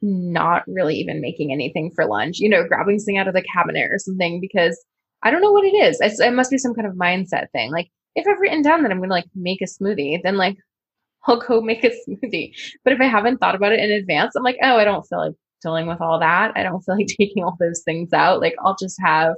not 0.00 0.62
really 0.66 0.96
even 0.96 1.20
making 1.20 1.52
anything 1.52 1.90
for 1.94 2.06
lunch, 2.06 2.38
you 2.38 2.48
know, 2.48 2.66
grabbing 2.66 2.98
something 2.98 3.18
out 3.18 3.28
of 3.28 3.34
the 3.34 3.42
cabinet 3.42 3.88
or 3.90 3.98
something 3.98 4.40
because 4.40 4.82
I 5.22 5.30
don't 5.30 5.42
know 5.42 5.52
what 5.52 5.64
it 5.64 5.76
is. 5.76 6.00
It's, 6.00 6.18
it 6.18 6.32
must 6.32 6.50
be 6.50 6.58
some 6.58 6.74
kind 6.74 6.86
of 6.86 6.94
mindset 6.94 7.50
thing. 7.52 7.70
Like 7.70 7.88
if 8.14 8.26
I've 8.26 8.40
written 8.40 8.62
down 8.62 8.82
that 8.82 8.90
I'm 8.90 8.98
going 8.98 9.10
to 9.10 9.14
like 9.14 9.26
make 9.34 9.60
a 9.60 9.66
smoothie, 9.66 10.20
then 10.22 10.36
like 10.36 10.56
I'll 11.26 11.40
go 11.40 11.60
make 11.60 11.84
a 11.84 11.90
smoothie. 11.90 12.52
But 12.84 12.94
if 12.94 13.00
I 13.00 13.04
haven't 13.04 13.38
thought 13.38 13.54
about 13.54 13.72
it 13.72 13.80
in 13.80 13.92
advance, 13.92 14.34
I'm 14.34 14.42
like, 14.42 14.58
oh, 14.62 14.76
I 14.76 14.84
don't 14.84 15.06
feel 15.06 15.18
like 15.18 15.34
dealing 15.62 15.86
with 15.86 16.00
all 16.00 16.18
that. 16.18 16.52
I 16.56 16.62
don't 16.62 16.80
feel 16.80 16.96
like 16.96 17.06
taking 17.18 17.44
all 17.44 17.56
those 17.60 17.82
things 17.84 18.12
out. 18.12 18.40
Like 18.40 18.54
I'll 18.64 18.76
just 18.80 18.98
have 19.04 19.34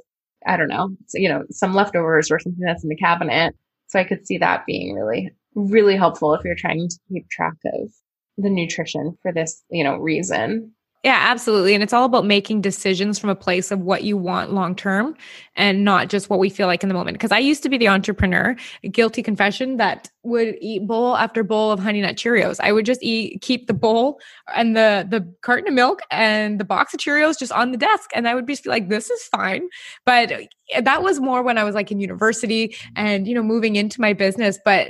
I 0.46 0.56
don't 0.56 0.68
know, 0.68 0.90
you 1.14 1.28
know, 1.28 1.44
some 1.50 1.74
leftovers 1.74 2.30
or 2.30 2.38
something 2.38 2.64
that's 2.64 2.84
in 2.84 2.90
the 2.90 2.96
cabinet. 2.96 3.54
So 3.86 3.98
I 3.98 4.04
could 4.04 4.26
see 4.26 4.38
that 4.38 4.66
being 4.66 4.94
really, 4.94 5.30
really 5.54 5.96
helpful 5.96 6.34
if 6.34 6.44
you're 6.44 6.54
trying 6.56 6.88
to 6.88 6.98
keep 7.08 7.28
track 7.30 7.54
of 7.66 7.90
the 8.36 8.50
nutrition 8.50 9.16
for 9.22 9.32
this, 9.32 9.62
you 9.70 9.84
know, 9.84 9.96
reason. 9.96 10.73
Yeah, 11.04 11.18
absolutely. 11.20 11.74
And 11.74 11.82
it's 11.82 11.92
all 11.92 12.06
about 12.06 12.24
making 12.24 12.62
decisions 12.62 13.18
from 13.18 13.28
a 13.28 13.34
place 13.34 13.70
of 13.70 13.80
what 13.80 14.04
you 14.04 14.16
want 14.16 14.54
long 14.54 14.74
term 14.74 15.14
and 15.54 15.84
not 15.84 16.08
just 16.08 16.30
what 16.30 16.38
we 16.38 16.48
feel 16.48 16.66
like 16.66 16.82
in 16.82 16.88
the 16.88 16.94
moment. 16.94 17.16
Because 17.16 17.30
I 17.30 17.40
used 17.40 17.62
to 17.64 17.68
be 17.68 17.76
the 17.76 17.88
entrepreneur, 17.88 18.56
guilty 18.90 19.22
confession, 19.22 19.76
that 19.76 20.10
would 20.22 20.56
eat 20.62 20.86
bowl 20.86 21.14
after 21.14 21.44
bowl 21.44 21.70
of 21.70 21.78
honey 21.78 22.00
nut 22.00 22.16
Cheerios. 22.16 22.58
I 22.58 22.72
would 22.72 22.86
just 22.86 23.02
eat, 23.02 23.42
keep 23.42 23.66
the 23.66 23.74
bowl 23.74 24.18
and 24.54 24.74
the 24.74 25.06
the 25.06 25.30
carton 25.42 25.68
of 25.68 25.74
milk 25.74 26.00
and 26.10 26.58
the 26.58 26.64
box 26.64 26.94
of 26.94 27.00
Cheerios 27.00 27.38
just 27.38 27.52
on 27.52 27.70
the 27.70 27.76
desk. 27.76 28.08
And 28.14 28.26
I 28.26 28.34
would 28.34 28.46
be 28.46 28.56
like, 28.64 28.88
this 28.88 29.10
is 29.10 29.22
fine. 29.24 29.68
But 30.06 30.32
eh, 30.32 30.80
that 30.80 31.02
was 31.02 31.20
more 31.20 31.42
when 31.42 31.58
I 31.58 31.64
was 31.64 31.74
like 31.74 31.92
in 31.92 32.00
university 32.00 32.74
and, 32.96 33.28
you 33.28 33.34
know, 33.34 33.42
moving 33.42 33.76
into 33.76 34.00
my 34.00 34.14
business. 34.14 34.58
But 34.64 34.88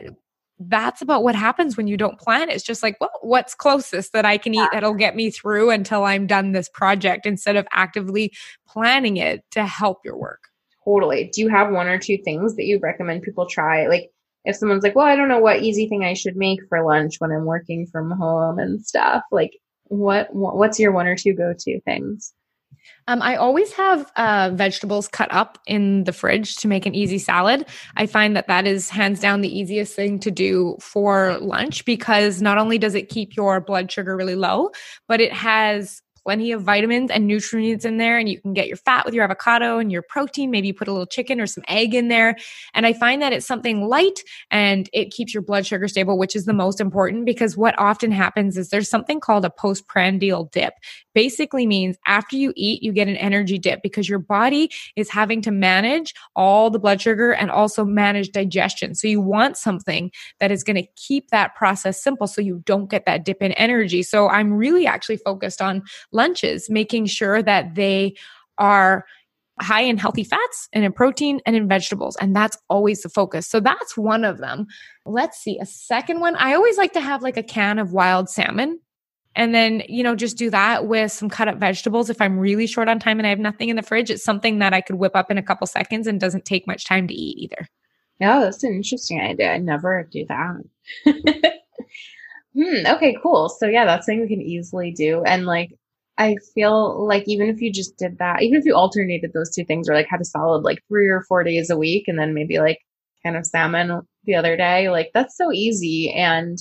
that's 0.68 1.02
about 1.02 1.22
what 1.22 1.34
happens 1.34 1.76
when 1.76 1.86
you 1.86 1.96
don't 1.96 2.18
plan. 2.18 2.50
It's 2.50 2.64
just 2.64 2.82
like, 2.82 2.96
well, 3.00 3.10
what's 3.22 3.54
closest 3.54 4.12
that 4.12 4.24
I 4.24 4.38
can 4.38 4.54
eat 4.54 4.68
that'll 4.72 4.94
get 4.94 5.16
me 5.16 5.30
through 5.30 5.70
until 5.70 6.04
I'm 6.04 6.26
done 6.26 6.52
this 6.52 6.68
project 6.68 7.26
instead 7.26 7.56
of 7.56 7.66
actively 7.72 8.32
planning 8.66 9.16
it 9.16 9.42
to 9.52 9.66
help 9.66 9.98
your 10.04 10.16
work. 10.16 10.48
Totally. 10.84 11.30
Do 11.32 11.40
you 11.40 11.48
have 11.48 11.72
one 11.72 11.86
or 11.86 11.98
two 11.98 12.18
things 12.24 12.56
that 12.56 12.64
you 12.64 12.78
recommend 12.82 13.22
people 13.22 13.46
try? 13.46 13.86
Like, 13.86 14.10
if 14.44 14.56
someone's 14.56 14.82
like, 14.82 14.94
well, 14.94 15.06
I 15.06 15.16
don't 15.16 15.28
know 15.28 15.38
what 15.38 15.62
easy 15.62 15.88
thing 15.88 16.04
I 16.04 16.12
should 16.12 16.36
make 16.36 16.60
for 16.68 16.84
lunch 16.84 17.16
when 17.18 17.32
I'm 17.32 17.46
working 17.46 17.86
from 17.86 18.10
home 18.10 18.58
and 18.58 18.84
stuff, 18.84 19.22
like, 19.30 19.56
what 19.84 20.28
what's 20.34 20.78
your 20.78 20.92
one 20.92 21.06
or 21.06 21.16
two 21.16 21.34
go 21.34 21.54
to 21.58 21.80
things? 21.82 22.32
Um, 23.06 23.20
I 23.22 23.36
always 23.36 23.72
have 23.72 24.10
uh, 24.16 24.50
vegetables 24.54 25.08
cut 25.08 25.32
up 25.32 25.58
in 25.66 26.04
the 26.04 26.12
fridge 26.12 26.56
to 26.56 26.68
make 26.68 26.86
an 26.86 26.94
easy 26.94 27.18
salad. 27.18 27.66
I 27.96 28.06
find 28.06 28.36
that 28.36 28.46
that 28.48 28.66
is 28.66 28.88
hands 28.88 29.20
down 29.20 29.40
the 29.40 29.58
easiest 29.58 29.94
thing 29.94 30.18
to 30.20 30.30
do 30.30 30.76
for 30.80 31.38
lunch 31.38 31.84
because 31.84 32.40
not 32.40 32.58
only 32.58 32.78
does 32.78 32.94
it 32.94 33.08
keep 33.08 33.36
your 33.36 33.60
blood 33.60 33.90
sugar 33.90 34.16
really 34.16 34.36
low, 34.36 34.70
but 35.08 35.20
it 35.20 35.32
has 35.32 36.02
plenty 36.24 36.52
of 36.52 36.62
vitamins 36.62 37.10
and 37.10 37.26
nutrients 37.26 37.84
in 37.84 37.98
there. 37.98 38.18
And 38.18 38.28
you 38.28 38.40
can 38.40 38.54
get 38.54 38.66
your 38.66 38.78
fat 38.78 39.04
with 39.04 39.14
your 39.14 39.24
avocado 39.24 39.78
and 39.78 39.92
your 39.92 40.02
protein. 40.02 40.50
Maybe 40.50 40.68
you 40.68 40.74
put 40.74 40.88
a 40.88 40.92
little 40.92 41.06
chicken 41.06 41.40
or 41.40 41.46
some 41.46 41.64
egg 41.68 41.94
in 41.94 42.08
there. 42.08 42.36
And 42.72 42.86
I 42.86 42.92
find 42.92 43.20
that 43.22 43.32
it's 43.32 43.46
something 43.46 43.86
light 43.86 44.20
and 44.50 44.88
it 44.92 45.10
keeps 45.10 45.34
your 45.34 45.42
blood 45.42 45.66
sugar 45.66 45.86
stable, 45.86 46.18
which 46.18 46.34
is 46.34 46.46
the 46.46 46.52
most 46.52 46.80
important 46.80 47.26
because 47.26 47.56
what 47.56 47.78
often 47.78 48.10
happens 48.10 48.56
is 48.56 48.70
there's 48.70 48.88
something 48.88 49.20
called 49.20 49.44
a 49.44 49.50
postprandial 49.50 50.44
dip. 50.52 50.74
Basically 51.14 51.66
means 51.66 51.96
after 52.06 52.36
you 52.36 52.52
eat, 52.56 52.82
you 52.82 52.92
get 52.92 53.06
an 53.06 53.16
energy 53.16 53.58
dip 53.58 53.82
because 53.82 54.08
your 54.08 54.18
body 54.18 54.70
is 54.96 55.10
having 55.10 55.42
to 55.42 55.50
manage 55.50 56.14
all 56.34 56.70
the 56.70 56.78
blood 56.78 57.00
sugar 57.00 57.32
and 57.32 57.50
also 57.50 57.84
manage 57.84 58.30
digestion. 58.30 58.94
So 58.94 59.06
you 59.06 59.20
want 59.20 59.56
something 59.56 60.10
that 60.40 60.50
is 60.50 60.64
going 60.64 60.76
to 60.76 60.86
keep 60.96 61.28
that 61.28 61.54
process 61.54 62.02
simple 62.02 62.26
so 62.26 62.40
you 62.40 62.62
don't 62.64 62.90
get 62.90 63.06
that 63.06 63.24
dip 63.24 63.42
in 63.42 63.52
energy. 63.52 64.02
So 64.02 64.28
I'm 64.28 64.52
really 64.52 64.86
actually 64.86 65.18
focused 65.18 65.62
on 65.62 65.82
lunches, 66.14 66.70
making 66.70 67.06
sure 67.06 67.42
that 67.42 67.74
they 67.74 68.14
are 68.58 69.04
high 69.60 69.82
in 69.82 69.96
healthy 69.96 70.24
fats 70.24 70.68
and 70.72 70.84
in 70.84 70.92
protein 70.92 71.40
and 71.46 71.54
in 71.54 71.68
vegetables. 71.68 72.16
And 72.16 72.34
that's 72.34 72.56
always 72.68 73.02
the 73.02 73.08
focus. 73.08 73.46
So 73.46 73.60
that's 73.60 73.96
one 73.96 74.24
of 74.24 74.38
them. 74.38 74.66
Let's 75.06 75.38
see. 75.38 75.58
A 75.60 75.66
second 75.66 76.20
one, 76.20 76.34
I 76.36 76.54
always 76.54 76.76
like 76.76 76.92
to 76.94 77.00
have 77.00 77.22
like 77.22 77.36
a 77.36 77.42
can 77.42 77.78
of 77.78 77.92
wild 77.92 78.28
salmon. 78.28 78.80
And 79.36 79.54
then, 79.54 79.82
you 79.88 80.02
know, 80.02 80.14
just 80.14 80.36
do 80.36 80.48
that 80.50 80.86
with 80.86 81.10
some 81.10 81.28
cut 81.28 81.48
up 81.48 81.58
vegetables. 81.58 82.08
If 82.08 82.20
I'm 82.20 82.38
really 82.38 82.66
short 82.66 82.88
on 82.88 83.00
time 83.00 83.18
and 83.18 83.26
I 83.26 83.30
have 83.30 83.40
nothing 83.40 83.68
in 83.68 83.76
the 83.76 83.82
fridge, 83.82 84.10
it's 84.10 84.24
something 84.24 84.60
that 84.60 84.72
I 84.72 84.80
could 84.80 84.96
whip 84.96 85.16
up 85.16 85.30
in 85.30 85.38
a 85.38 85.42
couple 85.42 85.66
seconds 85.66 86.06
and 86.06 86.20
doesn't 86.20 86.44
take 86.44 86.66
much 86.66 86.84
time 86.84 87.08
to 87.08 87.14
eat 87.14 87.38
either. 87.38 87.68
Yeah, 88.20 88.40
that's 88.40 88.62
an 88.62 88.74
interesting 88.74 89.20
idea. 89.20 89.52
I 89.52 89.58
never 89.58 90.08
do 90.10 90.24
that. 90.28 90.62
hmm, 92.54 92.86
okay, 92.86 93.16
cool. 93.20 93.48
So 93.48 93.66
yeah, 93.66 93.84
that's 93.84 94.06
something 94.06 94.20
we 94.20 94.28
can 94.28 94.40
easily 94.40 94.92
do. 94.92 95.24
And 95.24 95.46
like 95.46 95.76
I 96.16 96.36
feel 96.54 97.06
like 97.06 97.24
even 97.26 97.48
if 97.48 97.60
you 97.60 97.72
just 97.72 97.96
did 97.96 98.18
that, 98.18 98.42
even 98.42 98.58
if 98.58 98.64
you 98.64 98.74
alternated 98.74 99.32
those 99.32 99.50
two 99.50 99.64
things 99.64 99.88
or 99.88 99.94
like 99.94 100.06
had 100.08 100.20
a 100.20 100.24
salad 100.24 100.62
like 100.62 100.78
three 100.88 101.08
or 101.08 101.24
four 101.28 101.42
days 101.42 101.70
a 101.70 101.76
week 101.76 102.04
and 102.06 102.18
then 102.18 102.34
maybe 102.34 102.58
like 102.58 102.78
kind 103.24 103.36
of 103.36 103.46
salmon 103.46 104.00
the 104.24 104.34
other 104.34 104.56
day, 104.56 104.90
like 104.90 105.10
that's 105.12 105.36
so 105.36 105.50
easy. 105.50 106.12
And 106.12 106.58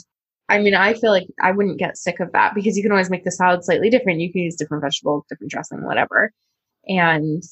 I 0.49 0.59
mean, 0.59 0.73
I 0.73 0.95
feel 0.95 1.11
like 1.11 1.27
I 1.41 1.51
wouldn't 1.51 1.79
get 1.79 1.97
sick 1.97 2.19
of 2.19 2.31
that 2.33 2.55
because 2.55 2.75
you 2.75 2.83
can 2.83 2.91
always 2.91 3.09
make 3.09 3.23
the 3.23 3.31
salad 3.31 3.63
slightly 3.63 3.89
different. 3.89 4.21
You 4.21 4.31
can 4.31 4.41
use 4.41 4.55
different 4.55 4.83
vegetables, 4.83 5.23
different 5.29 5.51
dressing, 5.51 5.85
whatever. 5.85 6.31
And 6.87 7.43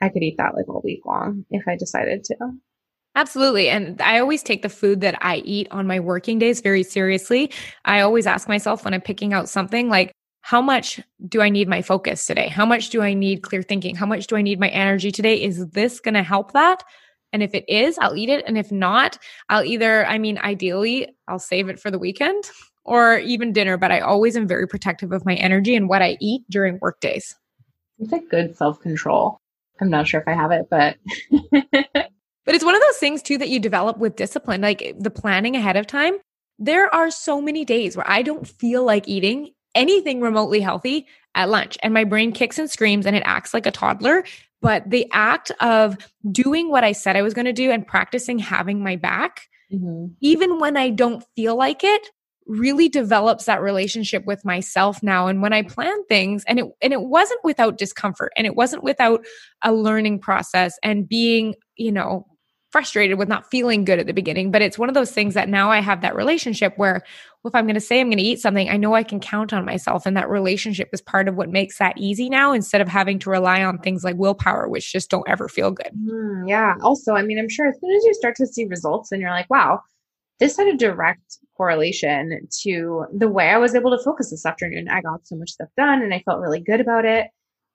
I 0.00 0.08
could 0.08 0.22
eat 0.22 0.36
that 0.38 0.54
like 0.54 0.68
all 0.68 0.80
week 0.82 1.04
long 1.04 1.44
if 1.50 1.62
I 1.68 1.76
decided 1.76 2.24
to. 2.24 2.36
Absolutely. 3.14 3.68
And 3.68 4.00
I 4.00 4.18
always 4.18 4.42
take 4.42 4.62
the 4.62 4.70
food 4.70 5.02
that 5.02 5.18
I 5.20 5.36
eat 5.44 5.68
on 5.70 5.86
my 5.86 6.00
working 6.00 6.38
days 6.38 6.62
very 6.62 6.82
seriously. 6.82 7.50
I 7.84 8.00
always 8.00 8.26
ask 8.26 8.48
myself 8.48 8.84
when 8.84 8.94
I'm 8.94 9.02
picking 9.02 9.34
out 9.34 9.50
something 9.50 9.90
like, 9.90 10.12
how 10.42 10.60
much 10.60 11.00
do 11.28 11.40
I 11.40 11.48
need 11.48 11.68
my 11.68 11.82
focus 11.82 12.26
today? 12.26 12.48
How 12.48 12.66
much 12.66 12.90
do 12.90 13.00
I 13.00 13.14
need 13.14 13.42
clear 13.42 13.62
thinking? 13.62 13.94
How 13.94 14.06
much 14.06 14.26
do 14.26 14.36
I 14.36 14.42
need 14.42 14.60
my 14.60 14.68
energy 14.68 15.10
today? 15.10 15.40
Is 15.40 15.68
this 15.68 16.00
going 16.00 16.14
to 16.14 16.22
help 16.22 16.52
that? 16.52 16.82
And 17.32 17.42
if 17.42 17.54
it 17.54 17.64
is, 17.68 17.96
I'll 17.98 18.16
eat 18.16 18.28
it. 18.28 18.44
And 18.46 18.58
if 18.58 18.70
not, 18.70 19.18
I'll 19.48 19.64
either, 19.64 20.04
I 20.04 20.18
mean, 20.18 20.38
ideally, 20.38 21.08
I'll 21.28 21.38
save 21.38 21.68
it 21.68 21.80
for 21.80 21.90
the 21.90 21.98
weekend 21.98 22.44
or 22.84 23.18
even 23.18 23.52
dinner, 23.52 23.76
but 23.76 23.92
I 23.92 24.00
always 24.00 24.36
am 24.36 24.48
very 24.48 24.66
protective 24.66 25.12
of 25.12 25.24
my 25.24 25.34
energy 25.36 25.76
and 25.76 25.88
what 25.88 26.02
I 26.02 26.18
eat 26.20 26.42
during 26.50 26.78
work 26.80 27.00
days. 27.00 27.34
It's 27.98 28.12
a 28.12 28.18
good 28.18 28.56
self 28.56 28.80
control. 28.80 29.38
I'm 29.80 29.90
not 29.90 30.08
sure 30.08 30.20
if 30.20 30.28
I 30.28 30.34
have 30.34 30.50
it, 30.50 30.66
but. 30.68 30.96
but 31.52 32.54
it's 32.54 32.64
one 32.64 32.74
of 32.74 32.82
those 32.82 32.98
things 32.98 33.22
too 33.22 33.38
that 33.38 33.48
you 33.48 33.60
develop 33.60 33.98
with 33.98 34.16
discipline, 34.16 34.60
like 34.60 34.94
the 34.98 35.10
planning 35.10 35.54
ahead 35.54 35.76
of 35.76 35.86
time. 35.86 36.14
There 36.58 36.92
are 36.92 37.10
so 37.10 37.40
many 37.40 37.64
days 37.64 37.96
where 37.96 38.08
I 38.08 38.22
don't 38.22 38.46
feel 38.46 38.84
like 38.84 39.08
eating 39.08 39.52
anything 39.74 40.20
remotely 40.20 40.60
healthy 40.60 41.06
at 41.34 41.48
lunch. 41.48 41.78
And 41.82 41.94
my 41.94 42.04
brain 42.04 42.32
kicks 42.32 42.58
and 42.58 42.70
screams 42.70 43.06
and 43.06 43.16
it 43.16 43.22
acts 43.24 43.54
like 43.54 43.66
a 43.66 43.70
toddler. 43.70 44.24
But 44.60 44.88
the 44.88 45.08
act 45.12 45.50
of 45.60 45.96
doing 46.30 46.70
what 46.70 46.84
I 46.84 46.92
said 46.92 47.16
I 47.16 47.22
was 47.22 47.34
going 47.34 47.46
to 47.46 47.52
do 47.52 47.70
and 47.70 47.86
practicing 47.86 48.38
having 48.38 48.82
my 48.82 48.96
back 48.96 49.48
mm-hmm. 49.72 50.06
even 50.20 50.58
when 50.58 50.76
I 50.76 50.90
don't 50.90 51.24
feel 51.34 51.56
like 51.56 51.82
it, 51.82 52.08
really 52.46 52.88
develops 52.88 53.44
that 53.44 53.62
relationship 53.62 54.24
with 54.26 54.44
myself 54.44 55.02
now 55.02 55.28
and 55.28 55.42
when 55.42 55.52
i 55.52 55.62
plan 55.62 56.04
things 56.06 56.42
and 56.46 56.58
it 56.58 56.66
and 56.82 56.92
it 56.92 57.02
wasn't 57.02 57.40
without 57.44 57.78
discomfort 57.78 58.32
and 58.36 58.46
it 58.46 58.56
wasn't 58.56 58.82
without 58.82 59.24
a 59.62 59.72
learning 59.72 60.18
process 60.18 60.78
and 60.82 61.08
being 61.08 61.54
you 61.76 61.92
know 61.92 62.26
frustrated 62.72 63.18
with 63.18 63.28
not 63.28 63.48
feeling 63.50 63.84
good 63.84 63.98
at 63.98 64.06
the 64.06 64.12
beginning 64.12 64.50
but 64.50 64.62
it's 64.62 64.78
one 64.78 64.88
of 64.88 64.94
those 64.94 65.12
things 65.12 65.34
that 65.34 65.48
now 65.48 65.70
i 65.70 65.80
have 65.80 66.00
that 66.00 66.16
relationship 66.16 66.72
where 66.76 67.02
well, 67.42 67.50
if 67.50 67.54
i'm 67.54 67.66
going 67.66 67.74
to 67.74 67.80
say 67.80 68.00
i'm 68.00 68.08
going 68.08 68.18
to 68.18 68.24
eat 68.24 68.40
something 68.40 68.68
i 68.70 68.76
know 68.76 68.94
i 68.94 69.02
can 69.02 69.20
count 69.20 69.52
on 69.52 69.64
myself 69.64 70.06
and 70.06 70.16
that 70.16 70.28
relationship 70.28 70.88
is 70.92 71.00
part 71.00 71.28
of 71.28 71.36
what 71.36 71.50
makes 71.50 71.78
that 71.78 71.96
easy 71.98 72.28
now 72.28 72.52
instead 72.52 72.80
of 72.80 72.88
having 72.88 73.18
to 73.18 73.30
rely 73.30 73.62
on 73.62 73.78
things 73.78 74.02
like 74.02 74.16
willpower 74.16 74.68
which 74.68 74.92
just 74.92 75.10
don't 75.10 75.28
ever 75.28 75.48
feel 75.48 75.70
good 75.70 75.90
mm, 75.96 76.48
yeah 76.48 76.74
also 76.82 77.14
i 77.14 77.22
mean 77.22 77.38
i'm 77.38 77.48
sure 77.48 77.68
as 77.68 77.78
soon 77.80 77.94
as 77.94 78.04
you 78.04 78.14
start 78.14 78.34
to 78.34 78.46
see 78.46 78.64
results 78.64 79.12
and 79.12 79.20
you're 79.20 79.30
like 79.30 79.50
wow 79.50 79.80
this 80.42 80.56
had 80.56 80.66
a 80.66 80.76
direct 80.76 81.38
correlation 81.56 82.48
to 82.62 83.06
the 83.16 83.28
way 83.28 83.50
I 83.50 83.58
was 83.58 83.76
able 83.76 83.96
to 83.96 84.02
focus 84.02 84.30
this 84.30 84.44
afternoon. 84.44 84.88
I 84.88 85.00
got 85.00 85.24
so 85.24 85.36
much 85.36 85.50
stuff 85.50 85.68
done 85.76 86.02
and 86.02 86.12
I 86.12 86.18
felt 86.24 86.40
really 86.40 86.58
good 86.58 86.80
about 86.80 87.04
it. 87.04 87.28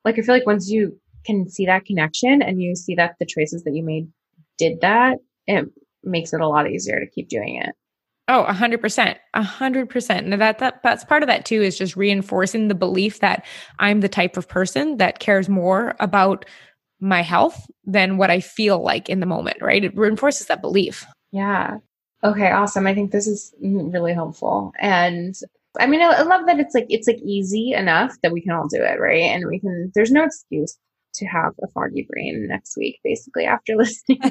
Like, 0.03 0.19
I 0.19 0.21
feel 0.21 0.35
like 0.35 0.45
once 0.45 0.69
you 0.69 0.99
can 1.25 1.49
see 1.49 1.65
that 1.65 1.85
connection 1.85 2.41
and 2.41 2.61
you 2.61 2.75
see 2.75 2.93
that 2.95 3.15
the 3.19 3.25
choices 3.25 3.63
that 3.63 3.73
you 3.73 3.83
made 3.83 4.09
did 4.57 4.81
that, 4.81 5.17
it 5.45 5.65
makes 6.03 6.33
it 6.33 6.41
a 6.41 6.47
lot 6.47 6.69
easier 6.69 6.99
to 6.99 7.09
keep 7.09 7.29
doing 7.29 7.61
it. 7.61 7.73
Oh, 8.29 8.43
a 8.43 8.53
hundred 8.53 8.81
percent, 8.81 9.17
a 9.33 9.41
hundred 9.41 9.89
percent. 9.89 10.27
And 10.27 10.41
that, 10.41 10.59
that, 10.59 10.81
that's 10.83 11.05
part 11.05 11.23
of 11.23 11.27
that 11.27 11.45
too, 11.45 11.61
is 11.61 11.77
just 11.77 11.95
reinforcing 11.95 12.67
the 12.67 12.75
belief 12.75 13.21
that 13.21 13.45
I'm 13.79 14.01
the 14.01 14.09
type 14.09 14.35
of 14.35 14.49
person 14.49 14.97
that 14.97 15.19
cares 15.19 15.47
more 15.47 15.95
about 15.99 16.43
my 16.99 17.21
health 17.21 17.65
than 17.85 18.17
what 18.17 18.29
I 18.29 18.41
feel 18.41 18.83
like 18.83 19.07
in 19.07 19.21
the 19.21 19.25
moment, 19.25 19.61
right? 19.61 19.83
It 19.83 19.95
reinforces 19.95 20.47
that 20.47 20.61
belief. 20.61 21.05
Yeah. 21.31 21.77
Okay, 22.23 22.51
awesome. 22.51 22.87
I 22.87 22.93
think 22.93 23.11
this 23.11 23.27
is 23.27 23.53
really 23.61 24.13
helpful. 24.13 24.73
And 24.79 25.35
I 25.79 25.85
mean, 25.85 26.01
I, 26.01 26.07
I 26.07 26.21
love 26.23 26.47
that 26.47 26.59
it's 26.59 26.73
like, 26.73 26.87
it's 26.89 27.07
like 27.07 27.21
easy 27.23 27.71
enough 27.73 28.15
that 28.23 28.33
we 28.33 28.41
can 28.41 28.51
all 28.51 28.67
do 28.67 28.81
it, 28.81 28.99
right? 28.99 29.21
And 29.21 29.45
we 29.47 29.59
can, 29.59 29.91
there's 29.93 30.11
no 30.11 30.23
excuse 30.23 30.77
to 31.17 31.25
have 31.25 31.53
a 31.63 31.67
foggy 31.67 32.07
brain 32.09 32.47
next 32.47 32.77
week, 32.77 32.99
basically, 33.03 33.45
after 33.45 33.75
listening 33.77 34.21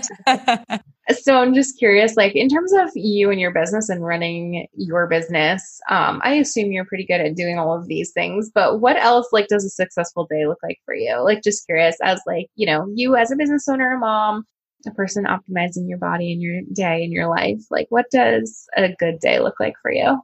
So 1.22 1.36
I'm 1.36 1.54
just 1.54 1.78
curious, 1.78 2.16
like 2.16 2.34
in 2.34 2.48
terms 2.48 2.72
of 2.72 2.90
you 2.94 3.30
and 3.30 3.40
your 3.40 3.52
business 3.52 3.88
and 3.88 4.04
running 4.04 4.66
your 4.74 5.06
business, 5.06 5.80
um, 5.88 6.20
I 6.24 6.34
assume 6.34 6.72
you're 6.72 6.84
pretty 6.84 7.06
good 7.06 7.20
at 7.20 7.36
doing 7.36 7.58
all 7.58 7.76
of 7.76 7.86
these 7.86 8.10
things, 8.12 8.50
but 8.52 8.80
what 8.80 8.96
else 8.96 9.28
like 9.32 9.46
does 9.46 9.64
a 9.64 9.70
successful 9.70 10.26
day 10.28 10.46
look 10.46 10.58
like 10.64 10.78
for 10.84 10.94
you? 10.94 11.16
Like 11.22 11.44
just 11.44 11.64
curious 11.66 11.96
as 12.02 12.20
like, 12.26 12.46
you 12.56 12.66
know, 12.66 12.88
you 12.92 13.14
as 13.14 13.30
a 13.30 13.36
business 13.36 13.68
owner, 13.68 13.92
a 13.92 13.98
mom, 13.98 14.46
a 14.86 14.90
person 14.92 15.24
optimizing 15.24 15.88
your 15.88 15.98
body 15.98 16.32
and 16.32 16.42
your 16.42 16.62
day 16.72 17.02
and 17.02 17.12
your 17.12 17.28
life 17.28 17.60
like 17.70 17.86
what 17.88 18.06
does 18.10 18.66
a 18.76 18.88
good 18.98 19.18
day 19.20 19.40
look 19.40 19.58
like 19.58 19.74
for 19.82 19.90
you 19.90 20.20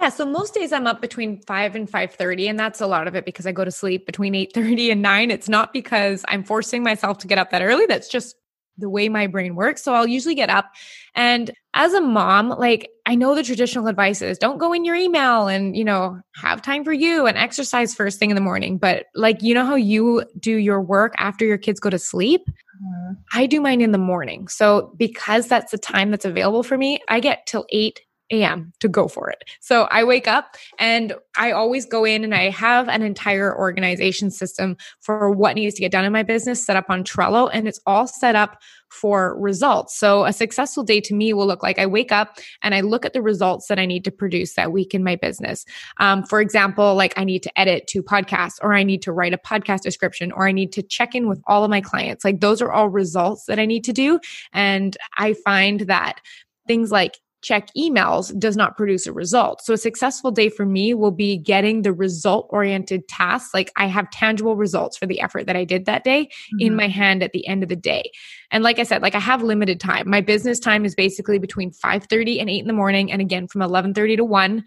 yeah 0.00 0.08
so 0.08 0.24
most 0.24 0.54
days 0.54 0.72
i'm 0.72 0.86
up 0.86 1.00
between 1.00 1.40
5 1.42 1.76
and 1.76 1.90
5.30 1.90 2.50
and 2.50 2.58
that's 2.58 2.80
a 2.80 2.86
lot 2.86 3.06
of 3.06 3.14
it 3.14 3.24
because 3.24 3.46
i 3.46 3.52
go 3.52 3.64
to 3.64 3.70
sleep 3.70 4.06
between 4.06 4.34
8.30 4.34 4.92
and 4.92 5.02
9 5.02 5.30
it's 5.30 5.48
not 5.48 5.72
because 5.72 6.24
i'm 6.28 6.44
forcing 6.44 6.82
myself 6.82 7.18
to 7.18 7.26
get 7.26 7.38
up 7.38 7.50
that 7.50 7.62
early 7.62 7.86
that's 7.86 8.08
just 8.08 8.36
the 8.78 8.88
way 8.88 9.08
my 9.08 9.26
brain 9.26 9.54
works. 9.54 9.82
So 9.82 9.94
I'll 9.94 10.06
usually 10.06 10.34
get 10.34 10.50
up 10.50 10.72
and 11.14 11.50
as 11.74 11.94
a 11.94 12.00
mom, 12.00 12.50
like 12.50 12.90
I 13.06 13.14
know 13.14 13.34
the 13.34 13.42
traditional 13.42 13.86
advice 13.86 14.22
is 14.22 14.38
don't 14.38 14.58
go 14.58 14.72
in 14.72 14.84
your 14.84 14.94
email 14.94 15.46
and, 15.46 15.76
you 15.76 15.84
know, 15.84 16.20
have 16.36 16.62
time 16.62 16.84
for 16.84 16.92
you 16.92 17.26
and 17.26 17.36
exercise 17.36 17.94
first 17.94 18.18
thing 18.18 18.30
in 18.30 18.34
the 18.34 18.42
morning. 18.42 18.78
But 18.78 19.06
like, 19.14 19.42
you 19.42 19.54
know 19.54 19.64
how 19.64 19.74
you 19.74 20.24
do 20.38 20.56
your 20.56 20.80
work 20.80 21.14
after 21.16 21.44
your 21.44 21.58
kids 21.58 21.80
go 21.80 21.90
to 21.90 21.98
sleep? 21.98 22.42
Mm-hmm. 22.46 23.12
I 23.32 23.46
do 23.46 23.60
mine 23.60 23.80
in 23.80 23.92
the 23.92 23.98
morning. 23.98 24.48
So 24.48 24.94
because 24.96 25.48
that's 25.48 25.72
the 25.72 25.78
time 25.78 26.10
that's 26.10 26.24
available 26.24 26.62
for 26.62 26.76
me, 26.76 27.00
I 27.08 27.20
get 27.20 27.46
till 27.46 27.66
8 27.70 28.00
a.m. 28.32 28.72
to 28.80 28.88
go 28.88 29.06
for 29.06 29.30
it. 29.30 29.44
So 29.60 29.82
I 29.90 30.02
wake 30.02 30.26
up 30.26 30.56
and 30.78 31.14
I 31.36 31.52
always 31.52 31.86
go 31.86 32.04
in 32.04 32.24
and 32.24 32.34
I 32.34 32.50
have 32.50 32.88
an 32.88 33.02
entire 33.02 33.56
organization 33.56 34.30
system 34.30 34.76
for 35.00 35.30
what 35.30 35.54
needs 35.54 35.74
to 35.76 35.80
get 35.80 35.92
done 35.92 36.04
in 36.04 36.12
my 36.12 36.22
business 36.22 36.64
set 36.64 36.76
up 36.76 36.86
on 36.88 37.04
Trello 37.04 37.50
and 37.52 37.68
it's 37.68 37.80
all 37.86 38.06
set 38.06 38.34
up 38.34 38.60
for 38.92 39.38
results. 39.40 39.98
So 39.98 40.24
a 40.24 40.32
successful 40.32 40.82
day 40.82 41.00
to 41.00 41.14
me 41.14 41.32
will 41.32 41.46
look 41.46 41.62
like 41.62 41.78
I 41.78 41.86
wake 41.86 42.12
up 42.12 42.38
and 42.62 42.74
I 42.74 42.82
look 42.82 43.06
at 43.06 43.14
the 43.14 43.22
results 43.22 43.68
that 43.68 43.78
I 43.78 43.86
need 43.86 44.04
to 44.04 44.10
produce 44.10 44.54
that 44.54 44.70
week 44.70 44.94
in 44.94 45.02
my 45.02 45.16
business. 45.16 45.64
Um, 45.98 46.24
for 46.24 46.40
example, 46.40 46.94
like 46.94 47.14
I 47.16 47.24
need 47.24 47.42
to 47.44 47.60
edit 47.60 47.86
two 47.86 48.02
podcasts 48.02 48.58
or 48.60 48.74
I 48.74 48.82
need 48.82 49.00
to 49.02 49.12
write 49.12 49.32
a 49.32 49.38
podcast 49.38 49.80
description 49.80 50.30
or 50.32 50.46
I 50.46 50.52
need 50.52 50.72
to 50.72 50.82
check 50.82 51.14
in 51.14 51.28
with 51.28 51.40
all 51.46 51.64
of 51.64 51.70
my 51.70 51.80
clients. 51.80 52.24
Like 52.24 52.40
those 52.40 52.60
are 52.60 52.70
all 52.70 52.90
results 52.90 53.46
that 53.46 53.58
I 53.58 53.64
need 53.64 53.84
to 53.84 53.92
do. 53.92 54.20
And 54.52 54.96
I 55.16 55.34
find 55.34 55.80
that 55.80 56.20
things 56.66 56.90
like 56.90 57.18
check 57.42 57.68
emails 57.76 58.36
does 58.38 58.56
not 58.56 58.76
produce 58.76 59.06
a 59.06 59.12
result. 59.12 59.62
So 59.62 59.74
a 59.74 59.78
successful 59.78 60.30
day 60.30 60.48
for 60.48 60.64
me 60.64 60.94
will 60.94 61.10
be 61.10 61.36
getting 61.36 61.82
the 61.82 61.92
result 61.92 62.46
oriented 62.50 63.06
tasks. 63.08 63.52
Like 63.52 63.72
I 63.76 63.86
have 63.86 64.10
tangible 64.10 64.56
results 64.56 64.96
for 64.96 65.06
the 65.06 65.20
effort 65.20 65.46
that 65.46 65.56
I 65.56 65.64
did 65.64 65.84
that 65.86 66.04
day 66.04 66.26
mm-hmm. 66.26 66.66
in 66.66 66.76
my 66.76 66.88
hand 66.88 67.22
at 67.22 67.32
the 67.32 67.46
end 67.46 67.62
of 67.62 67.68
the 67.68 67.76
day. 67.76 68.10
And 68.50 68.62
like 68.62 68.78
I 68.78 68.84
said, 68.84 69.02
like 69.02 69.14
I 69.14 69.20
have 69.20 69.42
limited 69.42 69.80
time. 69.80 70.08
My 70.08 70.20
business 70.20 70.60
time 70.60 70.84
is 70.84 70.94
basically 70.94 71.38
between 71.38 71.72
5:30 71.72 72.40
and 72.40 72.48
8 72.48 72.60
in 72.60 72.66
the 72.66 72.72
morning 72.72 73.10
and 73.10 73.20
again 73.20 73.48
from 73.48 73.62
11:30 73.62 74.16
to 74.16 74.24
1 74.24 74.64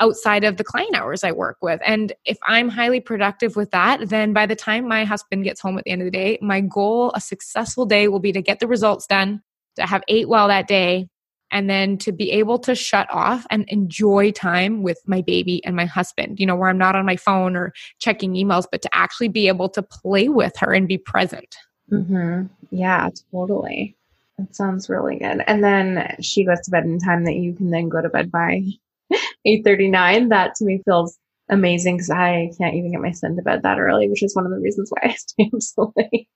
outside 0.00 0.44
of 0.44 0.56
the 0.56 0.64
client 0.64 0.94
hours 0.94 1.24
I 1.24 1.32
work 1.32 1.56
with. 1.60 1.80
And 1.84 2.12
if 2.24 2.38
I'm 2.46 2.68
highly 2.68 3.00
productive 3.00 3.56
with 3.56 3.70
that, 3.72 4.08
then 4.08 4.32
by 4.32 4.46
the 4.46 4.54
time 4.54 4.86
my 4.86 5.04
husband 5.04 5.44
gets 5.44 5.60
home 5.60 5.76
at 5.78 5.84
the 5.84 5.90
end 5.90 6.02
of 6.02 6.06
the 6.06 6.12
day, 6.12 6.38
my 6.40 6.60
goal, 6.60 7.10
a 7.14 7.20
successful 7.20 7.84
day 7.84 8.06
will 8.06 8.20
be 8.20 8.32
to 8.32 8.42
get 8.42 8.60
the 8.60 8.68
results 8.68 9.06
done, 9.06 9.42
to 9.76 9.86
have 9.86 10.02
ate 10.08 10.28
well 10.28 10.48
that 10.48 10.68
day, 10.68 11.08
and 11.50 11.68
then 11.68 11.96
to 11.98 12.12
be 12.12 12.30
able 12.32 12.58
to 12.60 12.74
shut 12.74 13.08
off 13.10 13.46
and 13.50 13.64
enjoy 13.68 14.30
time 14.30 14.82
with 14.82 15.00
my 15.06 15.22
baby 15.22 15.64
and 15.64 15.74
my 15.74 15.86
husband, 15.86 16.38
you 16.38 16.46
know, 16.46 16.56
where 16.56 16.68
I'm 16.68 16.78
not 16.78 16.96
on 16.96 17.06
my 17.06 17.16
phone 17.16 17.56
or 17.56 17.72
checking 17.98 18.34
emails, 18.34 18.66
but 18.70 18.82
to 18.82 18.90
actually 18.92 19.28
be 19.28 19.48
able 19.48 19.68
to 19.70 19.82
play 19.82 20.28
with 20.28 20.56
her 20.58 20.72
and 20.72 20.86
be 20.86 20.98
present. 20.98 21.56
Mm-hmm. 21.90 22.46
Yeah, 22.70 23.10
totally. 23.32 23.96
That 24.38 24.54
sounds 24.54 24.88
really 24.88 25.18
good. 25.18 25.42
And 25.46 25.64
then 25.64 26.16
she 26.20 26.44
goes 26.44 26.60
to 26.60 26.70
bed 26.70 26.84
in 26.84 26.98
time 26.98 27.24
that 27.24 27.36
you 27.36 27.54
can 27.54 27.70
then 27.70 27.88
go 27.88 28.02
to 28.02 28.08
bed 28.08 28.30
by 28.30 28.62
8.39. 29.46 30.28
That 30.28 30.54
to 30.56 30.64
me 30.64 30.82
feels 30.84 31.18
amazing 31.48 31.96
because 31.96 32.10
I 32.10 32.50
can't 32.58 32.74
even 32.74 32.92
get 32.92 33.00
my 33.00 33.12
son 33.12 33.36
to 33.36 33.42
bed 33.42 33.62
that 33.62 33.78
early, 33.78 34.08
which 34.08 34.22
is 34.22 34.36
one 34.36 34.44
of 34.44 34.52
the 34.52 34.60
reasons 34.60 34.90
why 34.90 35.00
I 35.10 35.14
stay 35.14 35.50
up 35.52 35.62
so 35.62 35.92
late. 35.96 36.28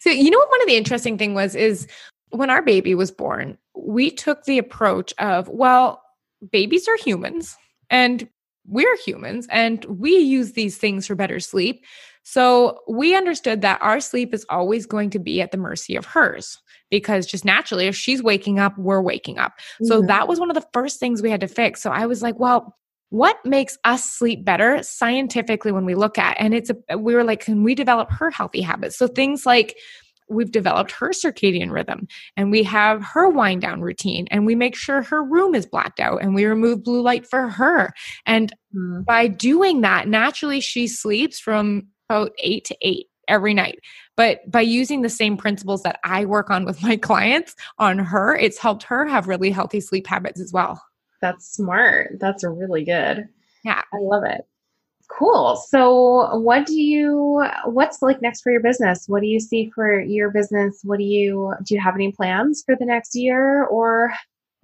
So, 0.00 0.10
you 0.10 0.30
know 0.30 0.38
what 0.38 0.50
one 0.50 0.62
of 0.62 0.66
the 0.66 0.76
interesting 0.76 1.16
thing 1.16 1.32
was 1.32 1.54
is 1.54 1.86
when 2.32 2.50
our 2.50 2.62
baby 2.62 2.94
was 2.94 3.10
born, 3.10 3.56
we 3.74 4.10
took 4.10 4.44
the 4.44 4.58
approach 4.58 5.14
of, 5.18 5.48
well, 5.48 6.02
babies 6.50 6.88
are 6.88 6.96
humans 6.96 7.56
and 7.90 8.28
we're 8.66 8.96
humans 8.96 9.46
and 9.50 9.84
we 9.84 10.16
use 10.16 10.52
these 10.52 10.76
things 10.76 11.06
for 11.06 11.14
better 11.14 11.40
sleep. 11.40 11.84
So 12.24 12.80
we 12.88 13.16
understood 13.16 13.62
that 13.62 13.82
our 13.82 14.00
sleep 14.00 14.32
is 14.32 14.46
always 14.48 14.86
going 14.86 15.10
to 15.10 15.18
be 15.18 15.40
at 15.40 15.50
the 15.50 15.58
mercy 15.58 15.96
of 15.96 16.06
hers 16.06 16.60
because 16.90 17.26
just 17.26 17.44
naturally, 17.44 17.86
if 17.86 17.96
she's 17.96 18.22
waking 18.22 18.58
up, 18.58 18.76
we're 18.78 19.02
waking 19.02 19.38
up. 19.38 19.52
Mm-hmm. 19.52 19.86
So 19.86 20.02
that 20.02 20.28
was 20.28 20.38
one 20.38 20.50
of 20.50 20.54
the 20.54 20.66
first 20.72 21.00
things 21.00 21.20
we 21.20 21.30
had 21.30 21.40
to 21.40 21.48
fix. 21.48 21.82
So 21.82 21.90
I 21.90 22.06
was 22.06 22.22
like, 22.22 22.38
well, 22.38 22.76
what 23.12 23.44
makes 23.44 23.76
us 23.84 24.10
sleep 24.10 24.42
better 24.42 24.82
scientifically 24.82 25.70
when 25.70 25.84
we 25.84 25.94
look 25.94 26.16
at 26.16 26.34
and 26.40 26.54
it's 26.54 26.70
a, 26.88 26.96
we 26.96 27.14
were 27.14 27.24
like 27.24 27.44
can 27.44 27.62
we 27.62 27.74
develop 27.74 28.10
her 28.10 28.30
healthy 28.30 28.62
habits 28.62 28.96
so 28.96 29.06
things 29.06 29.44
like 29.44 29.76
we've 30.28 30.50
developed 30.50 30.90
her 30.92 31.10
circadian 31.10 31.70
rhythm 31.70 32.06
and 32.36 32.50
we 32.50 32.62
have 32.62 33.02
her 33.02 33.28
wind 33.28 33.62
down 33.62 33.80
routine 33.80 34.26
and 34.30 34.46
we 34.46 34.54
make 34.54 34.76
sure 34.76 35.02
her 35.02 35.22
room 35.22 35.54
is 35.54 35.66
blacked 35.66 36.00
out 36.00 36.22
and 36.22 36.34
we 36.34 36.44
remove 36.44 36.84
blue 36.84 37.02
light 37.02 37.26
for 37.26 37.48
her. 37.48 37.92
And 38.26 38.52
mm. 38.74 39.04
by 39.04 39.28
doing 39.28 39.80
that, 39.82 40.08
naturally 40.08 40.60
she 40.60 40.86
sleeps 40.86 41.38
from 41.38 41.88
about 42.08 42.32
eight 42.38 42.64
to 42.66 42.76
eight 42.80 43.06
every 43.28 43.54
night. 43.54 43.78
But 44.16 44.48
by 44.50 44.60
using 44.60 45.02
the 45.02 45.08
same 45.08 45.36
principles 45.36 45.82
that 45.82 45.98
I 46.04 46.24
work 46.24 46.50
on 46.50 46.64
with 46.64 46.82
my 46.82 46.96
clients 46.96 47.54
on 47.78 47.98
her, 47.98 48.36
it's 48.36 48.58
helped 48.58 48.84
her 48.84 49.06
have 49.06 49.28
really 49.28 49.50
healthy 49.50 49.80
sleep 49.80 50.06
habits 50.06 50.40
as 50.40 50.52
well. 50.52 50.82
That's 51.20 51.46
smart. 51.46 52.18
That's 52.18 52.44
really 52.44 52.84
good. 52.84 53.28
Yeah. 53.64 53.82
I 53.92 53.98
love 54.00 54.24
it. 54.24 54.42
Cool. 55.08 55.56
So, 55.68 56.36
what 56.38 56.66
do 56.66 56.80
you, 56.80 57.44
what's 57.66 58.02
like 58.02 58.22
next 58.22 58.42
for 58.42 58.50
your 58.50 58.62
business? 58.62 59.04
What 59.08 59.20
do 59.20 59.26
you 59.26 59.40
see 59.40 59.70
for 59.74 60.00
your 60.00 60.30
business? 60.30 60.80
What 60.84 60.98
do 60.98 61.04
you, 61.04 61.52
do 61.66 61.74
you 61.74 61.80
have 61.80 61.94
any 61.94 62.12
plans 62.12 62.62
for 62.64 62.76
the 62.76 62.86
next 62.86 63.14
year 63.14 63.64
or 63.64 64.12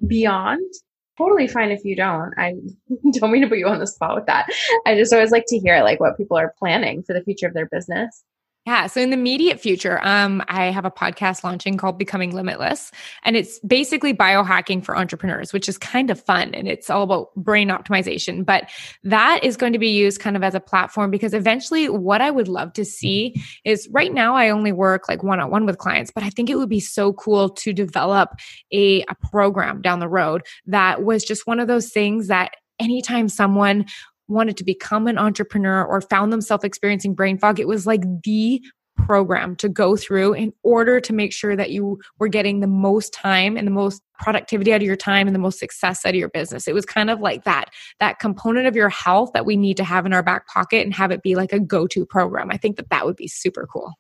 beyond? 0.06 0.72
Totally 1.18 1.48
fine 1.48 1.70
if 1.70 1.84
you 1.84 1.96
don't. 1.96 2.32
I 2.38 2.54
don't 3.12 3.32
mean 3.32 3.42
to 3.42 3.48
put 3.48 3.58
you 3.58 3.68
on 3.68 3.80
the 3.80 3.86
spot 3.86 4.14
with 4.14 4.26
that. 4.26 4.46
I 4.86 4.94
just 4.94 5.12
always 5.12 5.32
like 5.32 5.44
to 5.48 5.58
hear 5.58 5.82
like 5.82 6.00
what 6.00 6.16
people 6.16 6.36
are 6.36 6.54
planning 6.58 7.02
for 7.02 7.12
the 7.12 7.22
future 7.22 7.46
of 7.46 7.54
their 7.54 7.66
business. 7.66 8.24
Yeah. 8.68 8.86
So 8.86 9.00
in 9.00 9.08
the 9.08 9.14
immediate 9.14 9.58
future, 9.58 9.98
um, 10.02 10.42
I 10.46 10.66
have 10.66 10.84
a 10.84 10.90
podcast 10.90 11.42
launching 11.42 11.78
called 11.78 11.96
Becoming 11.96 12.34
Limitless. 12.34 12.92
And 13.24 13.34
it's 13.34 13.58
basically 13.60 14.12
biohacking 14.12 14.84
for 14.84 14.94
entrepreneurs, 14.94 15.54
which 15.54 15.70
is 15.70 15.78
kind 15.78 16.10
of 16.10 16.20
fun. 16.20 16.54
And 16.54 16.68
it's 16.68 16.90
all 16.90 17.02
about 17.02 17.34
brain 17.34 17.68
optimization. 17.68 18.44
But 18.44 18.68
that 19.04 19.42
is 19.42 19.56
going 19.56 19.72
to 19.72 19.78
be 19.78 19.88
used 19.88 20.20
kind 20.20 20.36
of 20.36 20.42
as 20.42 20.54
a 20.54 20.60
platform 20.60 21.10
because 21.10 21.32
eventually 21.32 21.88
what 21.88 22.20
I 22.20 22.30
would 22.30 22.46
love 22.46 22.74
to 22.74 22.84
see 22.84 23.42
is 23.64 23.88
right 23.90 24.12
now 24.12 24.34
I 24.34 24.50
only 24.50 24.72
work 24.72 25.08
like 25.08 25.22
one 25.22 25.40
on 25.40 25.50
one 25.50 25.64
with 25.64 25.78
clients, 25.78 26.10
but 26.10 26.22
I 26.22 26.28
think 26.28 26.50
it 26.50 26.56
would 26.56 26.68
be 26.68 26.78
so 26.78 27.14
cool 27.14 27.48
to 27.48 27.72
develop 27.72 28.34
a, 28.70 29.00
a 29.04 29.14
program 29.30 29.80
down 29.80 29.98
the 29.98 30.10
road 30.10 30.42
that 30.66 31.02
was 31.02 31.24
just 31.24 31.46
one 31.46 31.58
of 31.58 31.68
those 31.68 31.88
things 31.88 32.26
that 32.26 32.50
anytime 32.78 33.30
someone 33.30 33.86
wanted 34.28 34.56
to 34.58 34.64
become 34.64 35.06
an 35.06 35.18
entrepreneur 35.18 35.84
or 35.84 36.00
found 36.00 36.32
themselves 36.32 36.64
experiencing 36.64 37.14
brain 37.14 37.38
fog, 37.38 37.58
it 37.58 37.68
was 37.68 37.86
like 37.86 38.02
the 38.22 38.62
program 38.98 39.56
to 39.56 39.68
go 39.68 39.96
through 39.96 40.34
in 40.34 40.52
order 40.62 41.00
to 41.00 41.12
make 41.12 41.32
sure 41.32 41.56
that 41.56 41.70
you 41.70 41.98
were 42.18 42.28
getting 42.28 42.60
the 42.60 42.66
most 42.66 43.12
time 43.12 43.56
and 43.56 43.66
the 43.66 43.72
most 43.72 44.02
productivity 44.18 44.72
out 44.72 44.80
of 44.80 44.86
your 44.86 44.96
time 44.96 45.26
and 45.26 45.34
the 45.34 45.40
most 45.40 45.58
success 45.58 46.04
out 46.04 46.10
of 46.10 46.16
your 46.16 46.28
business. 46.28 46.66
It 46.66 46.74
was 46.74 46.84
kind 46.84 47.08
of 47.08 47.20
like 47.20 47.44
that 47.44 47.66
that 48.00 48.18
component 48.18 48.66
of 48.66 48.76
your 48.76 48.88
health 48.88 49.30
that 49.34 49.46
we 49.46 49.56
need 49.56 49.76
to 49.76 49.84
have 49.84 50.04
in 50.04 50.12
our 50.12 50.22
back 50.22 50.48
pocket 50.48 50.84
and 50.84 50.92
have 50.94 51.10
it 51.10 51.22
be 51.22 51.36
like 51.36 51.52
a 51.52 51.60
go-to 51.60 52.04
program. 52.04 52.50
I 52.50 52.56
think 52.56 52.76
that 52.76 52.90
that 52.90 53.06
would 53.06 53.16
be 53.16 53.28
super 53.28 53.66
cool. 53.72 53.94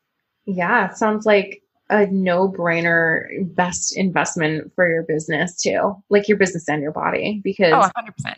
Yeah, 0.46 0.92
sounds 0.94 1.24
like 1.24 1.62
a 1.90 2.06
no-brainer 2.06 3.54
best 3.54 3.96
investment 3.96 4.72
for 4.74 4.90
your 4.90 5.04
business 5.04 5.60
too. 5.60 5.94
Like 6.10 6.28
your 6.28 6.36
business 6.36 6.68
and 6.68 6.82
your 6.82 6.92
body 6.92 7.40
because 7.42 7.72
Oh, 7.72 7.88
100% 7.96 8.34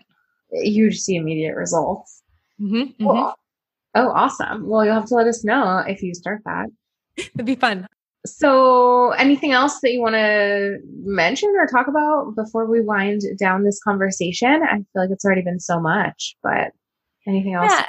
you 0.53 0.93
see 0.93 1.17
immediate 1.17 1.57
results. 1.57 2.23
Mm-hmm, 2.61 3.05
cool. 3.05 3.15
mm-hmm. 3.15 3.31
Oh, 3.97 4.11
awesome. 4.11 4.69
Well, 4.69 4.85
you'll 4.85 4.95
have 4.95 5.07
to 5.07 5.15
let 5.15 5.27
us 5.27 5.45
know 5.45 5.79
if 5.79 6.01
you 6.03 6.15
start 6.15 6.43
that. 6.45 6.67
It'd 7.17 7.45
be 7.45 7.57
fun. 7.57 7.89
So, 8.27 9.11
anything 9.13 9.53
else 9.53 9.81
that 9.81 9.93
you 9.93 10.01
want 10.01 10.15
to 10.15 10.79
mention 11.03 11.53
or 11.57 11.67
talk 11.67 11.89
about 11.89 12.35
before 12.37 12.67
we 12.67 12.83
wind 12.83 13.23
down 13.39 13.65
this 13.65 13.81
conversation? 13.83 14.63
I 14.63 14.77
feel 14.77 14.85
like 14.95 15.11
it's 15.11 15.25
already 15.25 15.43
been 15.43 15.59
so 15.59 15.81
much, 15.81 16.37
but 16.43 16.73
anything 17.27 17.55
else? 17.55 17.73
Yeah. 17.73 17.87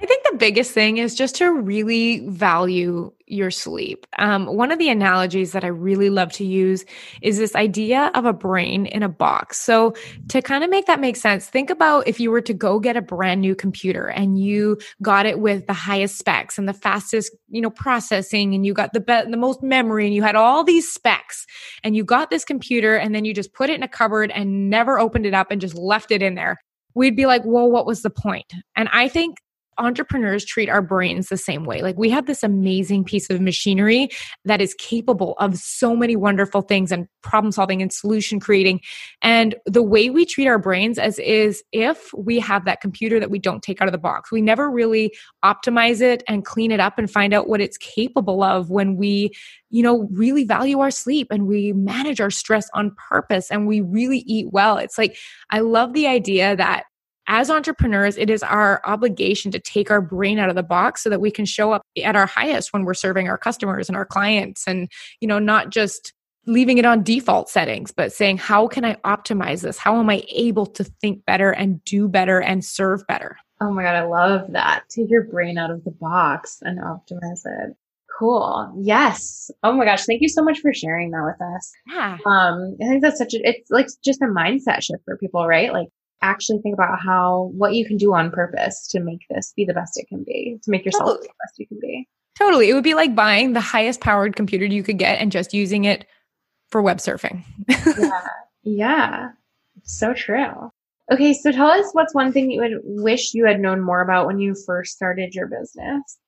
I 0.00 0.06
think 0.06 0.24
the 0.30 0.36
biggest 0.36 0.70
thing 0.70 0.98
is 0.98 1.16
just 1.16 1.34
to 1.36 1.50
really 1.50 2.20
value 2.28 3.10
your 3.26 3.50
sleep. 3.50 4.06
Um, 4.16 4.46
one 4.46 4.70
of 4.70 4.78
the 4.78 4.90
analogies 4.90 5.50
that 5.52 5.64
I 5.64 5.68
really 5.68 6.08
love 6.08 6.30
to 6.34 6.44
use 6.44 6.84
is 7.20 7.36
this 7.36 7.56
idea 7.56 8.12
of 8.14 8.24
a 8.24 8.32
brain 8.32 8.86
in 8.86 9.02
a 9.02 9.08
box. 9.08 9.58
So, 9.58 9.94
to 10.28 10.40
kind 10.40 10.62
of 10.62 10.70
make 10.70 10.86
that 10.86 11.00
make 11.00 11.16
sense, 11.16 11.46
think 11.46 11.68
about 11.68 12.06
if 12.06 12.20
you 12.20 12.30
were 12.30 12.40
to 12.42 12.54
go 12.54 12.78
get 12.78 12.96
a 12.96 13.02
brand 13.02 13.40
new 13.40 13.56
computer 13.56 14.06
and 14.06 14.38
you 14.38 14.78
got 15.02 15.26
it 15.26 15.40
with 15.40 15.66
the 15.66 15.72
highest 15.72 16.16
specs 16.16 16.58
and 16.58 16.68
the 16.68 16.72
fastest, 16.72 17.34
you 17.48 17.60
know, 17.60 17.70
processing, 17.70 18.54
and 18.54 18.64
you 18.64 18.74
got 18.74 18.92
the 18.92 19.00
be- 19.00 19.28
the 19.28 19.36
most 19.36 19.64
memory, 19.64 20.06
and 20.06 20.14
you 20.14 20.22
had 20.22 20.36
all 20.36 20.62
these 20.62 20.88
specs, 20.88 21.44
and 21.82 21.96
you 21.96 22.04
got 22.04 22.30
this 22.30 22.44
computer, 22.44 22.94
and 22.94 23.16
then 23.16 23.24
you 23.24 23.34
just 23.34 23.52
put 23.52 23.68
it 23.68 23.74
in 23.74 23.82
a 23.82 23.88
cupboard 23.88 24.30
and 24.30 24.70
never 24.70 25.00
opened 25.00 25.26
it 25.26 25.34
up 25.34 25.50
and 25.50 25.60
just 25.60 25.74
left 25.74 26.12
it 26.12 26.22
in 26.22 26.36
there 26.36 26.58
we'd 26.94 27.14
be 27.14 27.26
like, 27.26 27.42
well, 27.44 27.70
what 27.70 27.86
was 27.86 28.02
the 28.02 28.10
point? 28.10 28.52
And 28.74 28.88
I 28.92 29.06
think 29.06 29.36
entrepreneurs 29.78 30.44
treat 30.44 30.68
our 30.68 30.82
brains 30.82 31.28
the 31.28 31.36
same 31.36 31.64
way. 31.64 31.82
Like 31.82 31.96
we 31.96 32.10
have 32.10 32.26
this 32.26 32.42
amazing 32.42 33.04
piece 33.04 33.30
of 33.30 33.40
machinery 33.40 34.08
that 34.44 34.60
is 34.60 34.74
capable 34.74 35.34
of 35.38 35.56
so 35.56 35.94
many 35.94 36.16
wonderful 36.16 36.62
things 36.62 36.92
and 36.92 37.06
problem 37.22 37.52
solving 37.52 37.82
and 37.82 37.92
solution 37.92 38.40
creating. 38.40 38.80
And 39.22 39.54
the 39.66 39.82
way 39.82 40.10
we 40.10 40.24
treat 40.24 40.46
our 40.46 40.58
brains 40.58 40.98
as 40.98 41.18
is 41.18 41.62
if 41.72 42.10
we 42.14 42.38
have 42.40 42.64
that 42.64 42.80
computer 42.80 43.20
that 43.20 43.30
we 43.30 43.38
don't 43.38 43.62
take 43.62 43.80
out 43.80 43.88
of 43.88 43.92
the 43.92 43.98
box. 43.98 44.30
We 44.30 44.42
never 44.42 44.70
really 44.70 45.14
optimize 45.44 46.00
it 46.00 46.22
and 46.28 46.44
clean 46.44 46.70
it 46.70 46.80
up 46.80 46.98
and 46.98 47.10
find 47.10 47.32
out 47.32 47.48
what 47.48 47.60
it's 47.60 47.78
capable 47.78 48.42
of 48.42 48.70
when 48.70 48.96
we 48.96 49.32
you 49.70 49.82
know, 49.82 50.08
really 50.10 50.44
value 50.44 50.80
our 50.80 50.90
sleep 50.90 51.28
and 51.30 51.46
we 51.46 51.72
manage 51.72 52.20
our 52.20 52.30
stress 52.30 52.68
on 52.74 52.94
purpose 53.08 53.50
and 53.50 53.66
we 53.66 53.80
really 53.80 54.20
eat 54.20 54.48
well. 54.50 54.78
It's 54.78 54.96
like, 54.96 55.16
I 55.50 55.60
love 55.60 55.92
the 55.92 56.06
idea 56.06 56.56
that 56.56 56.84
as 57.28 57.50
entrepreneurs, 57.50 58.16
it 58.16 58.30
is 58.30 58.42
our 58.42 58.80
obligation 58.84 59.52
to 59.52 59.58
take 59.58 59.90
our 59.90 60.00
brain 60.00 60.38
out 60.38 60.48
of 60.48 60.56
the 60.56 60.62
box 60.62 61.02
so 61.02 61.10
that 61.10 61.20
we 61.20 61.30
can 61.30 61.44
show 61.44 61.72
up 61.72 61.82
at 62.02 62.16
our 62.16 62.26
highest 62.26 62.72
when 62.72 62.84
we're 62.84 62.94
serving 62.94 63.28
our 63.28 63.38
customers 63.38 63.88
and 63.88 63.96
our 63.96 64.06
clients 64.06 64.64
and, 64.66 64.90
you 65.20 65.28
know, 65.28 65.38
not 65.38 65.70
just 65.70 66.12
leaving 66.46 66.78
it 66.78 66.86
on 66.86 67.02
default 67.02 67.50
settings, 67.50 67.92
but 67.92 68.12
saying, 68.12 68.38
how 68.38 68.66
can 68.66 68.84
I 68.84 68.94
optimize 69.04 69.60
this? 69.60 69.76
How 69.76 70.00
am 70.00 70.08
I 70.08 70.24
able 70.30 70.64
to 70.66 70.84
think 70.84 71.24
better 71.26 71.50
and 71.50 71.84
do 71.84 72.08
better 72.08 72.40
and 72.40 72.64
serve 72.64 73.06
better? 73.06 73.36
Oh 73.60 73.70
my 73.70 73.82
God, 73.82 73.96
I 73.96 74.04
love 74.04 74.52
that. 74.52 74.84
Take 74.88 75.10
your 75.10 75.24
brain 75.24 75.58
out 75.58 75.70
of 75.70 75.84
the 75.84 75.90
box 75.90 76.58
and 76.62 76.80
optimize 76.80 77.42
it. 77.44 77.76
Cool. 78.18 78.72
Yes. 78.80 79.50
Oh 79.62 79.72
my 79.72 79.84
gosh. 79.84 80.06
Thank 80.06 80.22
you 80.22 80.28
so 80.28 80.42
much 80.42 80.60
for 80.60 80.72
sharing 80.72 81.10
that 81.10 81.24
with 81.24 81.40
us. 81.40 81.72
Yeah. 81.86 82.16
Um, 82.24 82.76
I 82.82 82.88
think 82.88 83.02
that's 83.02 83.18
such 83.18 83.34
a, 83.34 83.40
it's 83.46 83.70
like 83.70 83.86
just 84.04 84.22
a 84.22 84.26
mindset 84.26 84.82
shift 84.82 85.04
for 85.04 85.16
people, 85.18 85.46
right? 85.46 85.72
Like 85.72 85.88
actually 86.22 86.58
think 86.58 86.74
about 86.74 86.98
how 87.00 87.50
what 87.54 87.74
you 87.74 87.86
can 87.86 87.96
do 87.96 88.14
on 88.14 88.30
purpose 88.30 88.86
to 88.88 89.00
make 89.00 89.20
this 89.30 89.52
be 89.56 89.64
the 89.64 89.74
best 89.74 89.98
it 89.98 90.08
can 90.08 90.24
be, 90.24 90.58
to 90.62 90.70
make 90.70 90.84
yourself 90.84 91.10
totally. 91.10 91.26
the 91.26 91.34
best 91.44 91.58
you 91.58 91.66
can 91.66 91.78
be. 91.80 92.08
Totally. 92.36 92.70
It 92.70 92.74
would 92.74 92.84
be 92.84 92.94
like 92.94 93.14
buying 93.14 93.52
the 93.52 93.60
highest 93.60 94.00
powered 94.00 94.36
computer 94.36 94.64
you 94.64 94.82
could 94.82 94.98
get 94.98 95.20
and 95.20 95.32
just 95.32 95.52
using 95.52 95.84
it 95.84 96.06
for 96.68 96.80
web 96.80 96.98
surfing. 96.98 97.44
yeah. 97.98 98.20
Yeah. 98.62 99.30
So 99.84 100.12
true. 100.12 100.70
Okay, 101.10 101.32
so 101.32 101.50
tell 101.50 101.68
us 101.68 101.88
what's 101.92 102.14
one 102.14 102.32
thing 102.32 102.50
you 102.50 102.60
would 102.60 102.80
wish 102.84 103.32
you 103.32 103.46
had 103.46 103.60
known 103.60 103.80
more 103.80 104.02
about 104.02 104.26
when 104.26 104.38
you 104.38 104.54
first 104.54 104.92
started 104.94 105.34
your 105.34 105.46
business. 105.46 106.18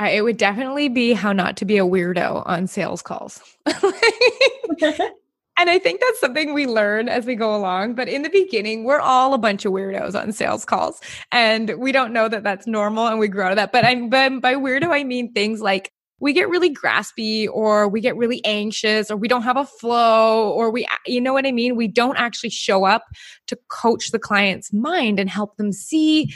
it 0.00 0.24
would 0.24 0.38
definitely 0.38 0.88
be 0.88 1.12
how 1.12 1.32
not 1.32 1.58
to 1.58 1.66
be 1.66 1.76
a 1.76 1.84
weirdo 1.84 2.42
on 2.46 2.66
sales 2.66 3.02
calls. 3.02 3.40
And 5.58 5.68
I 5.68 5.78
think 5.78 6.00
that's 6.00 6.20
something 6.20 6.54
we 6.54 6.66
learn 6.66 7.08
as 7.08 7.26
we 7.26 7.34
go 7.34 7.54
along. 7.54 7.94
But 7.94 8.08
in 8.08 8.22
the 8.22 8.30
beginning, 8.30 8.84
we're 8.84 9.00
all 9.00 9.34
a 9.34 9.38
bunch 9.38 9.64
of 9.64 9.72
weirdos 9.72 10.20
on 10.20 10.32
sales 10.32 10.64
calls, 10.64 11.00
and 11.32 11.74
we 11.78 11.90
don't 11.90 12.12
know 12.12 12.28
that 12.28 12.44
that's 12.44 12.66
normal, 12.66 13.08
and 13.08 13.18
we 13.18 13.28
grow 13.28 13.46
out 13.46 13.52
of 13.52 13.56
that. 13.56 13.72
But 13.72 13.84
I'm 13.84 14.08
but 14.08 14.40
by 14.40 14.54
weirdo, 14.54 14.88
I 14.90 15.02
mean 15.02 15.32
things 15.32 15.60
like 15.60 15.92
we 16.20 16.32
get 16.32 16.48
really 16.48 16.72
graspy, 16.74 17.48
or 17.52 17.88
we 17.88 18.00
get 18.00 18.16
really 18.16 18.44
anxious, 18.44 19.10
or 19.10 19.16
we 19.16 19.28
don't 19.28 19.42
have 19.42 19.56
a 19.56 19.64
flow, 19.64 20.50
or 20.50 20.70
we, 20.70 20.86
you 21.06 21.20
know 21.20 21.32
what 21.32 21.46
I 21.46 21.52
mean? 21.52 21.76
We 21.76 21.88
don't 21.88 22.16
actually 22.16 22.50
show 22.50 22.84
up 22.84 23.04
to 23.48 23.58
coach 23.68 24.10
the 24.10 24.18
client's 24.18 24.72
mind 24.72 25.18
and 25.18 25.28
help 25.28 25.56
them 25.56 25.72
see 25.72 26.32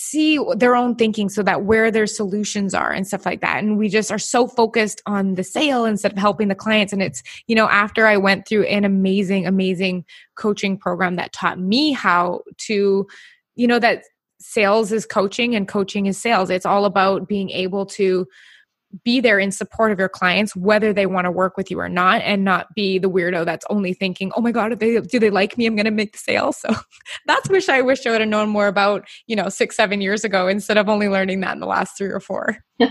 see 0.00 0.38
their 0.54 0.76
own 0.76 0.94
thinking 0.94 1.28
so 1.28 1.42
that 1.42 1.64
where 1.64 1.90
their 1.90 2.06
solutions 2.06 2.72
are 2.72 2.92
and 2.92 3.04
stuff 3.04 3.26
like 3.26 3.40
that. 3.40 3.58
And 3.58 3.76
we 3.76 3.88
just 3.88 4.12
are 4.12 4.18
so 4.18 4.46
focused 4.46 5.02
on 5.06 5.34
the 5.34 5.42
sale 5.42 5.84
instead 5.84 6.12
of 6.12 6.18
helping 6.18 6.46
the 6.46 6.54
clients. 6.54 6.92
And 6.92 7.02
it's, 7.02 7.20
you 7.48 7.56
know, 7.56 7.68
after 7.68 8.06
I 8.06 8.16
went 8.16 8.46
through 8.46 8.62
an 8.66 8.84
amazing, 8.84 9.44
amazing 9.44 10.04
coaching 10.36 10.78
program 10.78 11.16
that 11.16 11.32
taught 11.32 11.58
me 11.58 11.90
how 11.90 12.42
to, 12.58 13.08
you 13.56 13.66
know, 13.66 13.80
that 13.80 14.04
sales 14.38 14.92
is 14.92 15.04
coaching 15.04 15.56
and 15.56 15.66
coaching 15.66 16.06
is 16.06 16.16
sales. 16.16 16.48
It's 16.48 16.66
all 16.66 16.84
about 16.84 17.26
being 17.26 17.50
able 17.50 17.84
to 17.86 18.28
be 19.04 19.20
there 19.20 19.38
in 19.38 19.50
support 19.50 19.92
of 19.92 19.98
your 19.98 20.08
clients 20.08 20.56
whether 20.56 20.92
they 20.92 21.06
want 21.06 21.26
to 21.26 21.30
work 21.30 21.56
with 21.56 21.70
you 21.70 21.78
or 21.78 21.88
not 21.88 22.22
and 22.22 22.44
not 22.44 22.74
be 22.74 22.98
the 22.98 23.10
weirdo 23.10 23.44
that's 23.44 23.66
only 23.68 23.92
thinking 23.92 24.32
oh 24.34 24.40
my 24.40 24.50
god 24.50 24.70
do 24.70 24.76
they, 24.76 25.00
do 25.06 25.18
they 25.18 25.30
like 25.30 25.58
me 25.58 25.66
i'm 25.66 25.76
going 25.76 25.84
to 25.84 25.90
make 25.90 26.12
the 26.12 26.18
sale. 26.18 26.52
So 26.52 26.74
that's 27.26 27.48
wish 27.48 27.68
i 27.68 27.82
wish 27.82 28.06
i 28.06 28.10
would 28.10 28.20
have 28.20 28.28
known 28.28 28.48
more 28.48 28.66
about 28.66 29.06
you 29.26 29.36
know 29.36 29.48
six 29.48 29.76
seven 29.76 30.00
years 30.00 30.24
ago 30.24 30.48
instead 30.48 30.78
of 30.78 30.88
only 30.88 31.08
learning 31.08 31.40
that 31.40 31.52
in 31.52 31.60
the 31.60 31.66
last 31.66 31.96
three 31.96 32.10
or 32.10 32.20
four. 32.20 32.58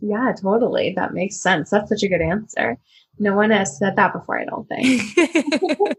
Yeah 0.00 0.32
totally. 0.40 0.92
That 0.96 1.14
makes 1.14 1.40
sense. 1.40 1.70
That's 1.70 1.88
such 1.88 2.02
a 2.04 2.08
good 2.08 2.20
answer. 2.20 2.76
No 3.18 3.34
one 3.34 3.50
has 3.50 3.76
said 3.78 3.96
that 3.96 4.12
before 4.12 4.38
i 4.38 4.44
don't 4.44 4.68
think. 4.68 5.96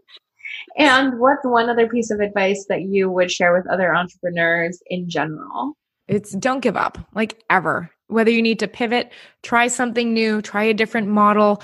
And 0.78 1.18
what's 1.18 1.44
one 1.44 1.70
other 1.70 1.88
piece 1.88 2.10
of 2.10 2.20
advice 2.20 2.66
that 2.68 2.82
you 2.82 3.10
would 3.10 3.30
share 3.30 3.54
with 3.54 3.66
other 3.68 3.94
entrepreneurs 3.94 4.80
in 4.86 5.08
general? 5.08 5.74
It's 6.08 6.32
don't 6.32 6.60
give 6.60 6.76
up 6.76 6.98
like 7.14 7.42
ever 7.50 7.90
whether 8.08 8.30
you 8.30 8.42
need 8.42 8.58
to 8.60 8.68
pivot, 8.68 9.12
try 9.42 9.68
something 9.68 10.12
new, 10.12 10.40
try 10.42 10.64
a 10.64 10.74
different 10.74 11.08
model, 11.08 11.62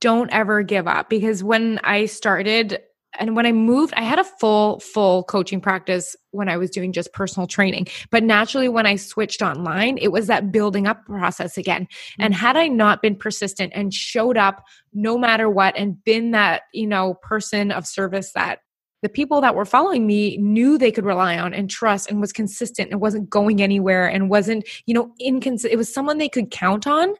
don't 0.00 0.30
ever 0.32 0.62
give 0.62 0.86
up. 0.86 1.10
Because 1.10 1.44
when 1.44 1.80
I 1.84 2.06
started 2.06 2.80
and 3.18 3.36
when 3.36 3.44
I 3.44 3.52
moved, 3.52 3.92
I 3.94 4.02
had 4.02 4.18
a 4.18 4.24
full, 4.24 4.80
full 4.80 5.24
coaching 5.24 5.60
practice 5.60 6.16
when 6.30 6.48
I 6.48 6.56
was 6.56 6.70
doing 6.70 6.92
just 6.92 7.12
personal 7.12 7.46
training. 7.46 7.88
But 8.10 8.22
naturally, 8.22 8.68
when 8.68 8.86
I 8.86 8.96
switched 8.96 9.42
online, 9.42 9.98
it 9.98 10.12
was 10.12 10.28
that 10.28 10.50
building 10.50 10.86
up 10.86 11.04
process 11.04 11.58
again. 11.58 11.82
Mm-hmm. 11.82 12.22
And 12.22 12.34
had 12.34 12.56
I 12.56 12.68
not 12.68 13.02
been 13.02 13.16
persistent 13.16 13.72
and 13.74 13.92
showed 13.92 14.38
up 14.38 14.64
no 14.94 15.18
matter 15.18 15.50
what 15.50 15.76
and 15.76 16.02
been 16.04 16.30
that, 16.30 16.62
you 16.72 16.86
know, 16.86 17.14
person 17.22 17.70
of 17.70 17.86
service 17.86 18.32
that 18.32 18.60
the 19.02 19.08
people 19.08 19.40
that 19.40 19.54
were 19.54 19.64
following 19.64 20.06
me 20.06 20.36
knew 20.38 20.78
they 20.78 20.92
could 20.92 21.04
rely 21.04 21.36
on 21.36 21.52
and 21.52 21.68
trust 21.68 22.08
and 22.08 22.20
was 22.20 22.32
consistent 22.32 22.90
and 22.90 23.00
wasn't 23.00 23.28
going 23.28 23.60
anywhere 23.60 24.06
and 24.06 24.30
wasn't, 24.30 24.66
you 24.86 24.94
know, 24.94 25.12
inconsistent. 25.20 25.72
It 25.72 25.76
was 25.76 25.92
someone 25.92 26.18
they 26.18 26.28
could 26.28 26.50
count 26.50 26.86
on. 26.86 27.14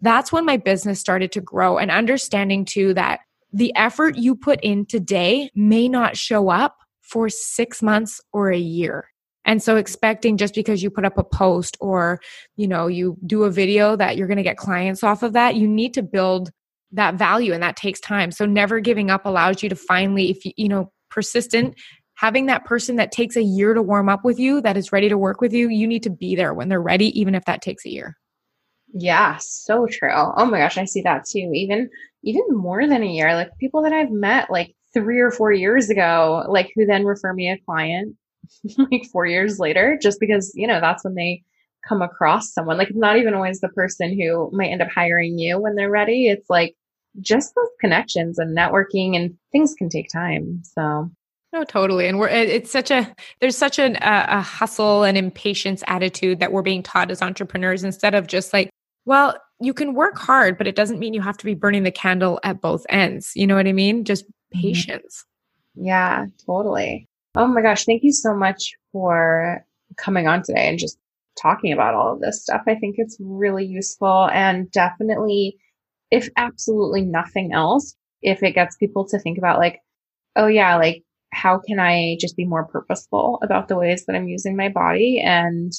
That's 0.00 0.32
when 0.32 0.44
my 0.44 0.56
business 0.56 0.98
started 0.98 1.30
to 1.32 1.40
grow 1.40 1.78
and 1.78 1.90
understanding 1.90 2.64
too 2.64 2.94
that 2.94 3.20
the 3.52 3.72
effort 3.76 4.16
you 4.16 4.34
put 4.34 4.60
in 4.62 4.86
today 4.86 5.50
may 5.54 5.88
not 5.88 6.16
show 6.16 6.50
up 6.50 6.76
for 7.00 7.28
six 7.28 7.82
months 7.82 8.20
or 8.32 8.50
a 8.50 8.58
year. 8.58 9.06
And 9.44 9.62
so 9.62 9.76
expecting 9.76 10.36
just 10.36 10.54
because 10.54 10.82
you 10.82 10.90
put 10.90 11.04
up 11.04 11.16
a 11.18 11.24
post 11.24 11.76
or, 11.80 12.20
you 12.56 12.68
know, 12.68 12.86
you 12.86 13.16
do 13.26 13.44
a 13.44 13.50
video 13.50 13.96
that 13.96 14.16
you're 14.16 14.28
going 14.28 14.36
to 14.36 14.42
get 14.42 14.56
clients 14.56 15.02
off 15.02 15.22
of 15.22 15.32
that, 15.32 15.56
you 15.56 15.66
need 15.66 15.94
to 15.94 16.02
build 16.02 16.50
that 16.92 17.14
value 17.14 17.52
and 17.52 17.62
that 17.62 17.76
takes 17.76 18.00
time. 18.00 18.30
So 18.32 18.46
never 18.46 18.80
giving 18.80 19.10
up 19.10 19.24
allows 19.26 19.62
you 19.62 19.68
to 19.68 19.76
finally 19.76 20.30
if 20.30 20.44
you, 20.44 20.52
you 20.56 20.68
know, 20.68 20.92
persistent 21.10 21.74
having 22.14 22.46
that 22.46 22.66
person 22.66 22.96
that 22.96 23.12
takes 23.12 23.34
a 23.34 23.42
year 23.42 23.72
to 23.72 23.80
warm 23.80 24.08
up 24.08 24.24
with 24.24 24.38
you 24.38 24.60
that 24.60 24.76
is 24.76 24.92
ready 24.92 25.08
to 25.08 25.16
work 25.16 25.40
with 25.40 25.54
you, 25.54 25.70
you 25.70 25.86
need 25.86 26.02
to 26.02 26.10
be 26.10 26.36
there 26.36 26.52
when 26.52 26.68
they're 26.68 26.80
ready 26.80 27.18
even 27.18 27.34
if 27.34 27.44
that 27.46 27.62
takes 27.62 27.86
a 27.86 27.90
year. 27.90 28.14
Yeah, 28.92 29.38
so 29.38 29.86
true. 29.86 30.12
Oh 30.12 30.44
my 30.44 30.58
gosh, 30.58 30.76
I 30.76 30.84
see 30.84 31.00
that 31.02 31.24
too. 31.24 31.50
Even 31.54 31.88
even 32.22 32.44
more 32.50 32.86
than 32.86 33.02
a 33.02 33.06
year. 33.06 33.34
Like 33.34 33.56
people 33.58 33.82
that 33.82 33.92
I've 33.92 34.10
met 34.10 34.50
like 34.50 34.74
3 34.92 35.18
or 35.20 35.30
4 35.30 35.52
years 35.52 35.88
ago, 35.88 36.44
like 36.48 36.70
who 36.74 36.84
then 36.84 37.04
refer 37.04 37.32
me 37.32 37.50
a 37.50 37.58
client 37.64 38.16
like 38.90 39.06
4 39.12 39.26
years 39.26 39.58
later 39.58 39.98
just 40.00 40.20
because, 40.20 40.52
you 40.54 40.66
know, 40.66 40.80
that's 40.80 41.04
when 41.04 41.14
they 41.14 41.42
come 41.88 42.02
across 42.02 42.52
someone. 42.52 42.76
Like 42.76 42.90
it's 42.90 42.98
not 42.98 43.16
even 43.16 43.34
always 43.34 43.60
the 43.60 43.68
person 43.70 44.18
who 44.18 44.50
might 44.52 44.70
end 44.70 44.82
up 44.82 44.90
hiring 44.94 45.38
you 45.38 45.58
when 45.58 45.74
they're 45.74 45.90
ready. 45.90 46.26
It's 46.26 46.50
like 46.50 46.74
just 47.20 47.54
those 47.54 47.68
connections 47.80 48.38
and 48.38 48.56
networking 48.56 49.16
and 49.16 49.36
things 49.52 49.74
can 49.74 49.88
take 49.88 50.08
time. 50.12 50.62
So 50.62 51.10
no, 51.52 51.64
totally. 51.64 52.06
And 52.06 52.18
we're, 52.20 52.28
it's 52.28 52.70
such 52.70 52.92
a, 52.92 53.12
there's 53.40 53.56
such 53.56 53.80
an, 53.80 53.96
a, 53.96 54.26
a 54.28 54.40
hustle 54.40 55.02
and 55.02 55.18
impatience 55.18 55.82
attitude 55.88 56.38
that 56.38 56.52
we're 56.52 56.62
being 56.62 56.82
taught 56.82 57.10
as 57.10 57.22
entrepreneurs 57.22 57.82
instead 57.82 58.14
of 58.14 58.28
just 58.28 58.52
like, 58.52 58.70
well, 59.04 59.36
you 59.60 59.74
can 59.74 59.94
work 59.94 60.16
hard, 60.16 60.56
but 60.56 60.68
it 60.68 60.76
doesn't 60.76 61.00
mean 61.00 61.12
you 61.12 61.20
have 61.20 61.36
to 61.38 61.44
be 61.44 61.54
burning 61.54 61.82
the 61.82 61.90
candle 61.90 62.38
at 62.44 62.60
both 62.60 62.86
ends. 62.88 63.32
You 63.34 63.48
know 63.48 63.56
what 63.56 63.66
I 63.66 63.72
mean? 63.72 64.04
Just 64.04 64.26
mm-hmm. 64.26 64.60
patience. 64.60 65.24
Yeah, 65.74 66.26
totally. 66.46 67.08
Oh 67.34 67.48
my 67.48 67.62
gosh. 67.62 67.84
Thank 67.84 68.04
you 68.04 68.12
so 68.12 68.32
much 68.32 68.72
for 68.92 69.64
coming 69.96 70.28
on 70.28 70.42
today 70.44 70.68
and 70.68 70.78
just 70.78 70.98
talking 71.40 71.72
about 71.72 71.94
all 71.94 72.12
of 72.12 72.20
this 72.20 72.42
stuff. 72.42 72.62
I 72.68 72.76
think 72.76 72.94
it's 72.98 73.16
really 73.18 73.64
useful 73.64 74.28
and 74.32 74.70
definitely, 74.70 75.56
if 76.10 76.28
absolutely 76.36 77.02
nothing 77.02 77.52
else, 77.52 77.94
if 78.22 78.42
it 78.42 78.52
gets 78.52 78.76
people 78.76 79.06
to 79.08 79.18
think 79.18 79.38
about 79.38 79.58
like, 79.58 79.80
oh 80.36 80.46
yeah, 80.46 80.76
like 80.76 81.02
how 81.32 81.60
can 81.66 81.78
I 81.78 82.16
just 82.20 82.36
be 82.36 82.44
more 82.44 82.64
purposeful 82.66 83.38
about 83.42 83.68
the 83.68 83.76
ways 83.76 84.04
that 84.06 84.16
I'm 84.16 84.28
using 84.28 84.56
my 84.56 84.68
body 84.68 85.22
and 85.24 85.72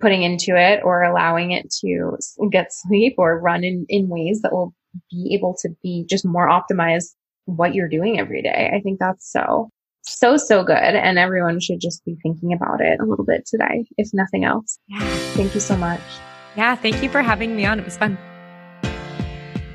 putting 0.00 0.22
into 0.22 0.56
it 0.56 0.80
or 0.82 1.02
allowing 1.02 1.52
it 1.52 1.70
to 1.80 2.16
get 2.50 2.72
sleep 2.72 3.14
or 3.18 3.40
run 3.40 3.64
in, 3.64 3.86
in 3.88 4.08
ways 4.08 4.40
that 4.42 4.52
will 4.52 4.74
be 5.10 5.34
able 5.34 5.56
to 5.60 5.68
be 5.82 6.04
just 6.08 6.24
more 6.24 6.48
optimized 6.48 7.14
what 7.44 7.74
you're 7.74 7.88
doing 7.88 8.18
every 8.18 8.42
day. 8.42 8.70
I 8.74 8.80
think 8.80 8.98
that's 8.98 9.30
so, 9.30 9.68
so, 10.02 10.36
so 10.36 10.64
good. 10.64 10.76
And 10.76 11.18
everyone 11.18 11.60
should 11.60 11.80
just 11.80 12.04
be 12.04 12.16
thinking 12.22 12.52
about 12.52 12.80
it 12.80 13.00
a 13.00 13.04
little 13.04 13.24
bit 13.24 13.46
today, 13.46 13.84
if 13.98 14.08
nothing 14.12 14.44
else. 14.44 14.78
Yeah. 14.88 15.00
Thank 15.34 15.54
you 15.54 15.60
so 15.60 15.76
much. 15.76 16.00
Yeah. 16.56 16.74
Thank 16.74 17.02
you 17.02 17.10
for 17.10 17.22
having 17.22 17.54
me 17.54 17.66
on. 17.66 17.78
It 17.78 17.84
was 17.84 17.96
fun. 17.96 18.18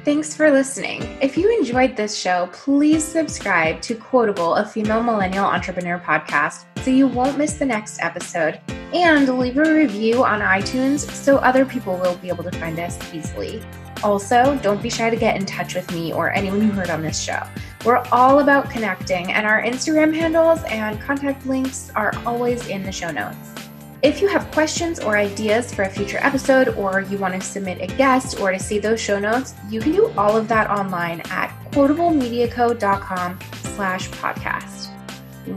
Thanks 0.06 0.34
for 0.34 0.50
listening. 0.50 1.02
If 1.22 1.38
you 1.38 1.52
enjoyed 1.60 1.98
this 1.98 2.18
show, 2.18 2.50
please 2.54 3.04
subscribe 3.04 3.82
to 3.82 3.96
Quotable, 3.96 4.56
a 4.56 4.66
female 4.66 5.04
millennial 5.04 5.46
entrepreneur 5.46 6.00
podcast, 6.00 6.66
so 6.84 6.90
you 6.90 7.06
won't 7.06 7.38
miss 7.38 7.56
the 7.56 7.66
next 7.66 8.00
episode. 8.02 8.62
And 8.94 9.28
leave 9.38 9.58
a 9.58 9.74
review 9.74 10.24
on 10.24 10.40
iTunes 10.40 11.00
so 11.12 11.36
other 11.38 11.66
people 11.66 11.98
will 11.98 12.16
be 12.16 12.30
able 12.30 12.46
to 12.46 12.52
find 12.58 12.80
us 12.80 12.98
easily. 13.14 13.62
Also, 14.02 14.58
don't 14.64 14.82
be 14.82 14.90
shy 14.90 15.10
to 15.10 15.18
get 15.18 15.36
in 15.36 15.46
touch 15.46 15.76
with 15.76 15.92
me 15.92 16.14
or 16.14 16.32
anyone 16.32 16.62
who 16.62 16.72
heard 16.72 16.90
on 16.90 17.02
this 17.02 17.20
show. 17.20 17.44
We're 17.84 18.04
all 18.14 18.40
about 18.40 18.70
connecting, 18.70 19.34
and 19.34 19.46
our 19.46 19.62
Instagram 19.62 20.16
handles 20.16 20.64
and 20.70 21.02
contact 21.02 21.46
links 21.46 21.92
are 21.94 22.14
always 22.26 22.68
in 22.68 22.84
the 22.84 22.92
show 22.92 23.12
notes. 23.12 23.69
If 24.02 24.22
you 24.22 24.30
have 24.30 24.50
questions 24.52 25.02
or 25.02 25.18
ideas 25.18 25.74
for 25.74 25.84
a 25.84 25.90
future 25.90 26.20
episode, 26.22 26.70
or 26.70 27.02
you 27.02 27.18
want 27.18 27.34
to 27.34 27.42
submit 27.42 27.82
a 27.82 27.88
guest 27.98 28.40
or 28.40 28.52
to 28.52 28.60
see 28.60 28.80
those 28.80 29.02
show 29.02 29.20
notes, 29.20 29.56
you 29.70 29.82
can 29.82 29.92
do 29.92 30.14
all 30.18 30.38
of 30.38 30.48
that 30.48 30.70
online 30.70 31.22
at 31.30 31.50
quotablemediaco.com 31.72 33.40
slash 33.76 34.10
podcast. 34.12 34.88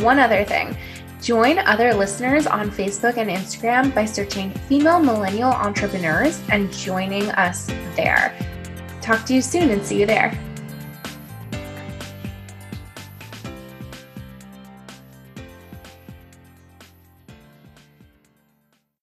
One 0.02 0.18
other 0.18 0.42
thing, 0.42 0.76
join 1.20 1.58
other 1.58 1.94
listeners 1.94 2.48
on 2.48 2.68
Facebook 2.68 3.16
and 3.16 3.30
Instagram 3.30 3.94
by 3.94 4.06
searching 4.06 4.50
Female 4.68 4.98
Millennial 4.98 5.52
Entrepreneurs 5.52 6.40
and 6.50 6.72
joining 6.72 7.30
us 7.32 7.66
there. 7.94 8.36
Talk 9.00 9.24
to 9.26 9.34
you 9.34 9.42
soon 9.42 9.70
and 9.70 9.84
see 9.84 10.00
you 10.00 10.06
there. 10.06 10.36